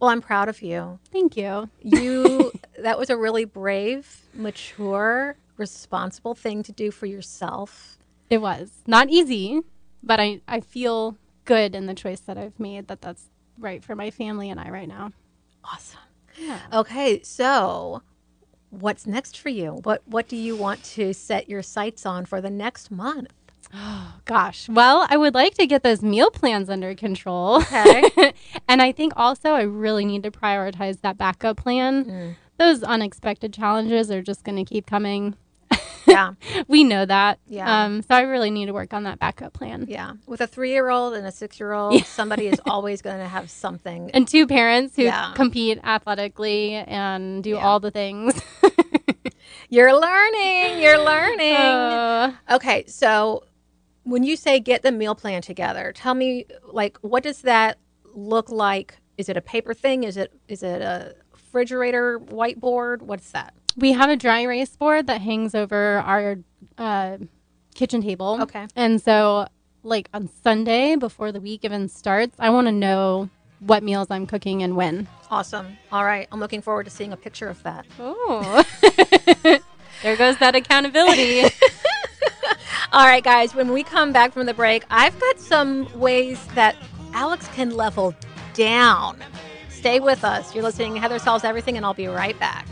Well, 0.00 0.10
I'm 0.10 0.20
proud 0.22 0.48
of 0.48 0.62
you. 0.62 0.98
Thank 1.12 1.36
you. 1.36 1.68
You 1.80 2.52
that 2.78 2.98
was 2.98 3.10
a 3.10 3.16
really 3.16 3.44
brave, 3.44 4.22
mature, 4.34 5.36
responsible 5.62 6.34
thing 6.34 6.62
to 6.64 6.72
do 6.72 6.90
for 6.90 7.06
yourself. 7.06 7.98
It 8.28 8.38
was 8.38 8.82
not 8.86 9.08
easy, 9.10 9.60
but 10.02 10.18
I, 10.18 10.40
I 10.48 10.60
feel 10.60 11.16
good 11.44 11.74
in 11.74 11.86
the 11.86 11.94
choice 11.94 12.20
that 12.20 12.36
I've 12.36 12.58
made 12.58 12.88
that 12.88 13.00
that's 13.00 13.30
right 13.58 13.82
for 13.84 13.94
my 13.94 14.10
family 14.10 14.50
and 14.50 14.58
I 14.58 14.70
right 14.70 14.88
now. 14.88 15.12
Awesome. 15.64 16.00
Yeah. 16.36 16.60
Okay, 16.72 17.22
so 17.22 18.02
what's 18.70 19.06
next 19.06 19.38
for 19.38 19.50
you? 19.50 19.80
What 19.84 20.02
what 20.06 20.28
do 20.28 20.36
you 20.36 20.56
want 20.56 20.82
to 20.96 21.12
set 21.12 21.48
your 21.48 21.62
sights 21.62 22.04
on 22.06 22.24
for 22.24 22.40
the 22.40 22.50
next 22.50 22.90
month? 22.90 23.32
Oh 23.72 24.14
gosh. 24.24 24.68
Well, 24.68 25.06
I 25.08 25.16
would 25.16 25.34
like 25.34 25.54
to 25.54 25.66
get 25.66 25.82
those 25.82 26.02
meal 26.02 26.30
plans 26.30 26.68
under 26.68 26.94
control. 26.94 27.62
Okay. 27.62 28.32
and 28.68 28.82
I 28.82 28.92
think 28.92 29.12
also 29.16 29.50
I 29.50 29.62
really 29.62 30.04
need 30.04 30.22
to 30.24 30.30
prioritize 30.30 31.00
that 31.02 31.18
backup 31.18 31.58
plan. 31.58 32.04
Mm. 32.04 32.34
Those 32.58 32.82
unexpected 32.82 33.52
challenges 33.52 34.10
are 34.10 34.22
just 34.22 34.44
going 34.44 34.64
to 34.64 34.64
keep 34.64 34.86
coming. 34.86 35.36
Yeah. 36.12 36.62
We 36.68 36.84
know 36.84 37.04
that. 37.04 37.38
Yeah. 37.46 37.84
Um, 37.84 38.02
so 38.02 38.14
I 38.14 38.22
really 38.22 38.50
need 38.50 38.66
to 38.66 38.72
work 38.72 38.92
on 38.94 39.04
that 39.04 39.18
backup 39.18 39.52
plan. 39.52 39.86
Yeah. 39.88 40.12
With 40.26 40.40
a 40.40 40.46
three 40.46 40.70
year 40.70 40.88
old 40.90 41.14
and 41.14 41.26
a 41.26 41.32
six 41.32 41.58
year 41.60 41.72
old, 41.72 42.04
somebody 42.06 42.46
is 42.46 42.60
always 42.66 43.02
going 43.02 43.18
to 43.18 43.28
have 43.28 43.50
something. 43.50 44.10
And 44.12 44.26
two 44.28 44.46
parents 44.46 44.96
who 44.96 45.02
Yeah. 45.02 45.32
compete 45.34 45.78
athletically 45.84 46.74
and 46.74 47.42
do 47.42 47.50
Yeah. 47.50 47.66
all 47.66 47.80
the 47.80 47.90
things. 47.90 48.40
You're 49.68 49.98
learning. 49.98 50.80
You're 50.82 50.98
learning. 51.02 51.54
Uh, 51.56 52.32
okay. 52.50 52.84
So 52.86 53.44
when 54.04 54.22
you 54.22 54.36
say 54.36 54.60
get 54.60 54.82
the 54.82 54.92
meal 54.92 55.14
plan 55.14 55.40
together, 55.42 55.92
tell 55.94 56.14
me, 56.14 56.44
like, 56.64 56.98
what 57.00 57.22
does 57.22 57.42
that 57.42 57.78
look 58.14 58.50
like? 58.50 58.96
Is 59.16 59.28
it 59.28 59.36
a 59.36 59.40
paper 59.40 59.72
thing? 59.74 60.04
Is 60.04 60.16
it 60.16 60.32
is 60.48 60.62
it 60.62 60.82
a 60.82 61.14
refrigerator 61.32 62.18
whiteboard? 62.18 63.02
What's 63.02 63.30
that? 63.32 63.54
We 63.76 63.92
have 63.92 64.10
a 64.10 64.16
dry 64.16 64.40
erase 64.40 64.76
board 64.76 65.06
that 65.06 65.20
hangs 65.20 65.54
over 65.54 65.98
our 65.98 66.38
uh, 66.78 67.18
kitchen 67.74 68.02
table. 68.02 68.38
Okay. 68.42 68.66
And 68.76 69.00
so, 69.00 69.46
like 69.82 70.08
on 70.14 70.28
Sunday 70.42 70.96
before 70.96 71.32
the 71.32 71.40
week 71.40 71.64
even 71.64 71.88
starts, 71.88 72.36
I 72.38 72.50
want 72.50 72.66
to 72.68 72.72
know 72.72 73.28
what 73.60 73.82
meals 73.82 74.08
I'm 74.10 74.26
cooking 74.26 74.62
and 74.62 74.76
when. 74.76 75.08
Awesome. 75.30 75.76
All 75.90 76.04
right. 76.04 76.28
I'm 76.32 76.40
looking 76.40 76.62
forward 76.62 76.84
to 76.84 76.90
seeing 76.90 77.12
a 77.12 77.16
picture 77.16 77.48
of 77.48 77.62
that. 77.62 77.86
Oh. 77.98 78.64
there 80.02 80.16
goes 80.16 80.36
that 80.38 80.54
accountability. 80.54 81.42
All 82.92 83.06
right, 83.06 83.24
guys, 83.24 83.54
when 83.54 83.72
we 83.72 83.82
come 83.82 84.12
back 84.12 84.32
from 84.34 84.44
the 84.44 84.52
break, 84.52 84.84
I've 84.90 85.18
got 85.18 85.40
some 85.40 85.88
ways 85.98 86.44
that 86.54 86.76
Alex 87.14 87.48
can 87.54 87.70
level 87.70 88.14
down. 88.52 89.22
Stay 89.70 89.98
with 89.98 90.24
us. 90.24 90.54
You're 90.54 90.64
listening 90.64 90.94
to 90.94 91.00
Heather 91.00 91.18
Solves 91.18 91.42
Everything, 91.44 91.78
and 91.78 91.86
I'll 91.86 91.94
be 91.94 92.08
right 92.08 92.38
back. 92.38 92.66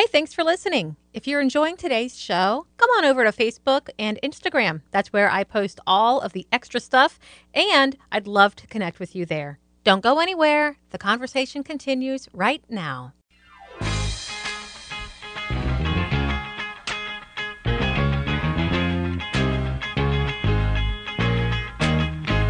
Hey, 0.00 0.06
thanks 0.06 0.32
for 0.32 0.44
listening. 0.44 0.96
If 1.12 1.26
you're 1.26 1.40
enjoying 1.40 1.76
today's 1.76 2.18
show, 2.18 2.66
come 2.76 2.88
on 2.96 3.04
over 3.04 3.24
to 3.24 3.32
Facebook 3.32 3.90
and 3.98 4.18
Instagram. 4.22 4.82
That's 4.92 5.12
where 5.12 5.28
I 5.30 5.44
post 5.44 5.80
all 5.86 6.20
of 6.20 6.32
the 6.32 6.46
extra 6.52 6.80
stuff, 6.80 7.18
and 7.52 7.98
I'd 8.10 8.26
love 8.26 8.54
to 8.56 8.66
connect 8.66 8.98
with 8.98 9.14
you 9.16 9.26
there. 9.26 9.58
Don't 9.84 10.02
go 10.02 10.18
anywhere. 10.20 10.78
The 10.90 10.98
conversation 10.98 11.62
continues 11.62 12.28
right 12.32 12.62
now. 12.68 13.12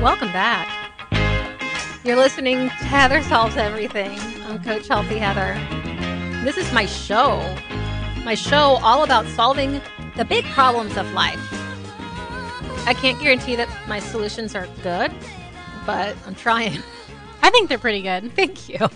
Welcome 0.01 0.33
back. 0.33 0.67
You're 2.05 2.17
listening 2.17 2.71
to 2.71 2.75
Heather 2.87 3.23
Solves 3.23 3.59
Everything. 3.59 4.19
I'm 4.47 4.65
Coach 4.65 4.89
Healthy 4.89 5.19
Heather. 5.19 5.61
This 6.43 6.57
is 6.57 6.73
my 6.73 6.87
show. 6.87 7.37
My 8.25 8.35
show 8.35 8.79
all 8.83 9.05
about 9.05 9.27
solving 9.27 9.83
the 10.17 10.25
big 10.25 10.47
problems 10.47 10.97
of 10.97 11.13
life. 11.13 11.39
I 12.87 12.95
can't 12.95 13.21
guarantee 13.21 13.57
that 13.57 13.69
my 13.87 13.99
solutions 13.99 14.55
are 14.55 14.67
good, 14.83 15.13
but 15.85 16.17
I'm 16.27 16.35
trying. 16.35 16.79
I 17.43 17.51
think 17.51 17.69
they're 17.69 17.77
pretty 17.77 18.01
good. 18.01 18.33
Thank 18.37 18.71
you. 18.71 18.79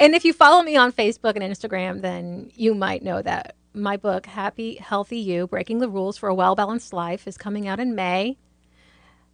and 0.00 0.14
if 0.14 0.22
you 0.22 0.34
follow 0.34 0.62
me 0.62 0.76
on 0.76 0.92
Facebook 0.92 1.34
and 1.34 1.42
Instagram, 1.42 2.02
then 2.02 2.52
you 2.56 2.74
might 2.74 3.02
know 3.02 3.22
that 3.22 3.56
my 3.72 3.96
book, 3.96 4.26
Happy 4.26 4.74
Healthy 4.74 5.16
You 5.16 5.46
Breaking 5.46 5.78
the 5.78 5.88
Rules 5.88 6.18
for 6.18 6.28
a 6.28 6.34
Well 6.34 6.54
Balanced 6.54 6.92
Life, 6.92 7.26
is 7.26 7.38
coming 7.38 7.66
out 7.66 7.80
in 7.80 7.94
May. 7.94 8.36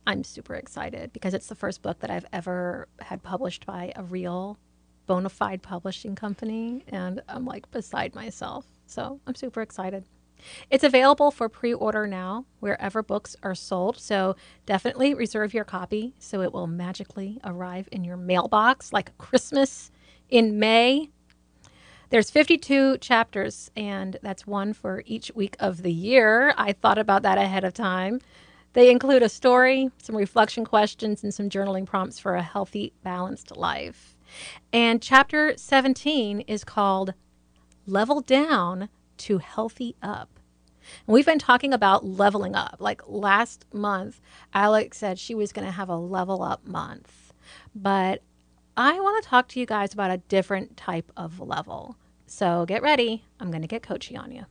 I'm 0.08 0.24
super 0.24 0.54
excited 0.54 1.12
because 1.12 1.34
it's 1.34 1.48
the 1.48 1.54
first 1.54 1.82
book 1.82 2.00
that 2.00 2.10
I've 2.10 2.24
ever 2.32 2.88
had 2.98 3.22
published 3.22 3.66
by 3.66 3.92
a 3.94 4.02
real 4.02 4.58
bona 5.06 5.28
fide 5.28 5.60
publishing 5.62 6.14
company. 6.14 6.82
And 6.88 7.20
I'm 7.28 7.44
like 7.44 7.70
beside 7.70 8.14
myself. 8.14 8.64
So 8.86 9.20
I'm 9.26 9.34
super 9.34 9.60
excited. 9.60 10.04
It's 10.70 10.82
available 10.82 11.30
for 11.30 11.50
pre 11.50 11.74
order 11.74 12.06
now 12.06 12.46
wherever 12.60 13.02
books 13.02 13.36
are 13.42 13.54
sold. 13.54 13.98
So 13.98 14.34
definitely 14.64 15.12
reserve 15.12 15.52
your 15.52 15.64
copy 15.64 16.14
so 16.18 16.40
it 16.40 16.54
will 16.54 16.66
magically 16.66 17.38
arrive 17.44 17.86
in 17.92 18.02
your 18.02 18.16
mailbox 18.16 18.94
like 18.94 19.16
Christmas 19.18 19.90
in 20.30 20.58
May. 20.58 21.10
There's 22.08 22.30
52 22.30 22.96
chapters, 22.98 23.70
and 23.76 24.16
that's 24.22 24.46
one 24.46 24.72
for 24.72 25.02
each 25.04 25.30
week 25.34 25.56
of 25.60 25.82
the 25.82 25.92
year. 25.92 26.54
I 26.56 26.72
thought 26.72 26.96
about 26.96 27.22
that 27.24 27.36
ahead 27.36 27.64
of 27.64 27.74
time. 27.74 28.20
They 28.74 28.90
include 28.90 29.22
a 29.22 29.28
story, 29.28 29.90
some 29.98 30.16
reflection 30.16 30.64
questions, 30.64 31.24
and 31.24 31.32
some 31.32 31.48
journaling 31.48 31.86
prompts 31.86 32.18
for 32.18 32.34
a 32.34 32.42
healthy, 32.42 32.92
balanced 33.02 33.56
life. 33.56 34.16
And 34.72 35.00
chapter 35.00 35.54
17 35.56 36.40
is 36.40 36.64
called 36.64 37.14
Level 37.86 38.20
Down 38.20 38.88
to 39.18 39.38
Healthy 39.38 39.96
Up. 40.02 40.38
And 41.06 41.14
we've 41.14 41.26
been 41.26 41.38
talking 41.38 41.72
about 41.72 42.04
leveling 42.04 42.54
up. 42.54 42.76
Like 42.78 43.02
last 43.06 43.64
month, 43.72 44.20
Alex 44.52 44.98
said 44.98 45.18
she 45.18 45.34
was 45.34 45.52
going 45.52 45.66
to 45.66 45.72
have 45.72 45.88
a 45.88 45.96
level 45.96 46.42
up 46.42 46.66
month. 46.66 47.32
But 47.74 48.22
I 48.76 49.00
want 49.00 49.22
to 49.22 49.28
talk 49.28 49.48
to 49.48 49.60
you 49.60 49.66
guys 49.66 49.92
about 49.92 50.10
a 50.10 50.18
different 50.28 50.76
type 50.76 51.10
of 51.16 51.40
level. 51.40 51.96
So 52.26 52.66
get 52.66 52.82
ready. 52.82 53.24
I'm 53.40 53.50
going 53.50 53.62
to 53.62 53.68
get 53.68 53.82
coachy 53.82 54.16
on 54.16 54.30
you. 54.30 54.44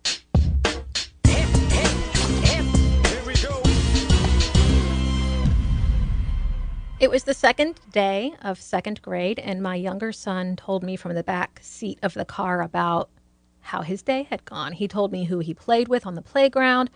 It 7.00 7.12
was 7.12 7.26
the 7.26 7.36
second 7.36 7.80
day 7.92 8.34
of 8.42 8.60
second 8.60 9.04
grade, 9.04 9.38
and 9.38 9.62
my 9.62 9.76
younger 9.76 10.12
son 10.12 10.56
told 10.56 10.82
me 10.82 10.96
from 10.96 11.14
the 11.14 11.24
back 11.24 11.60
seat 11.62 12.00
of 12.02 12.16
the 12.16 12.26
car 12.26 12.60
about 12.64 13.12
how 13.60 13.84
his 13.84 14.02
day 14.02 14.24
had 14.24 14.46
gone. 14.46 14.74
He 14.74 14.88
told 14.88 15.12
me 15.12 15.26
who 15.26 15.38
he 15.38 15.54
played 15.54 15.90
with 15.90 16.08
on 16.08 16.16
the 16.16 16.24
playground, 16.24 16.90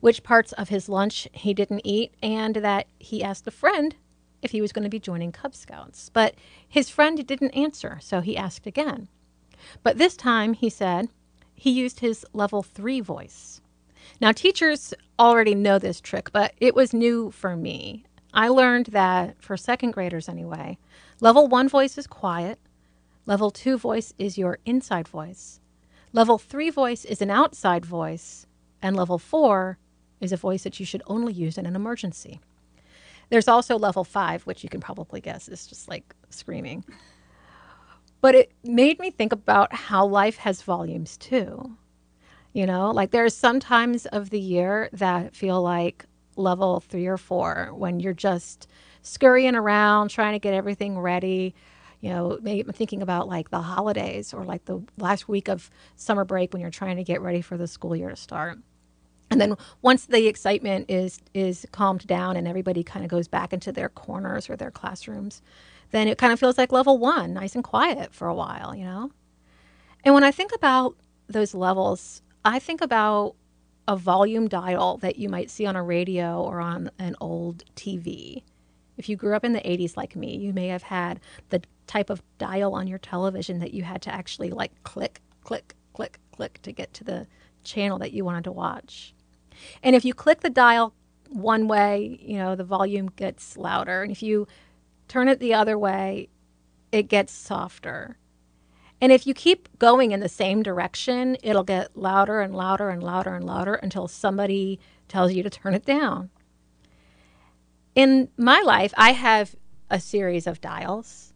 which 0.00 0.22
parts 0.22 0.52
of 0.52 0.68
his 0.68 0.90
lunch 0.90 1.28
he 1.32 1.54
didn't 1.54 1.80
eat, 1.82 2.12
and 2.22 2.56
that 2.56 2.88
he 2.98 3.24
asked 3.24 3.46
a 3.46 3.50
friend 3.50 3.96
if 4.42 4.50
he 4.50 4.60
was 4.60 4.70
going 4.70 4.82
to 4.82 4.90
be 4.90 5.00
joining 5.00 5.32
Cub 5.32 5.54
Scouts. 5.54 6.10
But 6.10 6.34
his 6.68 6.90
friend 6.90 7.26
didn't 7.26 7.52
answer, 7.52 7.98
so 8.02 8.20
he 8.20 8.36
asked 8.36 8.66
again. 8.66 9.08
But 9.82 9.96
this 9.96 10.14
time, 10.14 10.52
he 10.52 10.68
said, 10.68 11.08
he 11.54 11.70
used 11.70 12.00
his 12.00 12.26
level 12.34 12.62
three 12.62 13.00
voice. 13.00 13.62
Now, 14.20 14.32
teachers 14.32 14.92
already 15.18 15.54
know 15.54 15.78
this 15.78 16.02
trick, 16.02 16.32
but 16.32 16.52
it 16.58 16.74
was 16.74 16.92
new 16.92 17.30
for 17.30 17.56
me. 17.56 18.04
I 18.32 18.48
learned 18.48 18.86
that 18.86 19.42
for 19.42 19.56
second 19.56 19.92
graders 19.92 20.28
anyway, 20.28 20.78
level 21.20 21.46
one 21.48 21.68
voice 21.68 21.96
is 21.98 22.06
quiet, 22.06 22.58
level 23.26 23.50
two 23.50 23.78
voice 23.78 24.12
is 24.18 24.38
your 24.38 24.58
inside 24.64 25.08
voice, 25.08 25.60
level 26.12 26.38
three 26.38 26.70
voice 26.70 27.04
is 27.04 27.22
an 27.22 27.30
outside 27.30 27.84
voice, 27.84 28.46
and 28.82 28.96
level 28.96 29.18
four 29.18 29.78
is 30.20 30.32
a 30.32 30.36
voice 30.36 30.64
that 30.64 30.78
you 30.78 30.86
should 30.86 31.02
only 31.06 31.32
use 31.32 31.58
in 31.58 31.66
an 31.66 31.76
emergency. 31.76 32.40
There's 33.30 33.48
also 33.48 33.78
level 33.78 34.04
five, 34.04 34.42
which 34.44 34.62
you 34.62 34.68
can 34.70 34.80
probably 34.80 35.20
guess 35.20 35.48
is 35.48 35.66
just 35.66 35.88
like 35.88 36.14
screaming. 36.30 36.84
But 38.20 38.34
it 38.34 38.52
made 38.64 38.98
me 38.98 39.10
think 39.10 39.32
about 39.32 39.72
how 39.72 40.06
life 40.06 40.38
has 40.38 40.62
volumes 40.62 41.16
too. 41.16 41.76
You 42.52 42.66
know, 42.66 42.90
like 42.90 43.10
there's 43.10 43.36
some 43.36 43.60
times 43.60 44.06
of 44.06 44.30
the 44.30 44.40
year 44.40 44.88
that 44.92 45.36
feel 45.36 45.62
like 45.62 46.06
level 46.38 46.80
three 46.80 47.06
or 47.06 47.16
four 47.16 47.70
when 47.74 48.00
you're 48.00 48.14
just 48.14 48.68
scurrying 49.02 49.54
around 49.54 50.08
trying 50.08 50.32
to 50.32 50.38
get 50.38 50.54
everything 50.54 50.98
ready. 50.98 51.54
You 52.00 52.10
know, 52.10 52.38
maybe 52.40 52.70
thinking 52.72 53.02
about 53.02 53.28
like 53.28 53.50
the 53.50 53.60
holidays 53.60 54.32
or 54.32 54.44
like 54.44 54.64
the 54.66 54.80
last 54.98 55.28
week 55.28 55.48
of 55.48 55.68
summer 55.96 56.24
break 56.24 56.52
when 56.52 56.62
you're 56.62 56.70
trying 56.70 56.96
to 56.96 57.04
get 57.04 57.20
ready 57.20 57.40
for 57.40 57.56
the 57.56 57.66
school 57.66 57.96
year 57.96 58.10
to 58.10 58.16
start. 58.16 58.58
And 59.30 59.40
then 59.40 59.56
once 59.82 60.06
the 60.06 60.26
excitement 60.26 60.86
is 60.88 61.20
is 61.34 61.66
calmed 61.72 62.06
down 62.06 62.36
and 62.36 62.46
everybody 62.48 62.82
kind 62.82 63.04
of 63.04 63.10
goes 63.10 63.28
back 63.28 63.52
into 63.52 63.72
their 63.72 63.88
corners 63.88 64.48
or 64.48 64.56
their 64.56 64.70
classrooms, 64.70 65.42
then 65.90 66.08
it 66.08 66.18
kind 66.18 66.32
of 66.32 66.40
feels 66.40 66.56
like 66.56 66.72
level 66.72 66.98
1, 66.98 67.34
nice 67.34 67.54
and 67.54 67.64
quiet 67.64 68.14
for 68.14 68.28
a 68.28 68.34
while, 68.34 68.74
you 68.74 68.84
know? 68.84 69.10
And 70.04 70.14
when 70.14 70.24
I 70.24 70.30
think 70.30 70.52
about 70.54 70.96
those 71.28 71.54
levels, 71.54 72.22
I 72.44 72.58
think 72.58 72.80
about 72.80 73.34
a 73.88 73.96
volume 73.96 74.48
dial 74.48 74.98
that 74.98 75.16
you 75.16 75.30
might 75.30 75.50
see 75.50 75.64
on 75.64 75.74
a 75.74 75.82
radio 75.82 76.42
or 76.42 76.60
on 76.60 76.90
an 76.98 77.16
old 77.22 77.64
TV. 77.74 78.42
If 78.98 79.08
you 79.08 79.16
grew 79.16 79.34
up 79.34 79.46
in 79.46 79.54
the 79.54 79.60
80s 79.60 79.96
like 79.96 80.14
me, 80.14 80.36
you 80.36 80.52
may 80.52 80.68
have 80.68 80.82
had 80.82 81.20
the 81.48 81.62
type 81.86 82.10
of 82.10 82.22
dial 82.36 82.74
on 82.74 82.86
your 82.86 82.98
television 82.98 83.60
that 83.60 83.72
you 83.72 83.84
had 83.84 84.02
to 84.02 84.14
actually 84.14 84.50
like 84.50 84.72
click, 84.82 85.22
click, 85.42 85.74
click, 85.94 86.18
click 86.32 86.60
to 86.62 86.70
get 86.70 86.92
to 86.94 87.04
the 87.04 87.26
channel 87.64 87.98
that 87.98 88.12
you 88.12 88.26
wanted 88.26 88.44
to 88.44 88.52
watch. 88.52 89.14
And 89.82 89.96
if 89.96 90.04
you 90.04 90.12
click 90.12 90.42
the 90.42 90.50
dial 90.50 90.92
one 91.30 91.66
way, 91.66 92.18
you 92.20 92.36
know, 92.36 92.54
the 92.56 92.64
volume 92.64 93.08
gets 93.16 93.56
louder. 93.56 94.02
And 94.02 94.12
if 94.12 94.22
you 94.22 94.46
turn 95.08 95.28
it 95.28 95.40
the 95.40 95.54
other 95.54 95.78
way, 95.78 96.28
it 96.92 97.08
gets 97.08 97.32
softer. 97.32 98.18
And 99.00 99.12
if 99.12 99.26
you 99.26 99.34
keep 99.34 99.68
going 99.78 100.10
in 100.10 100.20
the 100.20 100.28
same 100.28 100.62
direction, 100.62 101.36
it'll 101.42 101.64
get 101.64 101.96
louder 101.96 102.40
and 102.40 102.54
louder 102.54 102.90
and 102.90 103.02
louder 103.02 103.34
and 103.34 103.44
louder 103.44 103.74
until 103.74 104.08
somebody 104.08 104.80
tells 105.06 105.32
you 105.32 105.42
to 105.42 105.50
turn 105.50 105.74
it 105.74 105.84
down. 105.84 106.30
In 107.94 108.28
my 108.36 108.60
life, 108.60 108.92
I 108.96 109.12
have 109.12 109.54
a 109.90 110.00
series 110.00 110.46
of 110.46 110.60
dials. 110.60 111.32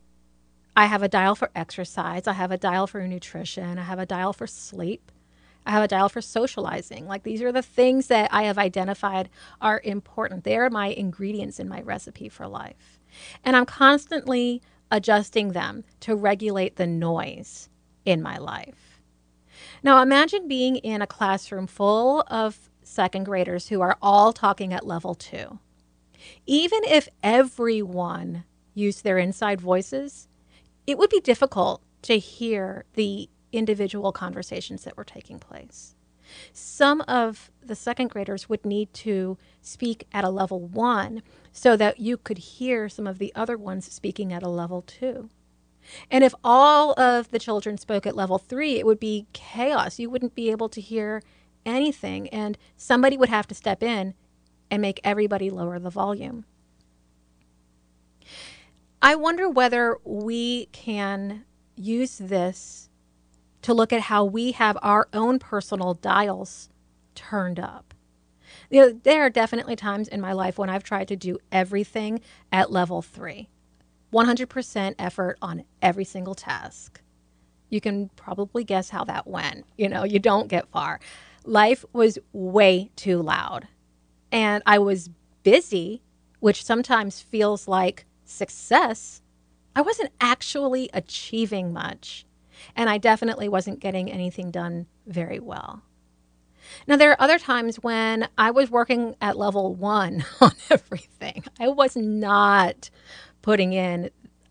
I 0.74 0.86
have 0.86 1.02
a 1.02 1.08
dial 1.08 1.34
for 1.34 1.50
exercise, 1.54 2.26
I 2.26 2.32
have 2.32 2.50
a 2.50 2.56
dial 2.56 2.86
for 2.86 3.06
nutrition, 3.06 3.78
I 3.78 3.82
have 3.82 3.98
a 3.98 4.06
dial 4.06 4.32
for 4.32 4.46
sleep, 4.46 5.12
I 5.66 5.70
have 5.70 5.84
a 5.84 5.88
dial 5.88 6.08
for 6.08 6.22
socializing. 6.22 7.06
Like 7.06 7.24
these 7.24 7.42
are 7.42 7.52
the 7.52 7.62
things 7.62 8.06
that 8.06 8.32
I 8.32 8.44
have 8.44 8.56
identified 8.56 9.28
are 9.60 9.82
important. 9.84 10.44
They 10.44 10.56
are 10.56 10.70
my 10.70 10.88
ingredients 10.88 11.60
in 11.60 11.68
my 11.68 11.82
recipe 11.82 12.28
for 12.28 12.48
life. 12.48 12.98
And 13.44 13.54
I'm 13.54 13.66
constantly 13.66 14.62
adjusting 14.92 15.48
them 15.48 15.82
to 16.00 16.14
regulate 16.14 16.76
the 16.76 16.86
noise 16.86 17.68
in 18.04 18.22
my 18.22 18.36
life. 18.36 19.00
Now, 19.82 20.02
imagine 20.02 20.46
being 20.46 20.76
in 20.76 21.02
a 21.02 21.06
classroom 21.06 21.66
full 21.66 22.22
of 22.28 22.70
second 22.84 23.24
graders 23.24 23.68
who 23.68 23.80
are 23.80 23.96
all 24.02 24.32
talking 24.32 24.72
at 24.72 24.86
level 24.86 25.14
two. 25.14 25.58
Even 26.46 26.80
if 26.84 27.08
everyone 27.22 28.44
used 28.74 29.02
their 29.02 29.18
inside 29.18 29.60
voices, 29.60 30.28
it 30.86 30.98
would 30.98 31.10
be 31.10 31.20
difficult 31.20 31.82
to 32.02 32.18
hear 32.18 32.84
the 32.94 33.28
individual 33.50 34.12
conversations 34.12 34.84
that 34.84 34.96
were 34.96 35.04
taking 35.04 35.38
place. 35.38 35.94
Some 36.52 37.02
of 37.02 37.50
the 37.62 37.74
second 37.74 38.10
graders 38.10 38.48
would 38.48 38.64
need 38.64 38.92
to 38.94 39.38
speak 39.60 40.06
at 40.12 40.24
a 40.24 40.30
level 40.30 40.60
one 40.60 41.22
so 41.52 41.76
that 41.76 42.00
you 42.00 42.16
could 42.16 42.38
hear 42.38 42.88
some 42.88 43.06
of 43.06 43.18
the 43.18 43.32
other 43.34 43.56
ones 43.56 43.90
speaking 43.92 44.32
at 44.32 44.42
a 44.42 44.48
level 44.48 44.82
two. 44.82 45.28
And 46.10 46.22
if 46.22 46.34
all 46.44 46.98
of 46.98 47.30
the 47.30 47.38
children 47.38 47.76
spoke 47.76 48.06
at 48.06 48.16
level 48.16 48.38
three, 48.38 48.78
it 48.78 48.86
would 48.86 49.00
be 49.00 49.26
chaos. 49.32 49.98
You 49.98 50.10
wouldn't 50.10 50.34
be 50.34 50.50
able 50.50 50.68
to 50.70 50.80
hear 50.80 51.22
anything, 51.66 52.28
and 52.28 52.58
somebody 52.76 53.16
would 53.16 53.28
have 53.28 53.46
to 53.48 53.54
step 53.54 53.82
in 53.82 54.14
and 54.70 54.80
make 54.80 55.00
everybody 55.04 55.50
lower 55.50 55.78
the 55.78 55.90
volume. 55.90 56.44
I 59.00 59.16
wonder 59.16 59.48
whether 59.48 59.98
we 60.04 60.66
can 60.66 61.44
use 61.76 62.18
this 62.18 62.88
to 63.62 63.74
look 63.74 63.92
at 63.92 64.02
how 64.02 64.24
we 64.24 64.52
have 64.52 64.76
our 64.82 65.08
own 65.12 65.38
personal 65.38 65.94
dials 65.94 66.68
turned 67.14 67.60
up. 67.60 67.94
You 68.70 68.80
know, 68.80 69.00
there 69.02 69.22
are 69.22 69.30
definitely 69.30 69.76
times 69.76 70.08
in 70.08 70.20
my 70.20 70.32
life 70.32 70.58
when 70.58 70.70
I've 70.70 70.84
tried 70.84 71.08
to 71.08 71.16
do 71.16 71.38
everything 71.50 72.20
at 72.50 72.70
level 72.72 73.02
three 73.02 73.48
100% 74.12 74.94
effort 74.98 75.38
on 75.40 75.64
every 75.80 76.04
single 76.04 76.34
task. 76.34 77.00
You 77.70 77.80
can 77.80 78.10
probably 78.10 78.62
guess 78.64 78.90
how 78.90 79.04
that 79.04 79.26
went. 79.26 79.64
You 79.78 79.88
know, 79.88 80.04
you 80.04 80.18
don't 80.18 80.48
get 80.48 80.68
far. 80.68 81.00
Life 81.46 81.84
was 81.94 82.18
way 82.32 82.90
too 82.94 83.22
loud. 83.22 83.68
And 84.30 84.62
I 84.66 84.78
was 84.78 85.08
busy, 85.42 86.02
which 86.40 86.62
sometimes 86.62 87.22
feels 87.22 87.66
like 87.66 88.04
success, 88.24 89.22
I 89.74 89.80
wasn't 89.80 90.10
actually 90.20 90.90
achieving 90.92 91.72
much. 91.72 92.26
And 92.76 92.88
I 92.88 92.98
definitely 92.98 93.48
wasn't 93.48 93.80
getting 93.80 94.10
anything 94.10 94.50
done 94.50 94.86
very 95.06 95.40
well. 95.40 95.82
Now, 96.86 96.96
there 96.96 97.10
are 97.10 97.20
other 97.20 97.38
times 97.38 97.76
when 97.76 98.28
I 98.38 98.50
was 98.50 98.70
working 98.70 99.16
at 99.20 99.36
level 99.36 99.74
one 99.74 100.24
on 100.40 100.52
everything. 100.70 101.44
I 101.58 101.68
was 101.68 101.96
not 101.96 102.90
putting 103.42 103.72
in 103.72 104.10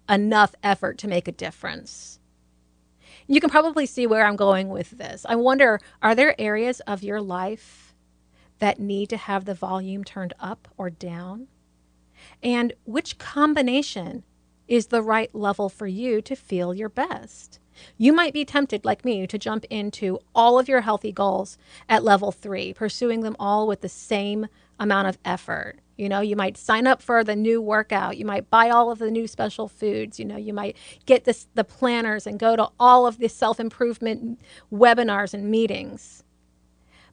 enough 0.09 0.53
effort 0.61 0.97
to 0.99 1.07
make 1.07 1.27
a 1.27 1.31
difference. 1.31 2.19
You 3.27 3.39
can 3.39 3.49
probably 3.49 3.85
see 3.85 4.07
where 4.07 4.25
I'm 4.25 4.35
going 4.35 4.67
with 4.67 4.91
this. 4.91 5.25
I 5.27 5.35
wonder 5.35 5.79
are 6.01 6.15
there 6.15 6.35
areas 6.39 6.81
of 6.81 7.01
your 7.01 7.21
life 7.21 7.95
that 8.59 8.79
need 8.79 9.09
to 9.09 9.17
have 9.17 9.45
the 9.45 9.53
volume 9.53 10.03
turned 10.03 10.33
up 10.39 10.67
or 10.77 10.89
down? 10.89 11.47
And 12.43 12.73
which 12.83 13.17
combination 13.17 14.23
is 14.67 14.87
the 14.87 15.01
right 15.01 15.33
level 15.33 15.69
for 15.69 15.87
you 15.87 16.21
to 16.23 16.35
feel 16.35 16.73
your 16.73 16.89
best? 16.89 17.60
You 17.97 18.13
might 18.13 18.33
be 18.33 18.45
tempted, 18.45 18.85
like 18.85 19.05
me, 19.05 19.27
to 19.27 19.37
jump 19.37 19.65
into 19.69 20.19
all 20.35 20.59
of 20.59 20.67
your 20.67 20.81
healthy 20.81 21.11
goals 21.11 21.57
at 21.89 22.03
level 22.03 22.31
three, 22.31 22.73
pursuing 22.73 23.21
them 23.21 23.35
all 23.39 23.67
with 23.67 23.81
the 23.81 23.89
same 23.89 24.47
amount 24.79 25.07
of 25.07 25.17
effort. 25.23 25.77
You 25.97 26.09
know, 26.09 26.21
you 26.21 26.35
might 26.35 26.57
sign 26.57 26.87
up 26.87 27.01
for 27.01 27.23
the 27.23 27.35
new 27.35 27.61
workout. 27.61 28.17
You 28.17 28.25
might 28.25 28.49
buy 28.49 28.69
all 28.69 28.91
of 28.91 28.99
the 28.99 29.11
new 29.11 29.27
special 29.27 29.67
foods. 29.67 30.19
You 30.19 30.25
know, 30.25 30.37
you 30.37 30.53
might 30.53 30.75
get 31.05 31.25
this, 31.25 31.47
the 31.53 31.63
planners 31.63 32.25
and 32.25 32.39
go 32.39 32.55
to 32.55 32.69
all 32.79 33.05
of 33.05 33.19
the 33.19 33.29
self 33.29 33.59
improvement 33.59 34.39
webinars 34.73 35.33
and 35.33 35.51
meetings. 35.51 36.23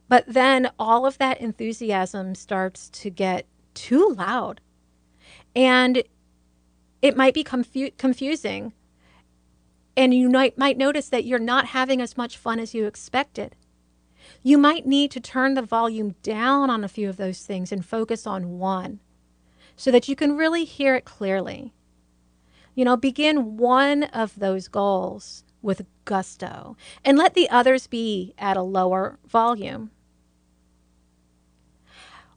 But 0.07 0.25
then 0.27 0.71
all 0.79 1.05
of 1.05 1.19
that 1.19 1.39
enthusiasm 1.39 2.33
starts 2.33 2.89
to 2.89 3.11
get 3.11 3.45
too 3.75 4.15
loud. 4.17 4.59
And 5.55 6.03
it 7.01 7.15
might 7.15 7.35
be 7.35 7.43
confu- 7.43 7.91
confusing. 7.97 8.73
And 9.95 10.13
you 10.13 10.29
might, 10.29 10.57
might 10.57 10.77
notice 10.77 11.09
that 11.09 11.25
you're 11.25 11.39
not 11.39 11.67
having 11.67 12.01
as 12.01 12.15
much 12.15 12.37
fun 12.37 12.59
as 12.59 12.73
you 12.73 12.85
expected. 12.85 13.55
You 14.43 14.57
might 14.57 14.85
need 14.85 15.11
to 15.11 15.19
turn 15.19 15.53
the 15.53 15.61
volume 15.61 16.15
down 16.23 16.69
on 16.69 16.83
a 16.83 16.89
few 16.89 17.09
of 17.09 17.17
those 17.17 17.41
things 17.41 17.71
and 17.71 17.85
focus 17.85 18.25
on 18.25 18.59
one 18.59 18.99
so 19.75 19.91
that 19.91 20.07
you 20.07 20.15
can 20.15 20.37
really 20.37 20.65
hear 20.65 20.95
it 20.95 21.05
clearly. 21.05 21.73
You 22.75 22.85
know, 22.85 22.95
begin 22.95 23.57
one 23.57 24.03
of 24.03 24.39
those 24.39 24.67
goals 24.67 25.43
with 25.61 25.85
gusto 26.05 26.77
and 27.03 27.17
let 27.17 27.33
the 27.33 27.49
others 27.49 27.87
be 27.87 28.33
at 28.37 28.57
a 28.57 28.61
lower 28.61 29.19
volume. 29.27 29.91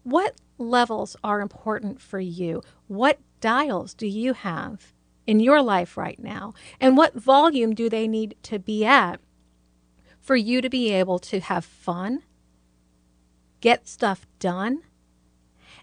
What 0.03 0.40
levels 0.59 1.16
are 1.22 1.40
important 1.40 2.00
for 2.00 2.18
you? 2.18 2.62
What 2.88 3.20
dials 3.40 3.94
do 3.94 4.07
you 4.07 4.32
have 4.32 4.92
in 5.27 5.41
your 5.41 5.62
life 5.62 5.97
right 5.97 6.18
now? 6.18 6.55
And 6.81 6.97
what 6.97 7.14
volume 7.14 7.75
do 7.75 7.89
they 7.89 8.09
need 8.09 8.37
to 8.45 8.59
be 8.59 8.85
at 8.85 9.20
for 10.20 10.37
you 10.37 10.61
to 10.61 10.70
be 10.70 10.93
able 10.93 11.18
to 11.18 11.41
have 11.41 11.64
fun, 11.64 12.23
get 13.61 13.89
stuff 13.89 14.27
done, 14.39 14.83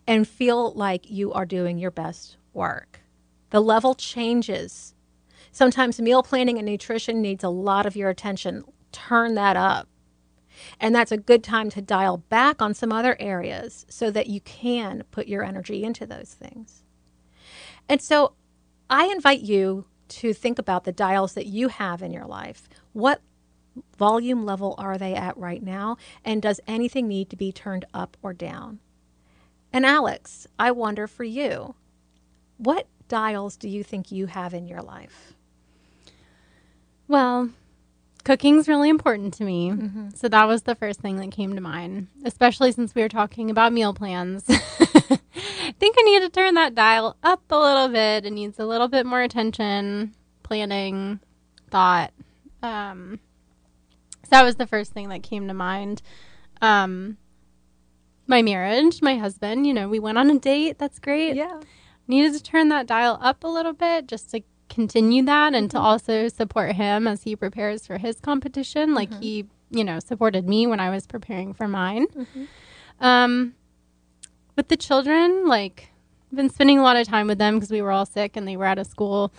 and 0.07 0.27
feel 0.27 0.73
like 0.73 1.09
you 1.09 1.31
are 1.33 1.45
doing 1.45 1.77
your 1.77 1.91
best 1.91 2.37
work? 2.53 3.01
The 3.49 3.61
level 3.61 3.95
changes. 3.95 4.93
Sometimes 5.51 5.99
meal 5.99 6.23
planning 6.23 6.57
and 6.57 6.65
nutrition 6.65 7.21
needs 7.21 7.43
a 7.43 7.49
lot 7.49 7.85
of 7.85 7.95
your 7.95 8.09
attention. 8.09 8.63
Turn 8.91 9.35
that 9.35 9.57
up. 9.57 9.87
And 10.79 10.93
that's 10.93 11.11
a 11.11 11.17
good 11.17 11.43
time 11.43 11.69
to 11.71 11.81
dial 11.81 12.17
back 12.17 12.61
on 12.61 12.73
some 12.73 12.91
other 12.91 13.15
areas 13.19 13.85
so 13.89 14.11
that 14.11 14.27
you 14.27 14.41
can 14.41 15.03
put 15.11 15.27
your 15.27 15.43
energy 15.43 15.83
into 15.83 16.05
those 16.05 16.33
things. 16.33 16.83
And 17.87 18.01
so 18.01 18.33
I 18.89 19.05
invite 19.07 19.41
you 19.41 19.85
to 20.09 20.33
think 20.33 20.57
about 20.59 20.83
the 20.83 20.91
dials 20.91 21.33
that 21.33 21.45
you 21.45 21.67
have 21.67 22.01
in 22.01 22.11
your 22.11 22.25
life. 22.25 22.67
What 22.93 23.21
volume 23.97 24.45
level 24.45 24.75
are 24.77 24.97
they 24.97 25.13
at 25.13 25.37
right 25.37 25.61
now? 25.61 25.97
And 26.25 26.41
does 26.41 26.59
anything 26.67 27.07
need 27.07 27.29
to 27.29 27.35
be 27.35 27.51
turned 27.51 27.85
up 27.93 28.17
or 28.21 28.33
down? 28.33 28.79
And 29.71 29.85
Alex, 29.85 30.47
I 30.57 30.71
wonder 30.71 31.07
for 31.07 31.23
you, 31.23 31.75
what 32.57 32.87
dials 33.07 33.55
do 33.55 33.69
you 33.69 33.83
think 33.83 34.11
you 34.11 34.25
have 34.25 34.53
in 34.53 34.67
your 34.67 34.81
life? 34.81 35.33
Well, 37.07 37.49
cooking's 38.23 38.67
really 38.67 38.89
important 38.89 39.33
to 39.35 39.43
me. 39.43 39.71
Mm-hmm. 39.71 40.09
So 40.15 40.27
that 40.29 40.45
was 40.45 40.63
the 40.63 40.75
first 40.75 40.99
thing 41.01 41.17
that 41.17 41.31
came 41.31 41.55
to 41.55 41.61
mind, 41.61 42.07
especially 42.25 42.71
since 42.71 42.95
we 42.95 43.01
were 43.01 43.09
talking 43.09 43.49
about 43.49 43.73
meal 43.73 43.93
plans. 43.93 44.45
I 45.79 45.81
think 45.81 45.95
I 45.97 46.01
need 46.01 46.19
to 46.23 46.29
turn 46.29 46.55
that 46.55 46.75
dial 46.75 47.15
up 47.23 47.41
a 47.49 47.55
little 47.57 47.87
bit. 47.87 48.25
It 48.25 48.31
needs 48.33 48.59
a 48.59 48.65
little 48.65 48.89
bit 48.89 49.05
more 49.05 49.21
attention, 49.21 50.13
planning, 50.43 51.21
thought. 51.71 52.11
Um, 52.61 53.21
so 54.23 54.29
that 54.31 54.43
was 54.43 54.55
the 54.57 54.67
first 54.67 54.91
thing 54.91 55.07
that 55.07 55.23
came 55.23 55.47
to 55.47 55.53
mind. 55.53 56.01
Um, 56.61 57.15
my 58.27 58.41
marriage, 58.41 59.01
my 59.01 59.15
husband, 59.15 59.65
you 59.65 59.73
know, 59.73 59.87
we 59.87 59.99
went 59.99 60.17
on 60.17 60.29
a 60.29 60.37
date. 60.37 60.77
That's 60.79 60.99
great 60.99 61.37
Yeah. 61.37 61.61
needed 62.09 62.33
to 62.33 62.43
turn 62.43 62.67
that 62.67 62.85
dial 62.85 63.17
up 63.21 63.45
a 63.45 63.47
little 63.47 63.71
bit 63.71 64.05
just 64.05 64.31
to 64.31 64.41
continue 64.67 65.23
that 65.23 65.55
and 65.55 65.71
to 65.71 65.79
also 65.79 66.27
support 66.27 66.73
him 66.73 67.07
as 67.07 67.23
he 67.23 67.37
prepares 67.37 67.87
for 67.87 67.97
his 67.99 68.19
competition 68.19 68.93
like 68.93 69.09
he 69.21 69.45
you 69.71 69.83
know 69.83 69.97
supported 69.99 70.47
me 70.47 70.67
when 70.67 70.79
i 70.79 70.91
was 70.91 71.07
preparing 71.07 71.53
for 71.55 71.67
mine 71.67 72.05
um 72.99 73.55
with 74.59 74.67
the 74.67 74.75
children 74.75 75.47
like 75.47 75.87
i've 76.29 76.35
been 76.35 76.49
spending 76.49 76.77
a 76.77 76.83
lot 76.83 76.97
of 76.97 77.07
time 77.07 77.27
with 77.27 77.37
them 77.37 77.55
because 77.55 77.71
we 77.71 77.81
were 77.81 77.91
all 77.91 78.05
sick 78.05 78.35
and 78.35 78.45
they 78.45 78.57
were 78.57 78.65
out 78.65 78.77
of 78.77 78.85
school 78.85 79.31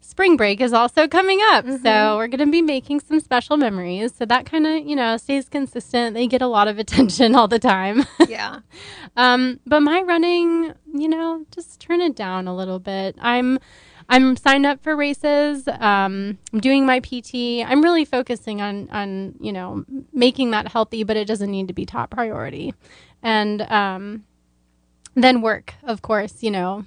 spring 0.00 0.34
break 0.34 0.62
is 0.62 0.72
also 0.72 1.06
coming 1.06 1.40
up 1.50 1.66
so 1.82 2.16
we're 2.16 2.26
going 2.26 2.38
to 2.38 2.50
be 2.50 2.62
making 2.62 2.98
some 2.98 3.20
special 3.20 3.58
memories 3.58 4.14
so 4.16 4.24
that 4.24 4.46
kind 4.46 4.66
of 4.66 4.86
you 4.86 4.96
know 4.96 5.18
stays 5.18 5.46
consistent 5.46 6.14
they 6.14 6.26
get 6.26 6.40
a 6.40 6.46
lot 6.46 6.68
of 6.68 6.78
attention 6.84 7.34
all 7.34 7.46
the 7.46 7.58
time 7.58 8.02
Yeah. 8.28 8.60
um, 9.16 9.60
but 9.66 9.80
my 9.80 10.00
running, 10.00 10.72
you 10.94 11.08
know, 11.08 11.44
just 11.54 11.78
turn 11.78 12.00
it 12.00 12.16
down 12.16 12.48
a 12.48 12.56
little 12.56 12.78
bit. 12.78 13.14
I'm 13.20 13.58
I'm 14.08 14.36
signed 14.36 14.66
up 14.66 14.82
for 14.82 14.96
races. 14.96 15.68
Um, 15.68 16.38
I'm 16.52 16.60
doing 16.60 16.86
my 16.86 17.00
PT. 17.00 17.62
I'm 17.64 17.82
really 17.82 18.06
focusing 18.06 18.62
on 18.62 18.88
on 18.90 19.34
you 19.38 19.52
know 19.52 19.84
making 20.12 20.50
that 20.52 20.68
healthy, 20.68 21.04
but 21.04 21.16
it 21.16 21.26
doesn't 21.26 21.50
need 21.50 21.68
to 21.68 21.74
be 21.74 21.84
top 21.84 22.10
priority. 22.10 22.74
And 23.22 23.62
um, 23.62 24.24
then 25.14 25.42
work, 25.42 25.74
of 25.82 26.02
course. 26.02 26.42
You 26.42 26.50
know, 26.50 26.86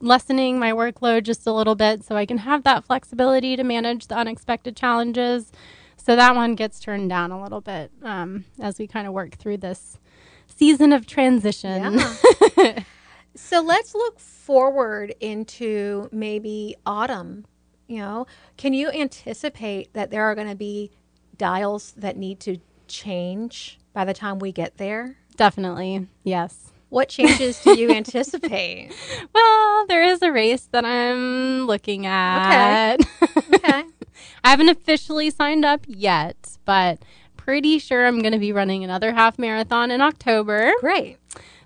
lessening 0.00 0.58
my 0.58 0.72
workload 0.72 1.24
just 1.24 1.46
a 1.46 1.52
little 1.52 1.74
bit 1.74 2.04
so 2.04 2.16
I 2.16 2.26
can 2.26 2.38
have 2.38 2.64
that 2.64 2.84
flexibility 2.84 3.56
to 3.56 3.64
manage 3.64 4.06
the 4.06 4.16
unexpected 4.16 4.76
challenges. 4.76 5.52
So 5.96 6.16
that 6.16 6.34
one 6.34 6.54
gets 6.54 6.80
turned 6.80 7.10
down 7.10 7.30
a 7.30 7.42
little 7.42 7.60
bit 7.60 7.90
um, 8.02 8.44
as 8.58 8.78
we 8.78 8.86
kind 8.86 9.06
of 9.06 9.12
work 9.12 9.36
through 9.36 9.58
this 9.58 9.98
season 10.46 10.92
of 10.92 11.06
transition. 11.06 12.00
Yeah. 12.56 12.82
so 13.34 13.60
let's 13.60 13.94
look 13.94 14.18
forward 14.18 15.14
into 15.20 16.08
maybe 16.10 16.74
autumn. 16.86 17.44
You 17.86 17.98
know, 17.98 18.26
can 18.56 18.72
you 18.72 18.90
anticipate 18.90 19.92
that 19.94 20.10
there 20.10 20.24
are 20.24 20.34
going 20.34 20.48
to 20.48 20.54
be 20.54 20.90
dials 21.36 21.92
that 21.96 22.16
need 22.16 22.40
to 22.40 22.58
change 22.86 23.78
by 23.92 24.04
the 24.04 24.14
time 24.14 24.38
we 24.38 24.52
get 24.52 24.78
there? 24.78 25.16
Definitely, 25.36 26.06
yes. 26.22 26.72
What 26.90 27.08
changes 27.08 27.58
do 27.62 27.78
you 27.78 27.90
anticipate? 27.90 28.92
Well, 29.32 29.86
there 29.86 30.02
is 30.02 30.22
a 30.22 30.32
race 30.32 30.68
that 30.72 30.84
I'm 30.84 31.66
looking 31.66 32.04
at. 32.06 32.96
Okay. 33.54 33.84
I 34.42 34.50
haven't 34.50 34.68
officially 34.70 35.30
signed 35.30 35.64
up 35.64 35.84
yet, 35.86 36.58
but 36.64 36.98
pretty 37.36 37.78
sure 37.78 38.06
I'm 38.06 38.20
going 38.20 38.32
to 38.32 38.38
be 38.38 38.52
running 38.52 38.84
another 38.84 39.12
half 39.12 39.38
marathon 39.38 39.90
in 39.90 40.00
October. 40.00 40.72
Great. 40.80 41.18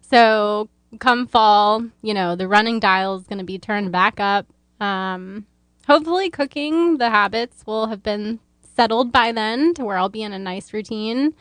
So 0.02 0.68
come 0.98 1.26
fall, 1.26 1.86
you 2.02 2.14
know, 2.14 2.36
the 2.36 2.48
running 2.48 2.80
dial 2.80 3.16
is 3.16 3.26
going 3.26 3.38
to 3.38 3.44
be 3.44 3.58
turned 3.58 3.92
back 3.92 4.18
up. 4.18 4.46
Um, 4.80 5.46
hopefully, 5.86 6.30
cooking 6.30 6.98
the 6.98 7.10
habits 7.10 7.64
will 7.66 7.86
have 7.86 8.02
been 8.02 8.40
settled 8.76 9.12
by 9.12 9.30
then 9.32 9.74
to 9.74 9.84
where 9.84 9.98
I'll 9.98 10.08
be 10.08 10.22
in 10.22 10.32
a 10.32 10.38
nice 10.38 10.72
routine. 10.72 11.34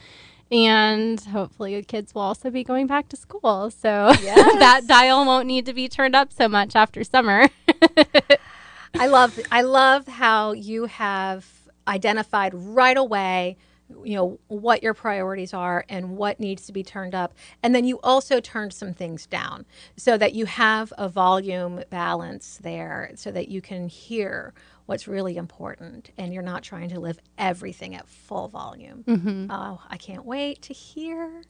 And 0.53 1.19
hopefully, 1.19 1.75
the 1.75 1.81
kids 1.83 2.13
will 2.13 2.21
also 2.21 2.51
be 2.51 2.63
going 2.63 2.85
back 2.87 3.09
to 3.09 3.17
school. 3.17 3.71
So 3.71 4.11
Yes. 4.21 4.59
that 4.59 4.87
dial 4.87 5.25
won't 5.25 5.47
need 5.47 5.65
to 5.65 5.73
be 5.73 5.89
turned 5.89 6.15
up 6.15 6.31
so 6.31 6.47
much 6.47 6.75
after 6.75 7.03
summer. 7.03 7.49
I 8.95 9.07
love 9.07 9.39
I 9.51 9.61
love 9.63 10.07
how 10.07 10.51
you 10.51 10.85
have 10.85 11.47
identified 11.87 12.53
right 12.53 12.95
away 12.95 13.57
you 14.03 14.15
know 14.15 14.39
what 14.47 14.81
your 14.81 14.93
priorities 14.93 15.53
are 15.53 15.85
and 15.89 16.15
what 16.17 16.39
needs 16.39 16.65
to 16.65 16.71
be 16.71 16.83
turned 16.83 17.13
up 17.13 17.33
and 17.61 17.75
then 17.75 17.83
you 17.85 17.99
also 18.01 18.39
turned 18.39 18.73
some 18.73 18.93
things 18.93 19.25
down 19.27 19.65
so 19.97 20.17
that 20.17 20.33
you 20.33 20.45
have 20.45 20.93
a 20.97 21.09
volume 21.09 21.83
balance 21.89 22.59
there 22.63 23.11
so 23.15 23.29
that 23.31 23.49
you 23.49 23.61
can 23.61 23.87
hear 23.89 24.53
what's 24.85 25.07
really 25.07 25.37
important 25.37 26.11
and 26.17 26.33
you're 26.33 26.43
not 26.43 26.63
trying 26.63 26.89
to 26.89 26.99
live 26.99 27.17
everything 27.37 27.95
at 27.95 28.07
full 28.07 28.47
volume 28.47 29.03
mm-hmm. 29.07 29.49
oh 29.49 29.81
i 29.89 29.97
can't 29.97 30.25
wait 30.25 30.61
to 30.61 30.73
hear 30.73 31.43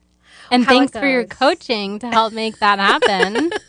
and 0.51 0.65
thanks 0.65 0.91
for 0.91 1.07
your 1.07 1.25
coaching 1.25 1.99
to 1.99 2.09
help 2.09 2.33
make 2.33 2.59
that 2.59 2.79
happen. 2.79 3.51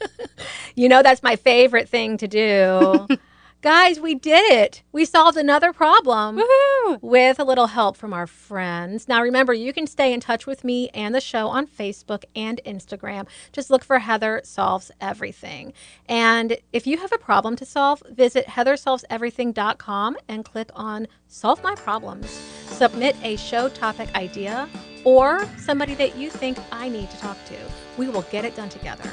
You 0.77 0.89
know, 0.89 1.03
that's 1.03 1.23
my 1.23 1.37
favorite 1.37 1.89
thing 1.89 2.17
to 2.17 2.27
do. 2.27 3.07
Guys, 3.65 3.99
we 3.99 4.15
did 4.15 4.53
it. 4.53 4.83
We 4.93 5.07
solved 5.07 5.39
another 5.39 5.73
problem 5.73 6.37
Woohoo! 6.37 6.99
with 7.01 7.39
a 7.39 7.45
little 7.45 7.69
help 7.69 7.97
from 7.97 8.13
our 8.13 8.27
friends. 8.27 9.09
Now, 9.09 9.23
remember, 9.23 9.55
you 9.55 9.73
can 9.73 9.87
stay 9.87 10.13
in 10.13 10.21
touch 10.21 10.47
with 10.47 10.65
me 10.65 10.91
and 10.91 11.15
the 11.15 11.21
show 11.23 11.49
on 11.49 11.67
Facebook 11.67 12.25
and 12.37 12.61
Instagram. 12.67 13.27
Just 13.53 13.71
look 13.71 13.83
for 13.83 14.01
Heather 14.01 14.43
Solves 14.45 14.91
Everything. 15.01 15.73
And 16.11 16.59
if 16.75 16.87
you 16.87 16.99
have 16.99 17.11
a 17.15 17.17
problem 17.17 17.57
to 17.57 17.65
solve, 17.65 18.03
visit 18.11 18.47
heathersolveseverything.com 18.49 20.19
and 20.29 20.45
click 20.45 20.69
on 20.75 21.07
Solve 21.29 21.63
My 21.63 21.75
Problems. 21.75 22.29
Submit 22.67 23.17
a 23.23 23.37
show 23.37 23.71
topic 23.71 24.15
idea 24.15 24.69
or 25.05 25.49
somebody 25.57 25.95
that 25.95 26.19
you 26.19 26.29
think 26.29 26.59
I 26.71 26.91
need 26.91 27.11
to 27.11 27.17
talk 27.17 27.43
to. 27.47 27.57
We 27.97 28.11
will 28.11 28.27
get 28.31 28.45
it 28.45 28.57
done 28.57 28.69
together. 28.69 29.09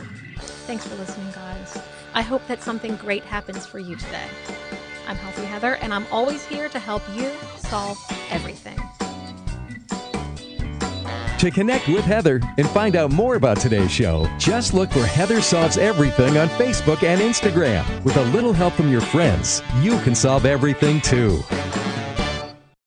Thanks 0.68 0.86
for 0.86 0.96
listening, 0.96 1.32
guys. 1.32 1.82
I 2.14 2.22
hope 2.22 2.46
that 2.48 2.62
something 2.62 2.98
great 2.98 3.24
happens 3.24 3.66
for 3.66 3.80
you 3.80 3.96
today. 3.96 4.28
I'm 5.08 5.16
Healthy 5.16 5.46
Heather, 5.46 5.76
and 5.76 5.94
I'm 5.94 6.06
always 6.12 6.46
here 6.46 6.68
to 6.68 6.80
help 6.80 7.02
you 7.16 7.32
solve 7.58 7.98
everything. 8.30 8.78
To 11.40 11.50
connect 11.50 11.88
with 11.88 12.06
Heather 12.06 12.40
and 12.58 12.70
find 12.70 12.96
out 12.96 13.12
more 13.12 13.36
about 13.36 13.58
today's 13.58 13.92
show, 13.92 14.28
just 14.38 14.74
look 14.74 14.92
for 14.92 15.06
Heather 15.06 15.42
Solves 15.42 15.78
Everything 15.78 16.38
on 16.38 16.50
Facebook 16.50 17.02
and 17.04 17.20
Instagram. 17.22 18.04
With 18.04 18.18
a 18.18 18.26
little 18.26 18.54
help 18.54 18.74
from 18.74 18.92
your 18.92 19.02
friends, 19.02 19.64
you 19.82 19.98
can 20.02 20.14
solve 20.14 20.46
everything 20.46 21.02
too. 21.02 21.42